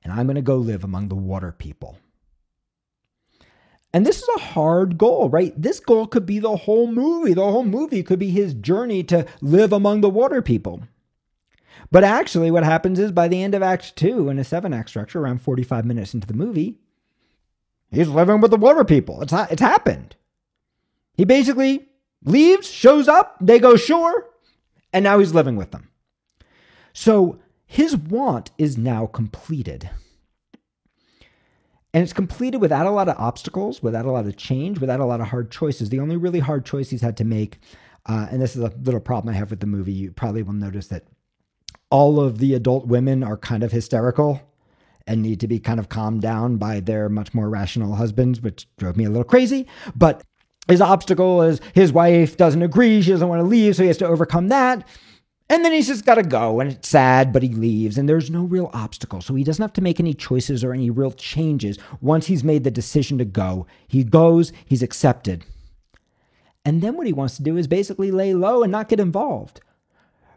and 0.03 0.13
I'm 0.13 0.27
going 0.27 0.37
to 0.37 0.43
go 0.43 0.57
live 0.57 0.85
among 0.85 1.09
the 1.09 1.15
water 1.15 1.53
people. 1.53 1.99
And 3.99 4.07
this 4.07 4.23
is 4.23 4.29
a 4.37 4.41
hard 4.41 4.97
goal, 4.97 5.29
right? 5.29 5.61
This 5.61 5.81
goal 5.81 6.07
could 6.07 6.25
be 6.25 6.39
the 6.39 6.57
whole 6.57 6.87
movie. 6.87 7.35
The 7.35 7.43
whole 7.43 7.65
movie 7.65 8.05
could 8.05 8.21
be 8.21 8.31
his 8.31 8.55
journey 8.55 9.03
to 9.03 9.27
live 9.41 9.73
among 9.73 10.03
the 10.03 10.09
water 10.09 10.41
people. 10.41 10.83
But 11.91 12.05
actually, 12.05 12.53
what 12.53 12.63
happens 12.63 13.01
is 13.01 13.11
by 13.11 13.27
the 13.27 13.43
end 13.43 13.57
of 13.57 13.63
Act 13.65 13.97
Two, 13.97 14.29
in 14.29 14.39
a 14.39 14.45
seven 14.45 14.73
act 14.73 14.91
structure, 14.91 15.21
around 15.21 15.43
45 15.43 15.85
minutes 15.85 16.15
into 16.15 16.29
the 16.29 16.35
movie, 16.35 16.79
he's 17.91 18.07
living 18.07 18.41
with 18.41 18.53
the 18.53 18.57
water 18.57 18.85
people. 18.85 19.21
It's, 19.21 19.33
it's 19.33 19.61
happened. 19.61 20.15
He 21.15 21.25
basically 21.25 21.89
leaves, 22.25 22.71
shows 22.71 23.09
up, 23.09 23.37
they 23.41 23.59
go 23.59 23.75
sure, 23.75 24.29
and 24.93 25.03
now 25.03 25.19
he's 25.19 25.35
living 25.35 25.57
with 25.57 25.73
them. 25.73 25.91
So 26.93 27.41
his 27.67 27.97
want 27.97 28.53
is 28.59 28.79
now 28.79 29.07
completed. 29.07 29.91
And 31.99 32.05
it's 32.05 32.13
completed 32.13 32.59
without 32.59 32.87
a 32.87 32.93
lot 32.93 33.09
of 33.09 33.17
obstacles, 33.19 33.83
without 33.83 34.05
a 34.05 34.13
lot 34.13 34.25
of 34.25 34.37
change, 34.37 34.79
without 34.79 35.01
a 35.01 35.05
lot 35.05 35.21
of 35.21 35.27
hard 35.27 35.51
choices. 35.51 35.89
The 35.89 35.99
only 35.99 36.17
really 36.17 36.39
hard 36.39 36.65
choice 36.65 36.91
he's 36.91 37.01
had 37.01 37.17
to 37.17 37.25
make, 37.25 37.59
uh, 38.07 38.29
and 38.31 38.41
this 38.41 38.55
is 38.55 38.63
a 38.63 38.73
little 38.85 39.01
problem 39.01 39.35
I 39.35 39.37
have 39.37 39.51
with 39.51 39.59
the 39.59 39.67
movie, 39.67 39.91
you 39.91 40.13
probably 40.13 40.45
will 40.45 40.53
notice 40.53 40.87
that 40.87 41.09
all 41.91 42.21
of 42.21 42.39
the 42.39 42.55
adult 42.55 42.87
women 42.87 43.25
are 43.25 43.37
kind 43.37 43.65
of 43.65 43.73
hysterical 43.73 44.41
and 45.09 45.23
need 45.23 45.41
to 45.41 45.49
be 45.49 45.59
kind 45.59 45.81
of 45.81 45.89
calmed 45.89 46.23
down 46.23 46.57
by 46.57 46.79
their 46.79 47.09
much 47.09 47.35
more 47.35 47.51
rational 47.51 47.97
husbands, 47.97 48.41
which 48.41 48.69
drove 48.77 48.97
me 48.97 49.05
a 49.05 49.11
little 49.11 49.25
crazy. 49.25 49.67
But 49.97 50.23
his 50.69 50.81
obstacle 50.81 51.43
is 51.43 51.61
his 51.75 51.93
wife 51.93 52.37
doesn't 52.37 52.63
agree, 52.63 53.03
she 53.03 53.11
doesn't 53.11 53.29
want 53.29 53.41
to 53.41 53.45
leave, 53.45 53.75
so 53.75 53.83
he 53.83 53.89
has 53.89 53.99
to 53.99 54.07
overcome 54.07 54.51
that. 54.51 54.87
And 55.51 55.65
then 55.65 55.73
he's 55.73 55.87
just 55.87 56.05
got 56.05 56.17
to 56.17 56.23
go, 56.23 56.61
and 56.61 56.71
it's 56.71 56.89
sad, 56.89 57.33
but 57.33 57.43
he 57.43 57.49
leaves, 57.49 57.97
and 57.97 58.07
there's 58.07 58.31
no 58.31 58.43
real 58.43 58.71
obstacle. 58.75 59.23
So 59.23 59.35
he 59.35 59.45
doesn't 59.45 59.63
have 59.63 59.73
to 59.75 59.81
make 59.81 59.99
any 59.99 60.13
choices 60.13 60.63
or 60.63 60.75
any 60.75 60.91
real 60.91 61.13
changes 61.13 61.79
once 62.03 62.27
he's 62.27 62.45
made 62.45 62.65
the 62.65 62.71
decision 62.71 63.17
to 63.19 63.25
go. 63.25 63.67
He 63.87 64.05
goes, 64.05 64.53
he's 64.67 64.83
accepted. 64.83 65.45
And 66.67 66.83
then 66.83 66.97
what 66.97 67.07
he 67.07 67.15
wants 67.15 67.37
to 67.37 67.43
do 67.43 67.57
is 67.57 67.67
basically 67.67 68.11
lay 68.11 68.35
low 68.35 68.63
and 68.63 68.71
not 68.71 68.91
get 68.91 69.01
involved 69.01 69.63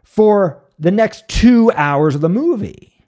for 0.02 0.64
the 0.78 0.90
next 0.90 1.28
two 1.28 1.70
hours 1.72 2.14
of 2.14 2.22
the 2.22 2.30
movie. 2.30 3.04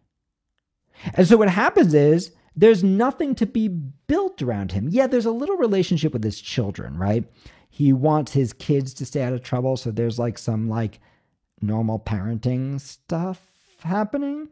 And 1.15 1.27
so 1.27 1.39
what 1.39 1.49
happens 1.49 1.95
is 1.95 2.33
there's 2.55 2.85
nothing 2.85 3.35
to 3.37 3.47
be 3.47 3.69
built 3.69 4.43
around 4.43 4.73
him. 4.73 4.89
Yeah, 4.91 5.07
there's 5.07 5.27
a 5.27 5.31
little 5.31 5.57
relationship 5.57 6.13
with 6.13 6.23
his 6.23 6.41
children, 6.41 6.99
right? 6.99 7.25
He 7.71 7.93
wants 7.93 8.33
his 8.33 8.53
kids 8.53 8.93
to 8.95 9.07
stay 9.07 9.23
out 9.23 9.33
of 9.33 9.43
trouble. 9.43 9.77
So 9.77 9.91
there's 9.91 10.19
like 10.19 10.37
some 10.39 10.69
like 10.69 11.01
normal 11.61 11.99
parenting 11.99 12.81
stuff 12.81 13.41
happening. 13.83 14.49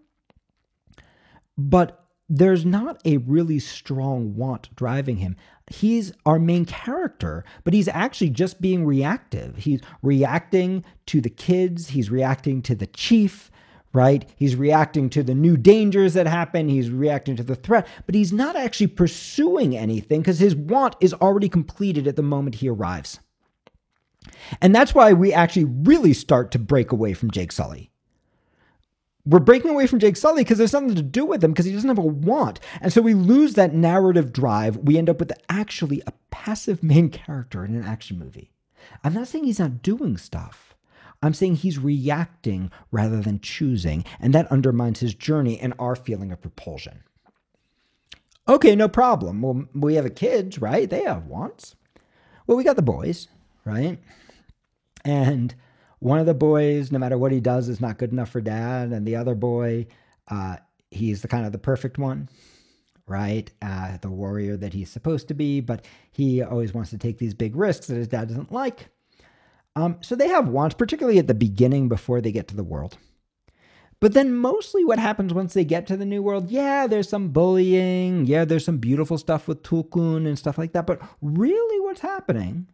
But 1.56 2.02
there's 2.28 2.64
not 2.64 3.00
a 3.04 3.18
really 3.18 3.58
strong 3.58 4.34
want 4.34 4.74
driving 4.74 5.18
him. 5.18 5.36
He's 5.70 6.12
our 6.24 6.38
main 6.38 6.64
character, 6.64 7.44
but 7.64 7.74
he's 7.74 7.88
actually 7.88 8.30
just 8.30 8.60
being 8.60 8.86
reactive. 8.86 9.56
He's 9.58 9.80
reacting 10.02 10.84
to 11.06 11.20
the 11.20 11.30
kids, 11.30 11.88
he's 11.88 12.10
reacting 12.10 12.62
to 12.62 12.74
the 12.74 12.86
chief, 12.86 13.50
right? 13.92 14.28
He's 14.36 14.56
reacting 14.56 15.10
to 15.10 15.22
the 15.22 15.34
new 15.34 15.56
dangers 15.56 16.14
that 16.14 16.26
happen, 16.26 16.68
he's 16.68 16.90
reacting 16.90 17.36
to 17.36 17.42
the 17.42 17.54
threat, 17.54 17.86
but 18.06 18.14
he's 18.14 18.32
not 18.32 18.56
actually 18.56 18.86
pursuing 18.88 19.76
anything 19.76 20.20
because 20.20 20.38
his 20.38 20.56
want 20.56 20.96
is 21.00 21.12
already 21.14 21.48
completed 21.48 22.06
at 22.06 22.16
the 22.16 22.22
moment 22.22 22.56
he 22.56 22.68
arrives. 22.68 23.20
And 24.60 24.74
that's 24.74 24.94
why 24.94 25.12
we 25.12 25.32
actually 25.32 25.64
really 25.64 26.12
start 26.12 26.50
to 26.52 26.58
break 26.58 26.92
away 26.92 27.14
from 27.14 27.30
Jake 27.30 27.52
Sully. 27.52 27.90
We're 29.24 29.38
breaking 29.38 29.70
away 29.70 29.86
from 29.86 30.00
Jake 30.00 30.16
Sully 30.16 30.42
because 30.42 30.58
there's 30.58 30.72
nothing 30.72 30.96
to 30.96 31.02
do 31.02 31.24
with 31.24 31.44
him 31.44 31.52
because 31.52 31.66
he 31.66 31.72
doesn't 31.72 31.88
have 31.88 31.98
a 31.98 32.02
want. 32.02 32.58
And 32.80 32.92
so 32.92 33.00
we 33.00 33.14
lose 33.14 33.54
that 33.54 33.72
narrative 33.72 34.32
drive. 34.32 34.78
We 34.78 34.98
end 34.98 35.08
up 35.08 35.20
with 35.20 35.32
actually 35.48 36.02
a 36.06 36.12
passive 36.30 36.82
main 36.82 37.08
character 37.08 37.64
in 37.64 37.74
an 37.74 37.84
action 37.84 38.18
movie. 38.18 38.50
I'm 39.04 39.14
not 39.14 39.28
saying 39.28 39.44
he's 39.44 39.60
not 39.60 39.82
doing 39.82 40.16
stuff. 40.16 40.74
I'm 41.22 41.34
saying 41.34 41.56
he's 41.56 41.78
reacting 41.78 42.72
rather 42.90 43.20
than 43.20 43.38
choosing, 43.38 44.04
and 44.18 44.34
that 44.34 44.50
undermines 44.50 44.98
his 44.98 45.14
journey 45.14 45.60
and 45.60 45.72
our 45.78 45.94
feeling 45.94 46.32
of 46.32 46.40
propulsion. 46.40 47.04
Okay, 48.48 48.74
no 48.74 48.88
problem. 48.88 49.40
Well, 49.40 49.66
we 49.72 49.94
have 49.94 50.04
a 50.04 50.10
kids, 50.10 50.58
right? 50.60 50.90
They 50.90 51.04
have 51.04 51.26
wants. 51.26 51.76
Well, 52.48 52.56
we 52.56 52.64
got 52.64 52.74
the 52.74 52.82
boys 52.82 53.28
right? 53.64 53.98
And 55.04 55.54
one 55.98 56.18
of 56.18 56.26
the 56.26 56.34
boys, 56.34 56.90
no 56.90 56.98
matter 56.98 57.16
what 57.16 57.32
he 57.32 57.40
does, 57.40 57.68
is 57.68 57.80
not 57.80 57.98
good 57.98 58.12
enough 58.12 58.30
for 58.30 58.40
dad, 58.40 58.90
and 58.90 59.06
the 59.06 59.16
other 59.16 59.34
boy, 59.34 59.86
uh, 60.28 60.56
he's 60.90 61.22
the 61.22 61.28
kind 61.28 61.46
of 61.46 61.52
the 61.52 61.58
perfect 61.58 61.98
one, 61.98 62.28
right? 63.06 63.50
Uh, 63.62 63.98
the 63.98 64.10
warrior 64.10 64.56
that 64.56 64.72
he's 64.72 64.90
supposed 64.90 65.28
to 65.28 65.34
be, 65.34 65.60
but 65.60 65.84
he 66.10 66.42
always 66.42 66.74
wants 66.74 66.90
to 66.90 66.98
take 66.98 67.18
these 67.18 67.34
big 67.34 67.54
risks 67.54 67.86
that 67.86 67.96
his 67.96 68.08
dad 68.08 68.28
doesn't 68.28 68.52
like. 68.52 68.88
Um, 69.74 69.98
so 70.00 70.14
they 70.14 70.28
have 70.28 70.48
wants, 70.48 70.74
particularly 70.74 71.18
at 71.18 71.28
the 71.28 71.34
beginning 71.34 71.88
before 71.88 72.20
they 72.20 72.32
get 72.32 72.48
to 72.48 72.56
the 72.56 72.64
world. 72.64 72.98
But 74.00 74.14
then 74.14 74.34
mostly 74.34 74.84
what 74.84 74.98
happens 74.98 75.32
once 75.32 75.54
they 75.54 75.64
get 75.64 75.86
to 75.86 75.96
the 75.96 76.04
new 76.04 76.20
world, 76.20 76.50
yeah, 76.50 76.88
there's 76.88 77.08
some 77.08 77.28
bullying, 77.28 78.26
yeah, 78.26 78.44
there's 78.44 78.64
some 78.64 78.78
beautiful 78.78 79.16
stuff 79.16 79.46
with 79.46 79.62
Tulkun 79.62 80.26
and 80.26 80.36
stuff 80.36 80.58
like 80.58 80.72
that. 80.72 80.88
But 80.88 81.00
really, 81.20 81.78
what's 81.78 82.00
happening 82.00 82.66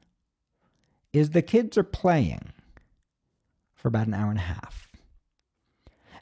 is 1.19 1.31
the 1.31 1.43
kids 1.43 1.77
are 1.77 1.83
playing 1.83 2.53
for 3.75 3.89
about 3.89 4.07
an 4.07 4.15
hour 4.15 4.31
and 4.31 4.39
a 4.39 4.43
half. 4.43 4.89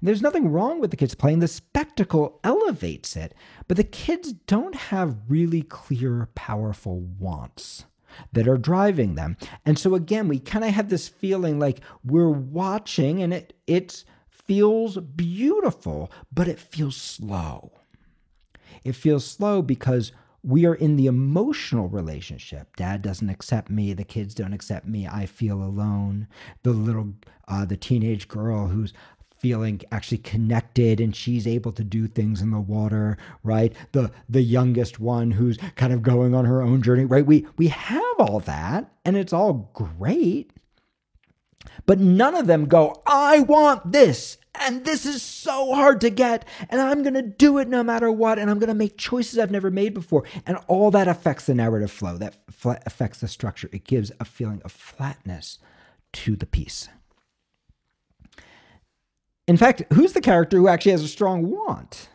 There's 0.02 0.22
nothing 0.22 0.50
wrong 0.52 0.80
with 0.80 0.90
the 0.90 0.96
kids 0.96 1.14
playing. 1.14 1.38
The 1.40 1.48
spectacle 1.48 2.40
elevates 2.44 3.16
it, 3.16 3.34
but 3.66 3.76
the 3.76 3.84
kids 3.84 4.32
don't 4.32 4.74
have 4.74 5.16
really 5.28 5.62
clear, 5.62 6.28
powerful 6.34 7.00
wants. 7.00 7.84
that 8.32 8.48
are 8.48 8.56
driving 8.58 9.14
them. 9.14 9.36
And 9.64 9.78
so 9.78 9.94
again, 9.94 10.28
we 10.28 10.38
kind 10.38 10.64
of 10.64 10.72
have 10.72 10.88
this 10.88 11.08
feeling 11.08 11.58
like 11.58 11.80
we're 12.04 12.30
watching 12.30 13.22
and 13.22 13.32
it 13.34 13.54
it 13.66 14.04
feels 14.28 14.96
beautiful, 14.98 16.10
but 16.32 16.48
it 16.48 16.58
feels 16.58 16.96
slow. 16.96 17.72
It 18.84 18.92
feels 18.94 19.26
slow 19.26 19.62
because 19.62 20.12
we 20.46 20.64
are 20.64 20.76
in 20.76 20.94
the 20.94 21.06
emotional 21.06 21.88
relationship. 21.88 22.76
Dad 22.76 23.02
doesn't 23.02 23.28
accept 23.28 23.68
me. 23.68 23.92
The 23.92 24.04
kids 24.04 24.32
don't 24.32 24.52
accept 24.52 24.86
me. 24.86 25.06
I 25.06 25.26
feel 25.26 25.60
alone. 25.60 26.28
The 26.62 26.70
little, 26.70 27.14
uh, 27.48 27.64
the 27.64 27.76
teenage 27.76 28.28
girl 28.28 28.68
who's 28.68 28.92
feeling 29.38 29.82
actually 29.90 30.18
connected 30.18 31.00
and 31.00 31.14
she's 31.14 31.46
able 31.46 31.72
to 31.72 31.84
do 31.84 32.06
things 32.06 32.40
in 32.40 32.50
the 32.50 32.58
water 32.58 33.18
right 33.42 33.74
the 33.92 34.10
the 34.30 34.40
youngest 34.40 34.98
one 34.98 35.30
who's 35.30 35.58
kind 35.74 35.92
of 35.92 36.02
going 36.02 36.34
on 36.34 36.46
her 36.46 36.62
own 36.62 36.80
journey 36.80 37.04
right 37.04 37.26
we 37.26 37.46
we 37.58 37.68
have 37.68 38.02
all 38.18 38.40
that 38.40 38.90
and 39.04 39.14
it's 39.14 39.34
all 39.34 39.70
great 39.74 40.50
but 41.84 42.00
none 42.00 42.34
of 42.34 42.46
them 42.46 42.64
go 42.64 43.02
i 43.06 43.40
want 43.40 43.92
this 43.92 44.38
and 44.60 44.84
this 44.84 45.06
is 45.06 45.22
so 45.22 45.74
hard 45.74 46.00
to 46.00 46.10
get 46.10 46.46
and 46.68 46.80
i'm 46.80 47.02
going 47.02 47.14
to 47.14 47.22
do 47.22 47.58
it 47.58 47.68
no 47.68 47.82
matter 47.82 48.10
what 48.10 48.38
and 48.38 48.50
i'm 48.50 48.58
going 48.58 48.68
to 48.68 48.74
make 48.74 48.96
choices 48.96 49.38
i've 49.38 49.50
never 49.50 49.70
made 49.70 49.94
before 49.94 50.24
and 50.46 50.58
all 50.66 50.90
that 50.90 51.08
affects 51.08 51.46
the 51.46 51.54
narrative 51.54 51.90
flow 51.90 52.16
that 52.16 52.36
affects 52.64 53.20
the 53.20 53.28
structure 53.28 53.68
it 53.72 53.84
gives 53.84 54.12
a 54.20 54.24
feeling 54.24 54.60
of 54.64 54.72
flatness 54.72 55.58
to 56.12 56.36
the 56.36 56.46
piece 56.46 56.88
in 59.46 59.56
fact, 59.56 59.82
who's 59.92 60.12
the 60.12 60.20
character 60.20 60.56
who 60.56 60.68
actually 60.68 60.92
has 60.92 61.02
a 61.02 61.08
strong 61.08 61.50
want? 61.50 62.08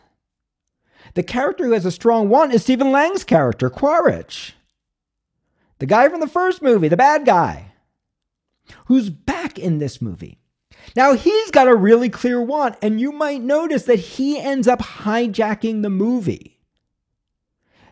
The 1.14 1.22
character 1.22 1.64
who 1.64 1.72
has 1.72 1.86
a 1.86 1.90
strong 1.90 2.28
want 2.28 2.52
is 2.52 2.62
Stephen 2.62 2.92
Lang's 2.92 3.24
character, 3.24 3.70
Quaritch. 3.70 4.54
The 5.78 5.86
guy 5.86 6.08
from 6.08 6.20
the 6.20 6.28
first 6.28 6.62
movie, 6.62 6.88
the 6.88 6.96
bad 6.96 7.24
guy, 7.24 7.72
who's 8.86 9.10
back 9.10 9.58
in 9.58 9.78
this 9.78 10.00
movie. 10.00 10.38
Now, 10.96 11.14
he's 11.14 11.50
got 11.50 11.68
a 11.68 11.74
really 11.74 12.08
clear 12.08 12.40
want, 12.40 12.76
and 12.82 13.00
you 13.00 13.12
might 13.12 13.42
notice 13.42 13.84
that 13.84 13.98
he 13.98 14.38
ends 14.38 14.68
up 14.68 14.80
hijacking 14.80 15.82
the 15.82 15.90
movie. 15.90 16.58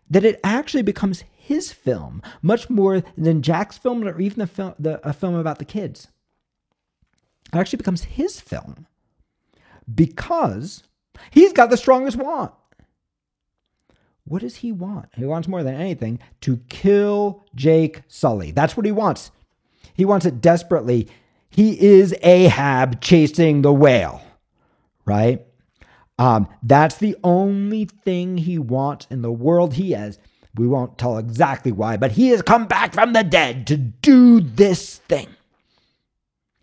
That 0.09 0.25
it 0.25 0.41
actually 0.43 0.83
becomes 0.83 1.25
his 1.37 1.73
film, 1.73 2.23
much 2.43 2.71
more 2.71 3.03
than 3.17 3.43
Jack's 3.43 3.79
film 3.79 4.05
or 4.05 4.21
even 4.21 4.39
the 4.41 4.47
film, 4.47 4.75
the, 4.79 5.07
a 5.09 5.13
film 5.13 5.35
about 5.35 5.59
the 5.59 5.65
kids. 5.65 6.09
It 7.53 7.57
actually 7.57 7.79
becomes 7.79 8.05
his 8.05 8.41
film 8.41 8.87
because 9.93 10.85
he's 11.31 11.53
got 11.53 11.71
the 11.71 11.77
strongest 11.77 12.17
want. 12.17 12.53
What 14.25 14.43
does 14.43 14.57
he 14.57 14.71
want? 14.71 15.09
He 15.17 15.25
wants 15.25 15.49
more 15.49 15.65
than 15.65 15.75
anything 15.75 16.21
to 16.43 16.59
kill 16.69 17.45
Jake 17.57 18.03
Sully. 18.07 18.53
That's 18.53 18.77
what 18.77 18.87
he 18.87 18.93
wants. 18.93 19.33
He 19.95 20.05
wants 20.05 20.25
it 20.25 20.41
desperately. 20.41 21.09
He 21.51 21.81
is 21.81 22.15
Ahab 22.23 23.01
chasing 23.01 23.63
the 23.63 23.73
whale, 23.73 24.23
right? 25.05 25.45
Um, 26.19 26.49
that's 26.63 26.99
the 26.99 27.17
only 27.25 27.87
thing 27.87 28.39
he 28.39 28.59
wants 28.59 29.07
in 29.11 29.23
the 29.23 29.33
world. 29.33 29.75
He 29.75 29.93
has, 29.93 30.19
we 30.55 30.67
won't 30.67 30.99
tell 30.99 31.19
exactly 31.19 31.73
why, 31.73 31.97
but 31.97 32.13
he 32.13 32.29
has 32.29 32.43
come 32.43 32.67
back 32.67 32.95
from 32.95 33.13
the 33.13 33.25
dead 33.25 33.67
to 33.69 33.77
do 33.77 34.41
this 34.41 34.99
thing. 34.99 35.29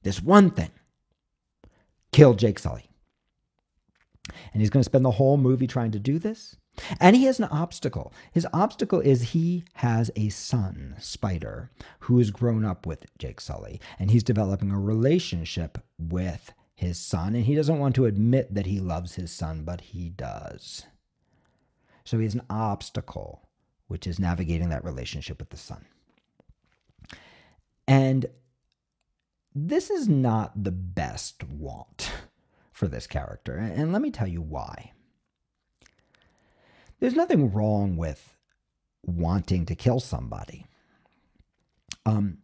This 0.04 0.22
one 0.22 0.52
thing 0.52 0.72
kill 2.12 2.34
Jake 2.34 2.60
Sully. 2.60 2.88
And 4.54 4.62
he's 4.62 4.70
going 4.70 4.82
to 4.82 4.86
spend 4.86 5.04
the 5.04 5.12
whole 5.12 5.38
movie 5.38 5.68
trying 5.68 5.92
to 5.92 6.00
do 6.00 6.20
this. 6.20 6.56
And 7.00 7.16
he 7.16 7.26
has 7.26 7.40
an 7.40 7.46
obstacle. 7.46 8.14
His 8.32 8.48
obstacle 8.54 9.00
is 9.00 9.22
he 9.22 9.66
has 9.76 10.12
a 10.16 10.30
son, 10.30 10.96
Spider, 11.00 11.72
who 12.02 12.18
has 12.20 12.32
grown 12.32 12.64
up 12.64 12.86
with 12.86 13.06
Jake 13.18 13.42
Sully, 13.42 13.82
and 14.00 14.12
he's 14.12 14.24
developing 14.24 14.72
a 14.72 14.80
relationship 14.80 15.80
with 15.98 16.54
his 16.76 17.00
son. 17.00 17.36
And 17.36 17.46
he 17.46 17.56
doesn't 17.56 17.80
want 17.80 17.96
to 17.96 18.06
admit 18.06 18.54
that 18.54 18.68
he 18.68 18.80
loves 18.80 19.16
his 19.16 19.32
son, 19.32 19.64
but 19.64 19.82
he 19.82 20.10
does. 20.10 20.86
So 22.06 22.18
he 22.18 22.24
has 22.24 22.36
an 22.36 22.46
obstacle, 22.50 23.50
which 23.88 24.06
is 24.06 24.20
navigating 24.20 24.70
that 24.70 24.86
relationship 24.86 25.40
with 25.40 25.50
the 25.50 25.58
son. 25.58 25.86
And 27.88 28.28
this 29.56 29.90
is 29.90 30.08
not 30.08 30.64
the 30.64 30.72
best 30.72 31.44
want 31.44 32.12
for 32.72 32.88
this 32.88 33.08
character. 33.08 33.56
And 33.58 33.92
let 33.92 34.02
me 34.02 34.12
tell 34.12 34.28
you 34.28 34.42
why. 34.42 34.92
There's 37.00 37.16
nothing 37.16 37.52
wrong 37.52 37.98
with 37.98 38.36
wanting 39.04 39.66
to 39.68 39.76
kill 39.76 40.00
somebody. 40.00 40.66
Um, 42.06 42.40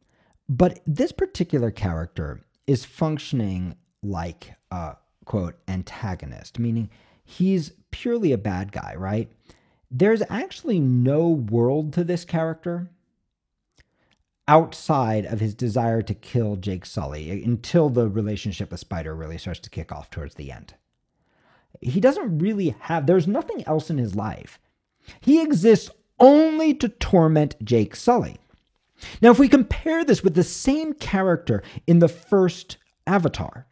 but 0.47 0.81
this 0.85 1.11
particular 1.11 1.71
character 1.71 2.41
is 2.67 2.85
functioning 2.85 3.75
like 4.01 4.53
a 4.71 4.97
quote 5.25 5.55
antagonist, 5.67 6.59
meaning 6.59 6.89
he's 7.23 7.71
purely 7.91 8.31
a 8.31 8.37
bad 8.37 8.71
guy, 8.71 8.93
right? 8.97 9.31
There's 9.89 10.23
actually 10.29 10.79
no 10.79 11.29
world 11.29 11.93
to 11.93 12.03
this 12.03 12.25
character 12.25 12.89
outside 14.47 15.25
of 15.25 15.39
his 15.39 15.55
desire 15.55 16.01
to 16.01 16.13
kill 16.13 16.57
Jake 16.57 16.85
Sully 16.85 17.43
until 17.43 17.89
the 17.89 18.09
relationship 18.09 18.71
with 18.71 18.79
Spider 18.79 19.15
really 19.15 19.37
starts 19.37 19.61
to 19.61 19.69
kick 19.69 19.91
off 19.91 20.09
towards 20.09 20.35
the 20.35 20.51
end. 20.51 20.73
He 21.83 21.99
doesn't 21.99 22.39
really 22.39 22.75
have, 22.81 23.05
there's 23.05 23.27
nothing 23.27 23.63
else 23.67 23.89
in 23.89 23.97
his 23.97 24.15
life. 24.15 24.59
He 25.19 25.41
exists 25.41 25.89
only 26.19 26.73
to 26.75 26.89
torment 26.89 27.55
Jake 27.63 27.95
Sully. 27.95 28.37
Now, 29.21 29.31
if 29.31 29.39
we 29.39 29.49
compare 29.49 30.05
this 30.05 30.23
with 30.23 30.35
the 30.35 30.43
same 30.43 30.93
character 30.93 31.61
in 31.87 31.99
the 31.99 32.07
first 32.07 32.77
Avatar, 33.05 33.67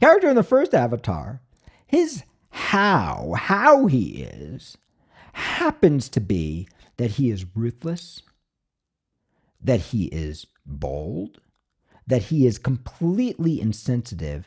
character 0.00 0.28
in 0.28 0.36
the 0.36 0.42
first 0.42 0.74
Avatar, 0.74 1.40
his 1.86 2.22
how, 2.50 3.34
how 3.36 3.86
he 3.86 4.22
is, 4.22 4.78
happens 5.32 6.08
to 6.10 6.20
be 6.20 6.68
that 6.96 7.12
he 7.12 7.30
is 7.30 7.44
ruthless, 7.54 8.22
that 9.60 9.80
he 9.80 10.04
is 10.06 10.46
bold, 10.64 11.40
that 12.06 12.24
he 12.24 12.46
is 12.46 12.58
completely 12.58 13.60
insensitive, 13.60 14.46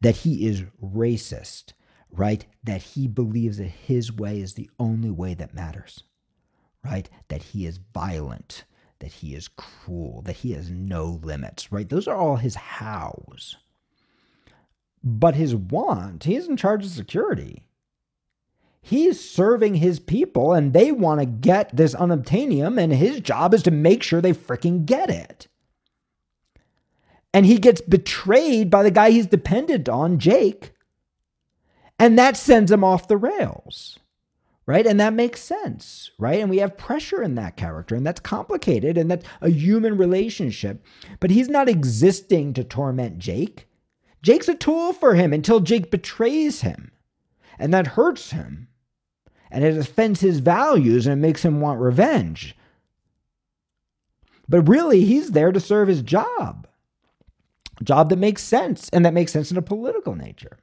that 0.00 0.16
he 0.16 0.46
is 0.46 0.64
racist, 0.82 1.72
right? 2.10 2.46
That 2.64 2.82
he 2.82 3.06
believes 3.06 3.58
that 3.58 3.64
his 3.68 4.12
way 4.12 4.40
is 4.40 4.54
the 4.54 4.70
only 4.78 5.10
way 5.10 5.34
that 5.34 5.54
matters, 5.54 6.04
right? 6.84 7.08
That 7.28 7.42
he 7.42 7.66
is 7.66 7.80
violent, 7.92 8.64
that 9.00 9.12
he 9.12 9.34
is 9.34 9.48
cruel, 9.48 10.22
that 10.22 10.36
he 10.36 10.52
has 10.52 10.70
no 10.70 11.20
limits, 11.22 11.70
right? 11.72 11.88
Those 11.88 12.08
are 12.08 12.16
all 12.16 12.36
his 12.36 12.54
hows. 12.54 13.56
But 15.02 15.34
his 15.34 15.54
want, 15.54 16.24
he 16.24 16.36
is 16.36 16.48
in 16.48 16.56
charge 16.56 16.84
of 16.84 16.90
security. 16.90 17.66
He's 18.82 19.20
serving 19.20 19.76
his 19.76 20.00
people 20.00 20.52
and 20.52 20.72
they 20.72 20.92
want 20.92 21.20
to 21.20 21.26
get 21.26 21.74
this 21.76 21.94
unobtainium, 21.94 22.80
and 22.80 22.92
his 22.92 23.20
job 23.20 23.52
is 23.52 23.62
to 23.64 23.70
make 23.70 24.02
sure 24.02 24.20
they 24.20 24.32
freaking 24.32 24.86
get 24.86 25.10
it. 25.10 25.48
And 27.32 27.46
he 27.46 27.58
gets 27.58 27.80
betrayed 27.80 28.70
by 28.70 28.82
the 28.82 28.90
guy 28.90 29.10
he's 29.10 29.26
dependent 29.26 29.88
on, 29.88 30.18
Jake. 30.18 30.72
And 31.98 32.18
that 32.18 32.36
sends 32.36 32.72
him 32.72 32.82
off 32.82 33.08
the 33.08 33.16
rails, 33.16 33.98
right? 34.66 34.86
And 34.86 34.98
that 34.98 35.12
makes 35.12 35.40
sense, 35.40 36.10
right? 36.18 36.40
And 36.40 36.50
we 36.50 36.58
have 36.58 36.76
pressure 36.76 37.22
in 37.22 37.34
that 37.36 37.56
character, 37.56 37.94
and 37.94 38.06
that's 38.06 38.20
complicated, 38.20 38.96
and 38.98 39.10
that's 39.10 39.26
a 39.40 39.50
human 39.50 39.96
relationship. 39.96 40.84
But 41.20 41.30
he's 41.30 41.48
not 41.48 41.68
existing 41.68 42.54
to 42.54 42.64
torment 42.64 43.18
Jake. 43.18 43.68
Jake's 44.22 44.48
a 44.48 44.54
tool 44.54 44.92
for 44.92 45.14
him 45.14 45.32
until 45.32 45.60
Jake 45.60 45.90
betrays 45.90 46.62
him, 46.62 46.90
and 47.58 47.72
that 47.72 47.86
hurts 47.88 48.30
him 48.30 48.68
and 49.50 49.64
it 49.64 49.76
offends 49.76 50.20
his 50.20 50.38
values 50.38 51.06
and 51.06 51.14
it 51.14 51.26
makes 51.26 51.44
him 51.44 51.60
want 51.60 51.80
revenge. 51.80 52.56
But 54.48 54.68
really, 54.68 55.04
he's 55.04 55.30
there 55.30 55.52
to 55.52 55.60
serve 55.60 55.88
his 55.88 56.02
job, 56.02 56.66
job 57.82 58.10
that 58.10 58.18
makes 58.18 58.42
sense 58.42 58.88
and 58.90 59.04
that 59.04 59.14
makes 59.14 59.32
sense 59.32 59.50
in 59.50 59.56
a 59.56 59.62
political 59.62 60.14
nature. 60.14 60.58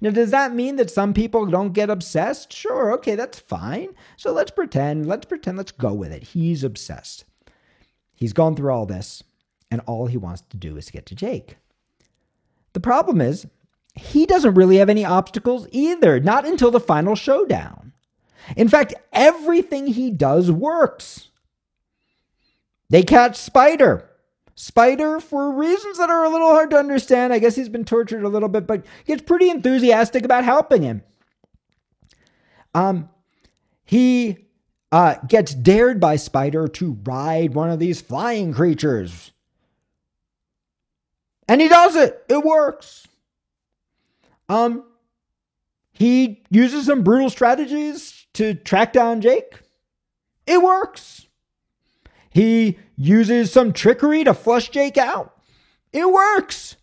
Now, 0.00 0.10
does 0.10 0.30
that 0.30 0.54
mean 0.54 0.76
that 0.76 0.90
some 0.90 1.12
people 1.12 1.46
don't 1.46 1.72
get 1.72 1.90
obsessed? 1.90 2.52
Sure, 2.52 2.92
okay, 2.94 3.14
that's 3.14 3.38
fine. 3.38 3.90
So 4.16 4.32
let's 4.32 4.50
pretend, 4.50 5.06
let's 5.06 5.26
pretend, 5.26 5.58
let's 5.58 5.72
go 5.72 5.92
with 5.92 6.12
it. 6.12 6.22
He's 6.22 6.64
obsessed. 6.64 7.24
He's 8.14 8.32
gone 8.32 8.56
through 8.56 8.72
all 8.72 8.86
this, 8.86 9.22
and 9.70 9.82
all 9.86 10.06
he 10.06 10.16
wants 10.16 10.42
to 10.48 10.56
do 10.56 10.76
is 10.76 10.90
get 10.90 11.04
to 11.06 11.14
Jake. 11.14 11.56
The 12.72 12.80
problem 12.80 13.20
is, 13.20 13.46
he 13.94 14.26
doesn't 14.26 14.54
really 14.54 14.76
have 14.76 14.90
any 14.90 15.04
obstacles 15.04 15.68
either, 15.70 16.20
not 16.20 16.46
until 16.46 16.70
the 16.70 16.80
final 16.80 17.14
showdown. 17.14 17.92
In 18.56 18.68
fact, 18.68 18.94
everything 19.12 19.86
he 19.86 20.10
does 20.10 20.50
works. 20.50 21.30
They 22.88 23.02
catch 23.02 23.36
Spider. 23.36 24.08
Spider, 24.56 25.20
for 25.20 25.52
reasons 25.52 25.98
that 25.98 26.08
are 26.08 26.24
a 26.24 26.30
little 26.30 26.48
hard 26.48 26.70
to 26.70 26.78
understand, 26.78 27.32
I 27.32 27.38
guess 27.38 27.54
he's 27.54 27.68
been 27.68 27.84
tortured 27.84 28.24
a 28.24 28.28
little 28.28 28.48
bit, 28.48 28.66
but 28.66 28.84
gets 29.04 29.22
pretty 29.22 29.50
enthusiastic 29.50 30.24
about 30.24 30.44
helping 30.44 30.82
him. 30.82 31.02
Um, 32.74 33.10
he 33.84 34.46
uh, 34.90 35.16
gets 35.28 35.54
dared 35.54 36.00
by 36.00 36.16
Spider 36.16 36.68
to 36.68 36.98
ride 37.04 37.54
one 37.54 37.70
of 37.70 37.78
these 37.78 38.00
flying 38.00 38.54
creatures. 38.54 39.30
And 41.48 41.60
he 41.60 41.68
does 41.68 41.94
it. 41.94 42.24
It 42.28 42.42
works. 42.42 43.06
Um, 44.48 44.84
he 45.92 46.42
uses 46.50 46.86
some 46.86 47.02
brutal 47.02 47.28
strategies 47.28 48.26
to 48.34 48.54
track 48.54 48.94
down 48.94 49.20
Jake. 49.20 49.60
It 50.46 50.62
works. 50.62 51.25
He 52.36 52.78
uses 52.98 53.50
some 53.50 53.72
trickery 53.72 54.22
to 54.24 54.34
flush 54.34 54.68
Jake 54.68 54.98
out. 54.98 55.40
It 55.90 56.12
works. 56.12 56.76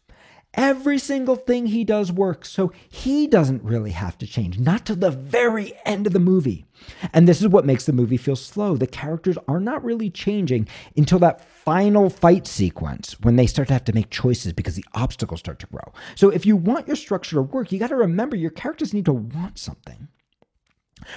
Every 0.56 0.98
single 0.98 1.36
thing 1.36 1.68
he 1.68 1.84
does 1.84 2.12
works. 2.12 2.50
So 2.50 2.72
he 2.90 3.28
doesn't 3.28 3.64
really 3.64 3.92
have 3.92 4.18
to 4.18 4.26
change, 4.26 4.58
not 4.58 4.84
to 4.88 4.96
the 4.96 5.12
very 5.12 5.74
end 5.86 6.08
of 6.08 6.14
the 6.14 6.18
movie. 6.18 6.66
And 7.14 7.28
this 7.28 7.40
is 7.40 7.50
what 7.50 7.68
makes 7.68 7.86
the 7.86 7.94
movie 7.94 8.18
feel 8.18 8.36
slow. 8.36 8.76
The 8.76 8.88
characters 8.88 9.38
are 9.48 9.60
not 9.60 9.84
really 9.84 10.10
changing 10.10 10.68
until 10.98 11.20
that 11.20 11.48
final 11.48 12.10
fight 12.10 12.48
sequence 12.48 13.16
when 13.22 13.36
they 13.36 13.46
start 13.46 13.68
to 13.68 13.76
have 13.76 13.84
to 13.84 13.94
make 13.94 14.10
choices 14.10 14.54
because 14.54 14.76
the 14.76 14.86
obstacles 14.96 15.42
start 15.42 15.60
to 15.60 15.68
grow. 15.68 15.94
So 16.16 16.32
if 16.32 16.48
you 16.48 16.56
want 16.56 16.88
your 16.88 16.96
structure 16.96 17.36
to 17.36 17.44
work, 17.44 17.72
you 17.72 17.78
got 17.78 17.90
to 17.90 17.96
remember 17.96 18.36
your 18.36 18.50
characters 18.50 18.92
need 18.92 19.06
to 19.06 19.14
want 19.14 19.60
something. 19.60 20.08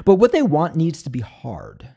But 0.04 0.16
what 0.16 0.32
they 0.32 0.42
want 0.42 0.76
needs 0.76 1.02
to 1.04 1.08
be 1.08 1.20
hard. 1.20 1.88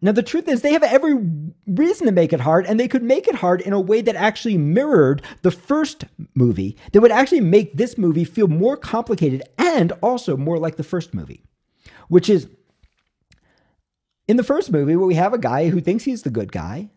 Now, 0.00 0.12
the 0.12 0.22
truth 0.22 0.46
is, 0.46 0.62
they 0.62 0.72
have 0.72 0.84
every 0.84 1.18
reason 1.66 2.06
to 2.06 2.12
make 2.12 2.32
it 2.32 2.40
hard, 2.40 2.66
and 2.66 2.78
they 2.78 2.86
could 2.86 3.02
make 3.02 3.26
it 3.26 3.34
hard 3.34 3.60
in 3.60 3.72
a 3.72 3.80
way 3.80 4.00
that 4.00 4.14
actually 4.14 4.56
mirrored 4.56 5.22
the 5.42 5.50
first 5.50 6.04
movie, 6.34 6.76
that 6.92 7.00
would 7.00 7.10
actually 7.10 7.40
make 7.40 7.76
this 7.76 7.98
movie 7.98 8.24
feel 8.24 8.46
more 8.46 8.76
complicated 8.76 9.42
and 9.58 9.92
also 10.00 10.36
more 10.36 10.58
like 10.58 10.76
the 10.76 10.84
first 10.84 11.14
movie, 11.14 11.42
which 12.08 12.28
is 12.28 12.48
in 14.28 14.36
the 14.36 14.44
first 14.44 14.70
movie, 14.70 14.94
where 14.94 15.06
we 15.06 15.14
have 15.14 15.32
a 15.32 15.38
guy 15.38 15.68
who 15.68 15.80
thinks 15.80 16.04
he's 16.04 16.22
the 16.22 16.30
good 16.30 16.52
guy, 16.52 16.90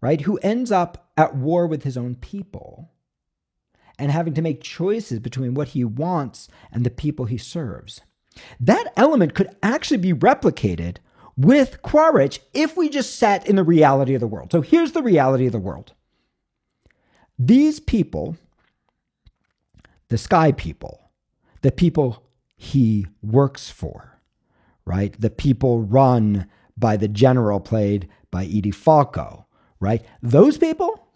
right, 0.00 0.22
who 0.22 0.38
ends 0.38 0.72
up 0.72 1.10
at 1.16 1.36
war 1.36 1.66
with 1.66 1.84
his 1.84 1.96
own 1.96 2.16
people 2.16 2.90
and 3.98 4.10
having 4.10 4.34
to 4.34 4.42
make 4.42 4.62
choices 4.62 5.18
between 5.18 5.54
what 5.54 5.68
he 5.68 5.84
wants 5.84 6.48
and 6.72 6.84
the 6.84 6.90
people 6.90 7.26
he 7.26 7.38
serves. 7.38 8.00
That 8.58 8.92
element 8.96 9.34
could 9.34 9.54
actually 9.62 9.98
be 9.98 10.12
replicated 10.12 10.96
with 11.38 11.80
Quaritch 11.82 12.40
if 12.52 12.76
we 12.76 12.88
just 12.88 13.16
sat 13.16 13.46
in 13.46 13.56
the 13.56 13.62
reality 13.62 14.14
of 14.14 14.20
the 14.20 14.26
world. 14.26 14.50
So 14.50 14.60
here's 14.60 14.92
the 14.92 15.02
reality 15.02 15.46
of 15.46 15.52
the 15.52 15.58
world. 15.58 15.94
These 17.38 17.78
people, 17.78 18.36
the 20.08 20.18
sky 20.18 20.50
people, 20.50 21.10
the 21.62 21.70
people 21.70 22.24
he 22.56 23.06
works 23.22 23.70
for, 23.70 24.20
right? 24.84 25.18
The 25.18 25.30
people 25.30 25.82
run 25.82 26.48
by 26.76 26.96
the 26.96 27.08
general 27.08 27.60
played 27.60 28.08
by 28.32 28.44
Edie 28.44 28.72
Falco, 28.72 29.46
right? 29.78 30.04
Those 30.20 30.58
people, 30.58 31.06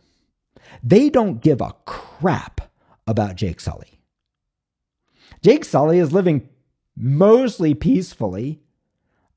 they 0.84 1.10
don't 1.10 1.42
give 1.42 1.60
a 1.60 1.74
crap 1.84 2.70
about 3.08 3.34
Jake 3.34 3.58
Sully. 3.58 3.98
Jake 5.42 5.64
Sully 5.64 5.98
is 5.98 6.12
living 6.12 6.48
mostly 6.96 7.74
peacefully 7.74 8.62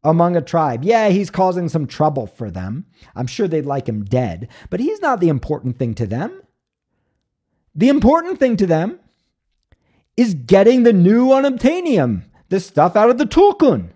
among 0.05 0.37
a 0.37 0.41
tribe. 0.41 0.85
Yeah, 0.85 1.09
he's 1.09 1.29
causing 1.29 1.67
some 1.67 1.87
trouble 1.87 2.27
for 2.27 2.51
them. 2.51 2.85
I'm 3.15 3.27
sure 3.27 3.47
they'd 3.47 3.65
like 3.65 3.89
him 3.89 4.05
dead, 4.05 4.47
but 4.69 4.79
he's 4.79 5.01
not 5.01 5.19
the 5.19 5.29
important 5.29 5.77
thing 5.77 5.95
to 5.95 6.05
them. 6.05 6.41
The 7.73 7.89
important 7.89 8.39
thing 8.39 8.55
to 8.57 8.67
them 8.67 8.99
is 10.15 10.33
getting 10.33 10.83
the 10.83 10.93
new 10.93 11.27
unobtainium, 11.27 12.23
the 12.47 12.59
stuff 12.59 12.95
out 12.95 13.09
of 13.09 13.17
the 13.17 13.25
tulkun. 13.25 13.89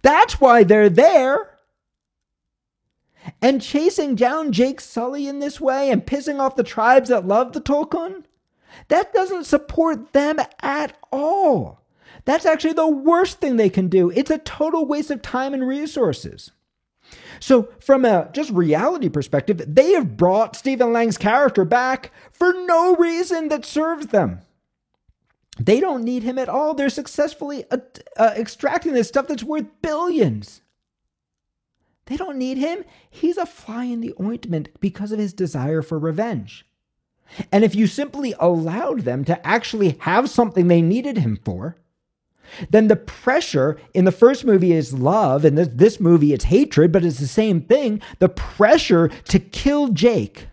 That's 0.00 0.40
why 0.40 0.64
they're 0.64 0.88
there. 0.88 1.58
And 3.42 3.60
chasing 3.60 4.14
down 4.14 4.52
Jake 4.52 4.80
Sully 4.80 5.28
in 5.28 5.40
this 5.40 5.60
way 5.60 5.90
and 5.90 6.06
pissing 6.06 6.38
off 6.38 6.56
the 6.56 6.62
tribes 6.62 7.10
that 7.10 7.26
love 7.26 7.52
the 7.52 7.60
tulkun, 7.60 8.24
that 8.88 9.12
doesn't 9.12 9.44
support 9.44 10.12
them 10.12 10.38
at 10.62 10.96
all. 11.12 11.82
That's 12.28 12.44
actually 12.44 12.74
the 12.74 12.86
worst 12.86 13.40
thing 13.40 13.56
they 13.56 13.70
can 13.70 13.88
do. 13.88 14.10
It's 14.10 14.30
a 14.30 14.36
total 14.36 14.84
waste 14.84 15.10
of 15.10 15.22
time 15.22 15.54
and 15.54 15.66
resources. 15.66 16.50
So, 17.40 17.70
from 17.80 18.04
a 18.04 18.28
just 18.34 18.50
reality 18.50 19.08
perspective, 19.08 19.64
they 19.66 19.92
have 19.92 20.18
brought 20.18 20.54
Stephen 20.54 20.92
Lang's 20.92 21.16
character 21.16 21.64
back 21.64 22.12
for 22.30 22.52
no 22.66 22.96
reason 22.96 23.48
that 23.48 23.64
serves 23.64 24.08
them. 24.08 24.42
They 25.58 25.80
don't 25.80 26.04
need 26.04 26.22
him 26.22 26.38
at 26.38 26.50
all. 26.50 26.74
They're 26.74 26.90
successfully 26.90 27.64
uh, 27.70 27.78
uh, 28.18 28.34
extracting 28.36 28.92
this 28.92 29.08
stuff 29.08 29.26
that's 29.26 29.42
worth 29.42 29.64
billions. 29.80 30.60
They 32.04 32.18
don't 32.18 32.36
need 32.36 32.58
him. 32.58 32.84
He's 33.08 33.38
a 33.38 33.46
fly 33.46 33.84
in 33.84 34.02
the 34.02 34.12
ointment 34.20 34.68
because 34.80 35.12
of 35.12 35.18
his 35.18 35.32
desire 35.32 35.80
for 35.80 35.98
revenge. 35.98 36.66
And 37.50 37.64
if 37.64 37.74
you 37.74 37.86
simply 37.86 38.34
allowed 38.38 39.06
them 39.06 39.24
to 39.24 39.46
actually 39.46 39.96
have 40.00 40.28
something 40.28 40.68
they 40.68 40.82
needed 40.82 41.16
him 41.16 41.38
for, 41.42 41.78
then 42.70 42.88
the 42.88 42.96
pressure 42.96 43.78
in 43.94 44.04
the 44.04 44.12
first 44.12 44.44
movie 44.44 44.72
is 44.72 44.92
love, 44.92 45.44
and 45.44 45.56
this, 45.56 45.68
this 45.72 46.00
movie 46.00 46.32
it's 46.32 46.44
hatred, 46.44 46.92
but 46.92 47.04
it's 47.04 47.18
the 47.18 47.26
same 47.26 47.60
thing. 47.60 48.00
The 48.18 48.28
pressure 48.28 49.08
to 49.08 49.38
kill 49.38 49.88
Jake 49.88 50.48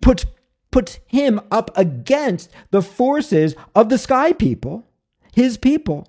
puts 0.00 0.26
puts 0.70 0.98
him 1.06 1.40
up 1.50 1.70
against 1.76 2.50
the 2.70 2.82
forces 2.82 3.54
of 3.74 3.88
the 3.88 3.96
sky 3.96 4.32
people, 4.32 4.86
his 5.32 5.56
people, 5.56 6.06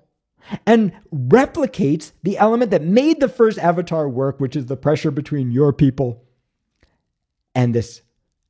and 0.66 0.92
replicates 1.14 2.12
the 2.22 2.36
element 2.36 2.70
that 2.70 2.82
made 2.82 3.20
the 3.20 3.28
first 3.28 3.58
Avatar 3.58 4.08
work, 4.08 4.38
which 4.40 4.56
is 4.56 4.66
the 4.66 4.76
pressure 4.76 5.10
between 5.10 5.50
your 5.50 5.72
people 5.72 6.22
and 7.54 7.74
this 7.74 8.02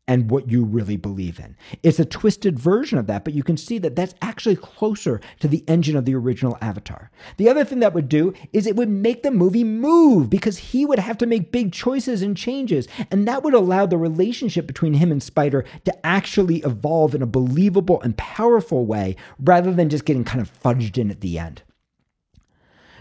and 0.09 0.30
what 0.30 0.50
you 0.50 0.64
really 0.64 0.96
believe 0.96 1.38
in. 1.38 1.54
It's 1.82 2.00
a 2.00 2.04
twisted 2.06 2.59
version 2.59 2.98
of 2.98 3.06
that, 3.06 3.24
but 3.24 3.34
you 3.34 3.42
can 3.42 3.59
see 3.59 3.78
that 3.78 3.94
that's 3.94 4.14
actually 4.22 4.56
closer 4.56 5.20
to 5.40 5.46
the 5.46 5.62
engine 5.68 5.96
of 5.96 6.06
the 6.06 6.14
original 6.14 6.56
Avatar. 6.62 7.11
The 7.36 7.48
other 7.48 7.64
thing 7.64 7.80
that 7.80 7.92
would 7.92 8.09
do 8.09 8.32
is 8.54 8.66
it 8.66 8.74
would 8.74 8.88
make 8.88 9.22
the 9.22 9.30
movie 9.30 9.64
move 9.64 10.30
because 10.30 10.56
he 10.56 10.86
would 10.86 10.98
have 10.98 11.18
to 11.18 11.26
make 11.26 11.52
big 11.52 11.72
choices 11.72 12.22
and 12.22 12.34
changes, 12.34 12.88
and 13.11 13.28
that 13.28 13.42
would 13.42 13.54
allow 13.54 13.84
the 13.84 13.98
relationship 13.98 14.66
between 14.66 14.94
him 14.94 15.12
and 15.12 15.22
Spider 15.22 15.64
to 15.84 16.06
actually 16.06 16.59
evolve 16.61 17.14
in 17.14 17.20
a 17.20 17.26
believable 17.26 18.00
and 18.00 18.16
powerful 18.16 18.86
way 18.86 19.14
rather 19.38 19.72
than 19.72 19.90
just 19.90 20.06
getting 20.06 20.24
kind 20.24 20.40
of 20.40 20.50
fudged 20.62 20.96
in 20.96 21.11
at 21.11 21.20
the 21.20 21.38
end. 21.38 21.62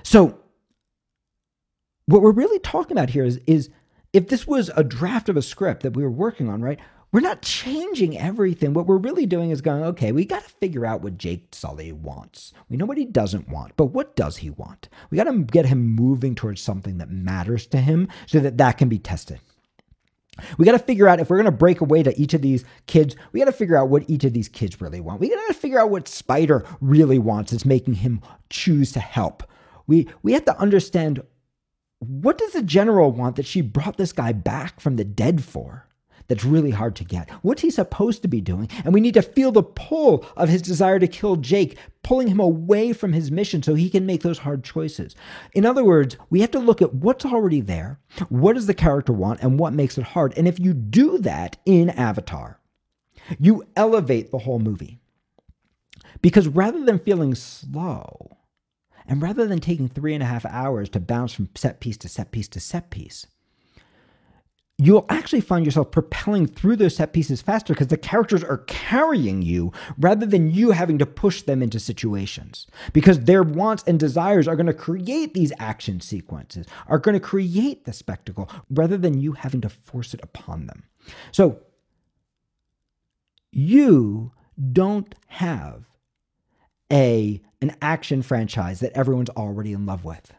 So, 0.03 0.39
what 2.05 2.21
we're 2.21 2.31
really 2.31 2.59
talking 2.59 2.97
about 2.97 3.09
here 3.09 3.23
is, 3.23 3.39
is 3.47 3.69
if 4.13 4.27
this 4.27 4.47
was 4.47 4.71
a 4.75 4.83
draft 4.83 5.29
of 5.29 5.37
a 5.37 5.41
script 5.41 5.83
that 5.83 5.95
we 5.95 6.03
were 6.03 6.09
working 6.09 6.49
on, 6.49 6.61
right? 6.61 6.79
We're 7.11 7.21
not 7.21 7.41
changing 7.41 8.17
everything. 8.17 8.73
What 8.73 8.85
we're 8.85 8.97
really 8.97 9.25
doing 9.25 9.51
is 9.51 9.61
going, 9.61 9.83
okay, 9.83 10.11
we 10.11 10.25
got 10.25 10.43
to 10.43 10.49
figure 10.49 10.85
out 10.85 11.01
what 11.01 11.17
Jake 11.17 11.47
Sully 11.53 11.91
wants. 11.91 12.53
We 12.69 12.77
know 12.77 12.85
what 12.85 12.97
he 12.97 13.05
doesn't 13.05 13.49
want, 13.49 13.75
but 13.77 13.85
what 13.85 14.15
does 14.15 14.37
he 14.37 14.49
want? 14.49 14.89
We 15.09 15.17
got 15.17 15.23
to 15.25 15.43
get 15.43 15.65
him 15.65 15.85
moving 15.85 16.35
towards 16.35 16.61
something 16.61 16.97
that 16.97 17.09
matters 17.09 17.65
to 17.67 17.77
him 17.77 18.09
so 18.25 18.39
that 18.39 18.57
that 18.57 18.77
can 18.77 18.89
be 18.89 18.99
tested. 18.99 19.39
We 20.57 20.65
got 20.65 20.73
to 20.73 20.79
figure 20.79 21.07
out 21.07 21.19
if 21.19 21.29
we're 21.29 21.37
going 21.37 21.45
to 21.45 21.51
break 21.51 21.81
away 21.81 22.03
to 22.03 22.19
each 22.19 22.33
of 22.33 22.41
these 22.41 22.63
kids, 22.85 23.15
we 23.31 23.39
got 23.39 23.45
to 23.45 23.51
figure 23.51 23.77
out 23.77 23.89
what 23.89 24.07
each 24.09 24.23
of 24.23 24.33
these 24.33 24.49
kids 24.49 24.81
really 24.81 24.99
want. 24.99 25.19
We 25.19 25.29
got 25.29 25.47
to 25.47 25.53
figure 25.53 25.79
out 25.79 25.89
what 25.89 26.07
Spider 26.07 26.65
really 26.81 27.17
wants 27.17 27.51
that's 27.51 27.65
making 27.65 27.95
him 27.95 28.21
choose 28.49 28.91
to 28.91 28.99
help. 28.99 29.43
We 29.87 30.07
we 30.21 30.33
have 30.33 30.45
to 30.45 30.59
understand 30.59 31.23
what 31.99 32.37
does 32.37 32.51
the 32.51 32.61
general 32.61 33.11
want 33.11 33.37
that 33.37 33.47
she 33.47 33.61
brought 33.61 33.97
this 33.97 34.11
guy 34.11 34.31
back 34.31 34.79
from 34.79 34.97
the 34.97 35.03
dead 35.03 35.43
for? 35.43 35.86
That's 36.27 36.43
really 36.43 36.71
hard 36.71 36.95
to 36.97 37.03
get. 37.03 37.29
What's 37.41 37.61
he 37.61 37.71
supposed 37.71 38.21
to 38.21 38.27
be 38.27 38.41
doing? 38.41 38.69
And 38.83 38.93
we 38.93 39.01
need 39.01 39.13
to 39.13 39.21
feel 39.21 39.51
the 39.51 39.63
pull 39.63 40.25
of 40.35 40.49
his 40.49 40.61
desire 40.61 40.99
to 40.99 41.07
kill 41.07 41.37
Jake, 41.37 41.77
pulling 42.03 42.27
him 42.27 42.39
away 42.39 42.93
from 42.93 43.13
his 43.13 43.31
mission 43.31 43.63
so 43.63 43.75
he 43.75 43.89
can 43.89 44.05
make 44.05 44.21
those 44.21 44.39
hard 44.39 44.63
choices. 44.63 45.15
In 45.53 45.65
other 45.65 45.83
words, 45.83 46.17
we 46.29 46.41
have 46.41 46.51
to 46.51 46.59
look 46.59 46.81
at 46.81 46.93
what's 46.93 47.25
already 47.25 47.61
there, 47.61 47.99
what 48.29 48.53
does 48.53 48.67
the 48.67 48.73
character 48.73 49.13
want, 49.13 49.41
and 49.41 49.59
what 49.59 49.73
makes 49.73 49.97
it 49.97 50.03
hard. 50.03 50.37
And 50.37 50.47
if 50.47 50.59
you 50.59 50.73
do 50.73 51.17
that 51.19 51.57
in 51.65 51.89
Avatar, 51.89 52.59
you 53.39 53.65
elevate 53.75 54.31
the 54.31 54.39
whole 54.39 54.59
movie. 54.59 54.99
Because 56.21 56.47
rather 56.47 56.83
than 56.83 56.99
feeling 56.99 57.35
slow, 57.35 58.37
and 59.07 59.21
rather 59.21 59.47
than 59.47 59.59
taking 59.59 59.87
three 59.87 60.13
and 60.13 60.23
a 60.23 60.27
half 60.27 60.45
hours 60.45 60.89
to 60.89 60.99
bounce 60.99 61.33
from 61.33 61.49
set 61.55 61.79
piece 61.79 61.97
to 61.97 62.09
set 62.09 62.31
piece 62.31 62.47
to 62.49 62.59
set 62.59 62.89
piece, 62.89 63.27
you'll 64.79 65.05
actually 65.09 65.41
find 65.41 65.65
yourself 65.65 65.89
propelling 65.89 66.45
through 66.45 66.75
those 66.75 66.95
set 66.95 67.11
pieces 67.11 67.41
faster 67.41 67.73
because 67.73 67.87
the 67.87 67.97
characters 67.97 68.43
are 68.43 68.59
carrying 68.67 69.41
you 69.41 69.71
rather 69.97 70.25
than 70.25 70.51
you 70.51 70.71
having 70.71 70.99
to 70.99 71.05
push 71.05 71.41
them 71.41 71.63
into 71.63 71.79
situations. 71.79 72.67
Because 72.93 73.21
their 73.21 73.41
wants 73.41 73.83
and 73.87 73.99
desires 73.99 74.47
are 74.47 74.55
going 74.55 74.67
to 74.67 74.73
create 74.73 75.33
these 75.33 75.51
action 75.57 75.99
sequences, 75.99 76.67
are 76.87 76.99
going 76.99 77.13
to 77.13 77.19
create 77.19 77.85
the 77.85 77.93
spectacle 77.93 78.49
rather 78.69 78.97
than 78.97 79.19
you 79.19 79.31
having 79.31 79.61
to 79.61 79.69
force 79.69 80.13
it 80.13 80.19
upon 80.21 80.67
them. 80.67 80.83
So, 81.31 81.59
you 83.51 84.31
don't 84.73 85.15
have 85.27 85.85
a 86.91 87.41
an 87.61 87.75
action 87.81 88.21
franchise 88.21 88.81
that 88.81 88.93
everyone's 88.93 89.29
already 89.31 89.73
in 89.73 89.85
love 89.87 90.05
with. 90.05 90.31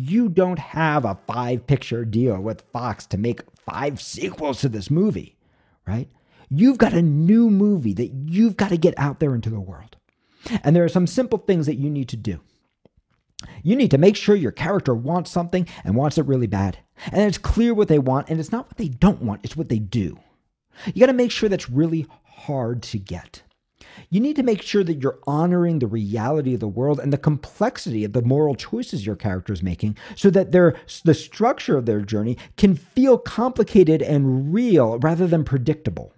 You 0.00 0.28
don't 0.28 0.60
have 0.60 1.04
a 1.04 1.18
five 1.26 1.66
picture 1.66 2.04
deal 2.04 2.40
with 2.40 2.62
Fox 2.72 3.04
to 3.06 3.18
make 3.18 3.40
five 3.66 4.00
sequels 4.00 4.60
to 4.60 4.68
this 4.68 4.92
movie, 4.92 5.36
right? 5.88 6.08
You've 6.48 6.78
got 6.78 6.92
a 6.92 7.02
new 7.02 7.50
movie 7.50 7.94
that 7.94 8.12
you've 8.12 8.56
got 8.56 8.68
to 8.68 8.76
get 8.76 8.94
out 8.96 9.18
there 9.18 9.34
into 9.34 9.50
the 9.50 9.58
world. 9.58 9.96
And 10.62 10.76
there 10.76 10.84
are 10.84 10.88
some 10.88 11.08
simple 11.08 11.38
things 11.38 11.66
that 11.66 11.74
you 11.78 11.90
need 11.90 12.08
to 12.10 12.16
do. 12.16 12.40
You 13.64 13.74
need 13.74 13.90
to 13.90 13.98
make 13.98 14.14
sure 14.14 14.36
your 14.36 14.52
character 14.52 14.94
wants 14.94 15.32
something 15.32 15.66
and 15.82 15.96
wants 15.96 16.16
it 16.16 16.26
really 16.26 16.46
bad. 16.46 16.78
And 17.10 17.22
it's 17.22 17.38
clear 17.38 17.74
what 17.74 17.88
they 17.88 17.98
want, 17.98 18.28
and 18.28 18.38
it's 18.38 18.52
not 18.52 18.66
what 18.66 18.76
they 18.76 18.88
don't 18.88 19.22
want, 19.22 19.40
it's 19.42 19.56
what 19.56 19.68
they 19.68 19.80
do. 19.80 20.16
You 20.86 21.00
got 21.00 21.06
to 21.06 21.12
make 21.12 21.32
sure 21.32 21.48
that's 21.48 21.68
really 21.68 22.06
hard 22.24 22.84
to 22.84 23.00
get. 23.00 23.42
You 24.10 24.20
need 24.20 24.36
to 24.36 24.42
make 24.42 24.62
sure 24.62 24.84
that 24.84 25.02
you're 25.02 25.18
honoring 25.26 25.78
the 25.78 25.86
reality 25.86 26.54
of 26.54 26.60
the 26.60 26.68
world 26.68 27.00
and 27.00 27.12
the 27.12 27.18
complexity 27.18 28.04
of 28.04 28.12
the 28.12 28.22
moral 28.22 28.54
choices 28.54 29.06
your 29.06 29.16
character 29.16 29.52
is 29.52 29.62
making 29.62 29.96
so 30.16 30.30
that 30.30 30.52
their, 30.52 30.76
the 31.04 31.14
structure 31.14 31.76
of 31.76 31.86
their 31.86 32.00
journey 32.00 32.36
can 32.56 32.74
feel 32.74 33.18
complicated 33.18 34.02
and 34.02 34.52
real 34.52 34.98
rather 34.98 35.26
than 35.26 35.44
predictable. 35.44 36.12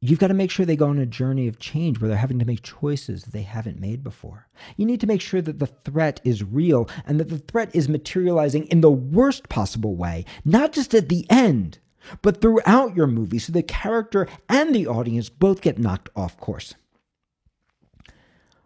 You've 0.00 0.20
got 0.20 0.28
to 0.28 0.34
make 0.34 0.52
sure 0.52 0.64
they 0.64 0.76
go 0.76 0.88
on 0.88 0.98
a 1.00 1.06
journey 1.06 1.48
of 1.48 1.58
change 1.58 2.00
where 2.00 2.08
they're 2.08 2.16
having 2.16 2.38
to 2.38 2.44
make 2.44 2.62
choices 2.62 3.24
that 3.24 3.32
they 3.32 3.42
haven't 3.42 3.80
made 3.80 4.04
before. 4.04 4.46
You 4.76 4.86
need 4.86 5.00
to 5.00 5.08
make 5.08 5.20
sure 5.20 5.42
that 5.42 5.58
the 5.58 5.66
threat 5.66 6.20
is 6.22 6.44
real 6.44 6.88
and 7.04 7.18
that 7.18 7.28
the 7.28 7.38
threat 7.38 7.74
is 7.74 7.88
materializing 7.88 8.66
in 8.66 8.80
the 8.80 8.92
worst 8.92 9.48
possible 9.48 9.96
way, 9.96 10.24
not 10.44 10.72
just 10.72 10.94
at 10.94 11.08
the 11.08 11.26
end, 11.28 11.80
but 12.22 12.40
throughout 12.40 12.96
your 12.96 13.06
movie 13.06 13.38
so 13.38 13.52
the 13.52 13.62
character 13.62 14.26
and 14.48 14.74
the 14.74 14.86
audience 14.86 15.28
both 15.28 15.60
get 15.60 15.78
knocked 15.78 16.08
off 16.16 16.36
course. 16.38 16.74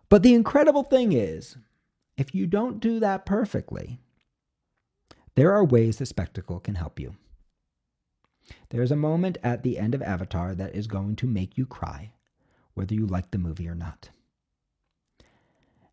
But 0.09 0.23
the 0.23 0.35
incredible 0.35 0.83
thing 0.83 1.13
is, 1.13 1.57
if 2.17 2.35
you 2.35 2.47
don't 2.47 2.81
do 2.81 3.01
that 3.01 3.25
perfectly, 3.25 3.99
there 5.35 5.53
are 5.53 5.65
ways 5.65 5.97
the 5.97 6.07
spectacle 6.07 6.61
can 6.61 6.75
help 6.75 7.01
you. 7.01 7.17
There's 8.69 8.91
a 8.91 8.97
moment 8.97 9.39
at 9.43 9.63
the 9.63 9.79
end 9.79 9.95
of 9.95 10.03
Avatar 10.03 10.55
that 10.55 10.75
is 10.75 10.87
going 10.87 11.17
to 11.17 11.27
make 11.27 11.57
you 11.57 11.65
cry, 11.65 12.13
whether 12.75 12.95
you 12.95 13.07
like 13.07 13.31
the 13.31 13.39
movie 13.39 13.69
or 13.69 13.75
not. 13.75 14.11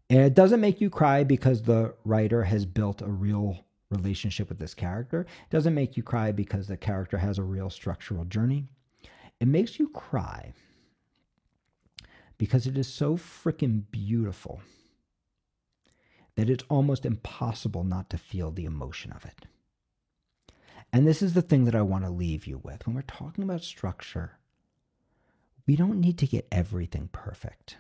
And 0.10 0.20
it 0.20 0.34
doesn't 0.34 0.60
make 0.60 0.82
you 0.82 0.90
cry 0.90 1.24
because 1.24 1.62
the 1.62 1.94
writer 2.04 2.44
has 2.44 2.66
built 2.66 3.02
a 3.02 3.08
real 3.08 3.64
relationship 3.92 4.50
with 4.50 4.60
this 4.60 4.74
character. 4.74 5.22
It 5.22 5.50
doesn't 5.50 5.74
make 5.74 5.98
you 5.98 6.04
cry 6.04 6.32
because 6.32 6.68
the 6.68 6.78
character 6.78 7.18
has 7.18 7.38
a 7.38 7.44
real 7.44 7.70
structural 7.70 8.26
journey. 8.26 8.66
It 9.40 9.48
makes 9.48 9.80
you 9.80 9.90
cry 9.90 10.54
because 12.38 12.68
it 12.68 12.78
is 12.78 12.88
so 12.88 13.18
freaking 13.18 13.84
beautiful 13.92 14.62
that 16.36 16.50
it's 16.50 16.64
almost 16.70 17.06
impossible 17.06 17.84
not 17.84 18.10
to 18.10 18.18
feel 18.18 18.52
the 18.52 18.66
emotion 18.66 19.12
of 19.12 19.26
it. 19.26 19.46
And 20.92 21.06
this 21.06 21.22
is 21.22 21.34
the 21.34 21.42
thing 21.42 21.66
that 21.66 21.76
I 21.76 21.82
want 21.82 22.04
to 22.06 22.10
leave 22.10 22.48
you 22.48 22.60
with. 22.64 22.86
When 22.86 22.96
we're 22.96 23.02
talking 23.04 23.44
about 23.44 23.64
structure, 23.64 24.40
we 25.68 25.76
don't 25.76 26.00
need 26.00 26.18
to 26.20 26.28
get 26.28 26.48
everything 26.52 27.10
perfect. 27.12 27.78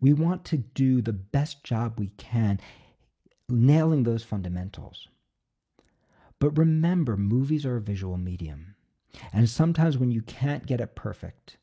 We 0.00 0.12
want 0.12 0.44
to 0.46 0.56
do 0.56 1.00
the 1.00 1.12
best 1.12 1.64
job 1.64 1.98
we 1.98 2.08
can 2.16 2.60
nailing 3.48 4.02
those 4.02 4.24
fundamentals. 4.24 5.08
But 6.38 6.56
remember, 6.56 7.16
movies 7.16 7.66
are 7.66 7.76
a 7.76 7.80
visual 7.80 8.16
medium. 8.16 8.74
And 9.32 9.48
sometimes 9.48 9.98
when 9.98 10.10
you 10.10 10.22
can't 10.22 10.66
get 10.66 10.80
it 10.80 10.94
perfect, 10.94 11.56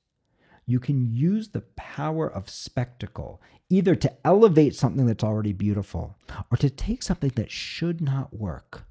you 0.66 0.80
can 0.80 1.14
use 1.14 1.50
the 1.50 1.62
power 1.76 2.28
of 2.28 2.50
spectacle 2.50 3.42
either 3.70 3.96
to 3.96 4.14
elevate 4.26 4.76
something 4.76 5.06
that's 5.06 5.24
already 5.24 5.54
beautiful 5.54 6.18
or 6.52 6.58
to 6.58 6.70
take 6.70 7.04
something 7.04 7.32
that 7.36 7.52
should 7.52 8.02
not 8.02 8.34
work 8.34 8.86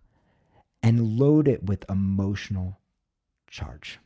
and 0.83 1.19
load 1.19 1.49
it 1.49 1.65
with 1.65 1.89
emotional 1.91 2.79
charge. 3.49 3.99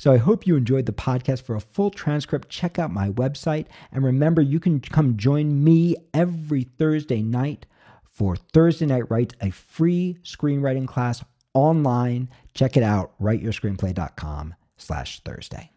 So 0.00 0.10
I 0.10 0.16
hope 0.16 0.46
you 0.46 0.56
enjoyed 0.56 0.86
the 0.86 0.92
podcast. 0.92 1.42
For 1.42 1.54
a 1.56 1.60
full 1.60 1.90
transcript, 1.90 2.48
check 2.48 2.78
out 2.78 2.90
my 2.90 3.10
website. 3.10 3.66
And 3.92 4.02
remember, 4.02 4.40
you 4.40 4.58
can 4.58 4.80
come 4.80 5.18
join 5.18 5.62
me 5.62 5.94
every 6.14 6.62
Thursday 6.62 7.20
night 7.20 7.66
for 8.02 8.34
Thursday 8.34 8.86
Night 8.86 9.10
Writes, 9.10 9.34
a 9.42 9.50
free 9.50 10.16
screenwriting 10.22 10.88
class 10.88 11.22
online. 11.52 12.30
Check 12.54 12.78
it 12.78 12.82
out, 12.82 13.12
writeyourscreenplay.com 13.20 14.54
slash 14.78 15.20
Thursday. 15.22 15.70